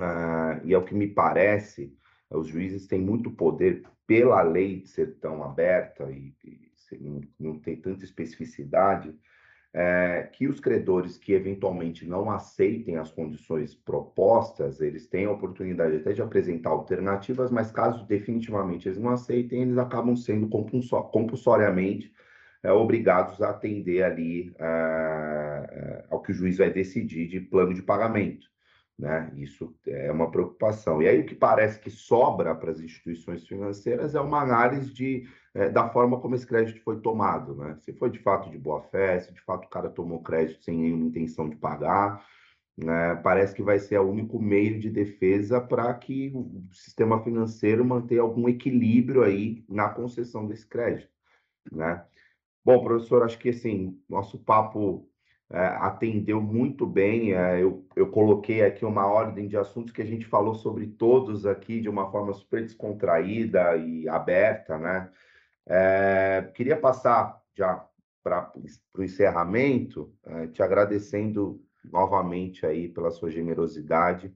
é, 0.00 0.60
e 0.64 0.74
é 0.74 0.78
o 0.78 0.84
que 0.84 0.94
me 0.94 1.06
parece, 1.06 1.94
os 2.30 2.46
juízes 2.46 2.86
têm 2.86 3.00
muito 3.00 3.30
poder 3.30 3.82
pela 4.06 4.42
lei 4.42 4.84
ser 4.86 5.16
tão 5.20 5.42
aberta 5.42 6.10
e, 6.10 6.34
e 6.44 6.70
não, 7.38 7.58
tem 7.58 7.76
tanta 7.76 8.04
especificidade, 8.04 9.14
é, 9.72 10.28
que 10.32 10.48
os 10.48 10.58
credores 10.58 11.16
que 11.16 11.32
eventualmente 11.32 12.04
não 12.04 12.28
aceitem 12.30 12.96
as 12.96 13.12
condições 13.12 13.74
propostas, 13.74 14.80
eles 14.80 15.06
têm 15.06 15.26
a 15.26 15.30
oportunidade 15.30 15.96
até 15.96 16.12
de 16.12 16.20
apresentar 16.20 16.70
alternativas, 16.70 17.50
mas 17.50 17.70
caso 17.70 18.04
definitivamente 18.06 18.88
eles 18.88 18.98
não 18.98 19.10
aceitem, 19.10 19.62
eles 19.62 19.78
acabam 19.78 20.16
sendo 20.16 20.48
compulsoriamente 20.48 22.12
é, 22.62 22.72
obrigados 22.72 23.40
a 23.40 23.50
atender 23.50 24.02
ali 24.02 24.52
é, 24.58 26.04
ao 26.10 26.20
que 26.20 26.32
o 26.32 26.34
juiz 26.34 26.58
vai 26.58 26.72
decidir 26.72 27.28
de 27.28 27.40
plano 27.40 27.72
de 27.72 27.82
pagamento. 27.82 28.50
Né? 29.00 29.32
Isso 29.34 29.74
é 29.86 30.12
uma 30.12 30.30
preocupação. 30.30 31.00
E 31.00 31.08
aí 31.08 31.20
o 31.20 31.24
que 31.24 31.34
parece 31.34 31.80
que 31.80 31.88
sobra 31.88 32.54
para 32.54 32.70
as 32.70 32.80
instituições 32.80 33.46
financeiras 33.46 34.14
é 34.14 34.20
uma 34.20 34.42
análise 34.42 34.92
de, 34.92 35.26
é, 35.54 35.70
da 35.70 35.88
forma 35.88 36.20
como 36.20 36.34
esse 36.34 36.46
crédito 36.46 36.82
foi 36.82 37.00
tomado. 37.00 37.54
Né? 37.54 37.78
Se 37.80 37.94
foi 37.94 38.10
de 38.10 38.18
fato 38.18 38.50
de 38.50 38.58
boa 38.58 38.82
fé, 38.82 39.18
se 39.18 39.32
de 39.32 39.40
fato 39.40 39.64
o 39.64 39.70
cara 39.70 39.88
tomou 39.88 40.22
crédito 40.22 40.62
sem 40.62 40.76
nenhuma 40.76 41.06
intenção 41.06 41.48
de 41.48 41.56
pagar, 41.56 42.22
né? 42.76 43.14
parece 43.16 43.54
que 43.54 43.62
vai 43.62 43.78
ser 43.78 43.98
o 43.98 44.10
único 44.10 44.38
meio 44.38 44.78
de 44.78 44.90
defesa 44.90 45.62
para 45.62 45.94
que 45.94 46.30
o 46.34 46.68
sistema 46.70 47.22
financeiro 47.24 47.82
mantenha 47.82 48.20
algum 48.20 48.50
equilíbrio 48.50 49.22
aí 49.22 49.64
na 49.66 49.88
concessão 49.88 50.46
desse 50.46 50.66
crédito. 50.66 51.08
Né? 51.72 52.04
Bom, 52.62 52.84
professor, 52.84 53.22
acho 53.22 53.38
que 53.38 53.48
assim, 53.48 53.98
nosso 54.06 54.38
papo 54.38 55.09
atendeu 55.50 56.40
muito 56.40 56.86
bem. 56.86 57.34
É, 57.34 57.62
eu, 57.62 57.84
eu 57.96 58.10
coloquei 58.10 58.62
aqui 58.64 58.84
uma 58.84 59.06
ordem 59.06 59.48
de 59.48 59.56
assuntos 59.56 59.92
que 59.92 60.02
a 60.02 60.06
gente 60.06 60.26
falou 60.26 60.54
sobre 60.54 60.86
todos 60.86 61.44
aqui 61.44 61.80
de 61.80 61.88
uma 61.88 62.10
forma 62.10 62.32
super 62.32 62.62
descontraída 62.62 63.76
e 63.76 64.08
aberta, 64.08 64.78
né? 64.78 65.10
É, 65.66 66.50
queria 66.54 66.76
passar 66.76 67.40
já 67.56 67.86
para 68.22 68.52
o 68.96 69.02
encerramento, 69.02 70.12
é, 70.26 70.46
te 70.48 70.62
agradecendo 70.62 71.60
novamente 71.84 72.66
aí 72.66 72.88
pela 72.88 73.10
sua 73.10 73.30
generosidade, 73.30 74.34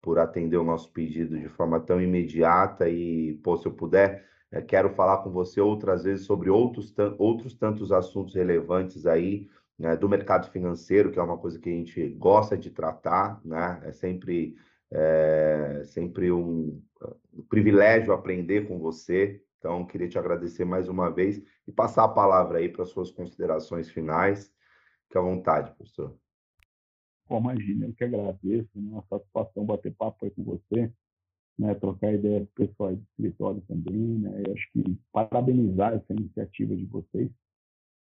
por 0.00 0.18
atender 0.18 0.56
o 0.56 0.64
nosso 0.64 0.92
pedido 0.92 1.38
de 1.38 1.48
forma 1.48 1.80
tão 1.80 2.00
imediata 2.00 2.88
e, 2.88 3.34
pô, 3.42 3.56
se 3.56 3.66
eu 3.66 3.72
puder, 3.72 4.24
é, 4.52 4.60
quero 4.62 4.90
falar 4.90 5.18
com 5.18 5.30
você 5.30 5.60
outras 5.60 6.04
vezes 6.04 6.24
sobre 6.24 6.48
outros, 6.48 6.94
outros 7.18 7.54
tantos 7.54 7.90
assuntos 7.90 8.34
relevantes 8.34 9.06
aí, 9.06 9.48
né, 9.78 9.96
do 9.96 10.08
mercado 10.08 10.50
financeiro, 10.50 11.10
que 11.12 11.18
é 11.18 11.22
uma 11.22 11.36
coisa 11.36 11.58
que 11.58 11.68
a 11.68 11.72
gente 11.72 12.08
gosta 12.10 12.56
de 12.56 12.70
tratar, 12.70 13.40
né? 13.44 13.80
É 13.84 13.92
sempre, 13.92 14.56
é, 14.90 15.82
sempre 15.84 16.32
um, 16.32 16.82
um 17.32 17.42
privilégio 17.48 18.12
aprender 18.12 18.66
com 18.66 18.78
você. 18.78 19.42
Então, 19.58 19.86
queria 19.86 20.08
te 20.08 20.18
agradecer 20.18 20.64
mais 20.64 20.88
uma 20.88 21.10
vez 21.10 21.42
e 21.66 21.72
passar 21.72 22.04
a 22.04 22.08
palavra 22.08 22.58
aí 22.58 22.68
para 22.68 22.84
as 22.84 22.90
suas 22.90 23.10
considerações 23.10 23.90
finais. 23.90 24.52
Fique 25.04 25.18
à 25.18 25.20
vontade, 25.20 25.74
professor. 25.74 26.16
Bom, 27.28 27.40
imagina, 27.40 27.86
eu 27.86 27.92
que 27.92 28.04
agradeço, 28.04 28.70
né? 28.76 28.90
uma 28.92 29.04
satisfação 29.08 29.64
bater 29.64 29.92
papo 29.94 30.24
aí 30.24 30.30
com 30.30 30.44
você, 30.44 30.92
né? 31.58 31.74
trocar 31.74 32.14
ideias 32.14 32.48
pessoal 32.54 32.94
do 32.94 33.02
escritório 33.02 33.60
também. 33.62 34.18
Né? 34.18 34.42
Eu 34.46 34.52
acho 34.52 34.70
que 34.72 34.96
parabenizar 35.12 35.92
essa 35.94 36.12
iniciativa 36.12 36.76
de 36.76 36.86
vocês, 36.86 37.28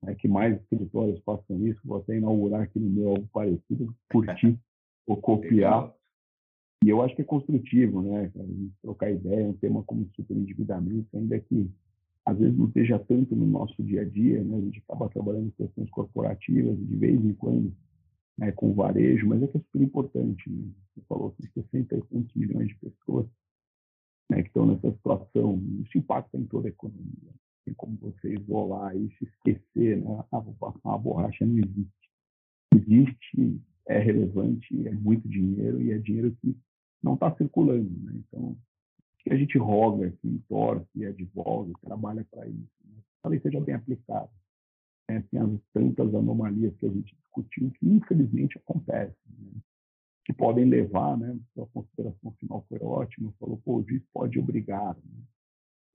né, 0.03 0.15
que 0.15 0.29
mais 0.29 0.61
escritórios 0.61 1.21
façam 1.25 1.67
isso. 1.67 1.81
Vou 1.85 1.99
até 1.99 2.17
inaugurar 2.17 2.63
aqui 2.63 2.79
no 2.79 2.89
meu 2.89 3.11
algo 3.11 3.29
parecido, 3.33 3.95
curtir 4.11 4.59
ou 5.07 5.17
copiar. 5.17 5.93
E 6.83 6.89
eu 6.89 7.03
acho 7.03 7.15
que 7.15 7.23
é 7.23 7.25
construtivo, 7.25 8.01
né? 8.01 8.33
trocar 8.81 9.11
ideia, 9.11 9.47
um 9.47 9.53
tema 9.53 9.83
como 9.83 10.09
superendividamento, 10.17 11.15
ainda 11.15 11.39
que 11.39 11.71
às 12.25 12.39
vezes 12.39 12.57
não 12.57 12.67
esteja 12.69 12.99
tanto 12.99 13.37
no 13.37 13.47
nosso 13.47 13.83
dia 13.83 14.03
a 14.03 14.05
dia, 14.05 14.43
né? 14.43 14.57
A 14.57 14.61
gente 14.61 14.83
acaba 14.87 15.11
trabalhando 15.11 15.49
em 15.49 15.51
questões 15.51 15.91
corporativas 15.91 16.79
de 16.79 16.97
vez 16.97 17.23
em 17.23 17.35
quando, 17.35 17.75
né, 18.39 18.53
com 18.53 18.73
varejo, 18.73 19.27
mas 19.27 19.43
é 19.43 19.47
que 19.47 19.59
é 19.59 19.61
super 19.61 19.83
importante. 19.83 20.49
Né? 20.49 20.71
Você 20.95 21.05
falou 21.07 21.33
que 21.33 21.47
60 21.49 21.97
e 21.97 22.03
tantos 22.03 22.35
milhões 22.35 22.69
de 22.69 22.75
pessoas 22.77 23.27
né, 24.31 24.43
que 24.43 24.49
estão 24.49 24.65
nessa 24.65 24.91
situação, 24.93 25.63
isso 25.83 25.99
impacta 25.99 26.39
em 26.39 26.47
toda 26.47 26.69
a 26.69 26.71
economia 26.71 27.33
tem 27.65 27.75
como 27.75 27.97
você 27.97 28.35
isolar 28.35 28.97
e 28.97 29.09
se 29.17 29.25
esquecer, 29.25 29.97
né? 30.03 30.25
Ah, 30.33 30.39
uma 30.85 30.99
borracha, 30.99 31.45
não 31.45 31.59
existe. 31.59 32.11
Existe, 32.75 33.61
é 33.87 33.99
relevante, 33.99 34.87
é 34.87 34.93
muito 34.93 35.29
dinheiro 35.29 35.81
e 35.83 35.93
é 35.93 35.99
dinheiro 35.99 36.37
que 36.41 36.57
não 37.03 37.15
está 37.15 37.35
circulando, 37.37 37.91
né? 38.05 38.13
Então, 38.17 38.57
que 39.23 39.33
a 39.33 39.37
gente 39.37 39.59
roga 39.59 40.09
aqui, 40.09 40.43
torce, 40.49 41.07
advoga, 41.07 41.73
trabalha 41.83 42.27
para 42.31 42.47
isso. 42.47 42.71
Né? 42.85 42.99
A 43.23 43.29
lei 43.29 43.41
seja 43.41 43.61
bem 43.61 43.75
aplicada. 43.75 44.31
Né? 45.09 45.25
Tem 45.31 45.41
as 45.41 45.61
tantas 45.73 46.15
anomalias 46.15 46.75
que 46.77 46.87
a 46.87 46.91
gente 46.91 47.15
discutiu 47.15 47.71
que, 47.73 47.87
infelizmente, 47.87 48.59
acontecem. 48.59 49.15
Né? 49.39 49.61
Que 50.25 50.33
podem 50.33 50.65
levar, 50.65 51.19
né? 51.19 51.39
A 51.59 51.67
consideração 51.67 52.33
final 52.33 52.65
foi 52.69 52.79
ótima, 52.81 53.33
falou, 53.39 53.61
pô, 53.65 53.79
o 53.79 53.89
juiz 53.89 54.03
pode 54.13 54.39
obrigar. 54.39 54.97
Né? 54.97 55.23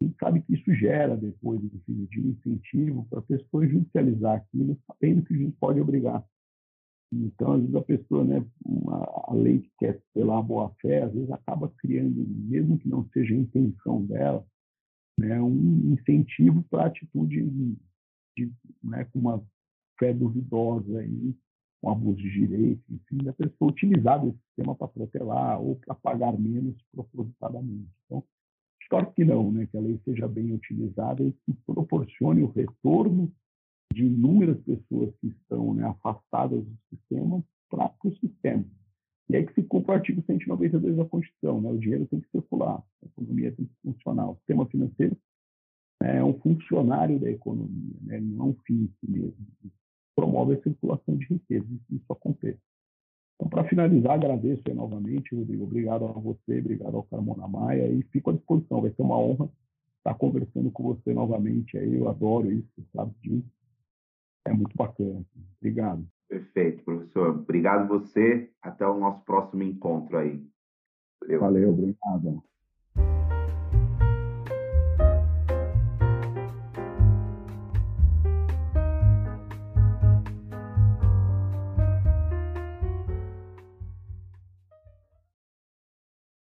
Gente 0.02 0.16
sabe 0.20 0.42
que 0.42 0.54
isso 0.54 0.74
gera, 0.76 1.16
depois, 1.16 1.62
no 1.62 1.70
definitivo, 1.70 2.30
incentivo 2.30 3.08
para 3.10 3.20
a 3.20 3.24
pessoa 3.24 3.68
judicializar 3.68 4.38
aquilo, 4.38 4.78
sabendo 4.88 5.24
que 5.24 5.34
o 5.34 5.38
juiz 5.38 5.56
pode 5.56 5.80
obrigar. 5.80 6.26
Então, 7.14 7.54
às 7.54 7.62
vezes, 7.62 7.76
a 7.76 7.82
pessoa, 7.82 8.24
né, 8.26 8.46
uma, 8.66 8.98
a 9.28 9.34
lei 9.34 9.60
que 9.60 9.72
quer 9.80 10.02
pela 10.14 10.42
boa-fé, 10.42 11.04
às 11.04 11.14
vezes 11.14 11.32
acaba 11.32 11.70
criando, 11.78 12.26
mesmo 12.28 12.78
que 12.78 12.90
não 12.90 13.08
seja 13.10 13.34
a 13.34 13.38
intenção 13.38 14.06
dela, 14.06 14.46
né, 15.18 15.42
um 15.42 15.94
incentivo 15.94 16.64
para 16.70 16.84
a 16.84 16.88
atitude 16.88 17.42
de, 17.42 17.78
de, 18.38 18.54
né, 18.84 19.06
com 19.06 19.20
uma 19.20 19.42
fé 19.98 20.14
duvidosa, 20.14 21.00
aí, 21.00 21.34
com 21.82 21.90
abuso 21.90 22.18
de 22.18 22.32
direito, 22.32 22.84
enfim, 22.90 23.24
da 23.24 23.32
pessoa 23.32 23.72
utilizar 23.72 24.26
esse 24.26 24.38
sistema 24.48 24.76
para 24.76 24.88
protelar 24.88 25.62
ou 25.62 25.76
para 25.78 25.96
pagar 25.96 26.38
menos 26.38 26.76
propositadamente. 26.92 27.90
Então, 28.06 28.24
espero 28.86 29.12
que 29.14 29.26
não, 29.26 29.52
né, 29.52 29.66
que 29.66 29.78
a 29.78 29.82
lei 29.82 30.00
seja 30.06 30.28
bem 30.28 30.54
utilizada 30.54 31.24
e 31.24 31.32
que 31.32 31.54
proporcione 31.66 32.44
o 32.44 32.52
retorno 32.52 33.32
de 33.92 34.06
inúmeras 34.06 34.62
pessoas 34.62 35.14
que 35.20 35.28
estão 35.28 35.74
né, 35.74 35.86
afastadas 35.86 36.64
do 36.64 36.78
sistema 36.90 37.44
para 37.70 37.92
o 38.04 38.16
sistema. 38.18 38.64
E 39.28 39.36
aí 39.36 39.46
que 39.46 39.54
se 39.54 39.64
cumpre 39.64 39.92
o 39.92 39.96
artigo 39.96 40.24
192 40.24 40.98
da 40.98 41.06
Constituição, 41.06 41.60
né? 41.60 41.72
o 41.72 41.80
dinheiro 41.80 42.06
tem 42.06 42.20
que 42.20 42.30
circular, 42.30 42.78
a 42.78 43.06
economia 43.06 43.52
tem 43.52 43.66
que 43.66 43.74
funcionar. 43.82 44.30
O 44.30 44.36
sistema 44.36 44.68
financeiro 44.68 45.18
né, 46.02 46.18
é 46.18 46.24
um 46.24 46.40
funcionário 46.40 47.20
da 47.20 47.30
economia, 47.30 47.96
né? 48.04 48.20
não 48.20 48.46
é 48.46 48.50
um 48.50 48.54
fim 48.66 48.84
em 48.84 48.94
si 49.00 49.12
mesmo. 49.12 49.48
Promove 50.16 50.54
a 50.54 50.62
circulação 50.62 51.18
de 51.18 51.26
riqueza, 51.26 51.66
isso 51.90 52.14
aconteça. 52.14 52.60
Então, 53.36 53.50
para 53.50 53.66
finalizar, 53.66 54.14
agradeço 54.14 54.64
novamente, 54.74 55.36
Rodrigo. 55.36 55.66
Obrigado 55.66 56.06
a 56.06 56.12
você, 56.12 56.60
obrigado 56.60 56.96
ao 56.96 57.04
Carmona 57.04 57.48
Maia 57.48 57.88
e 57.88 58.02
fico 58.04 58.30
à 58.30 58.34
disposição. 58.34 58.82
Vai 58.82 58.92
ser 58.92 59.02
uma 59.02 59.18
honra 59.18 59.50
estar 59.98 60.14
conversando 60.16 60.72
com 60.72 60.84
você 60.84 61.14
novamente. 61.14 61.78
Aí 61.78 61.96
eu 61.96 62.08
adoro 62.08 62.52
isso, 62.52 62.86
sabe 62.94 63.14
disso 63.22 63.56
é 64.46 64.54
muito 64.54 64.76
bacana. 64.78 65.26
Obrigado. 65.60 66.08
Perfeito, 66.30 66.84
professor. 66.84 67.30
Obrigado 67.30 67.88
você. 67.88 68.50
Até 68.62 68.88
o 68.88 69.00
nosso 69.00 69.24
próximo 69.26 69.64
encontro 69.64 70.18
aí. 70.18 70.48
Valeu, 71.22 71.40
Valeu 71.40 71.70
obrigado. 71.72 72.44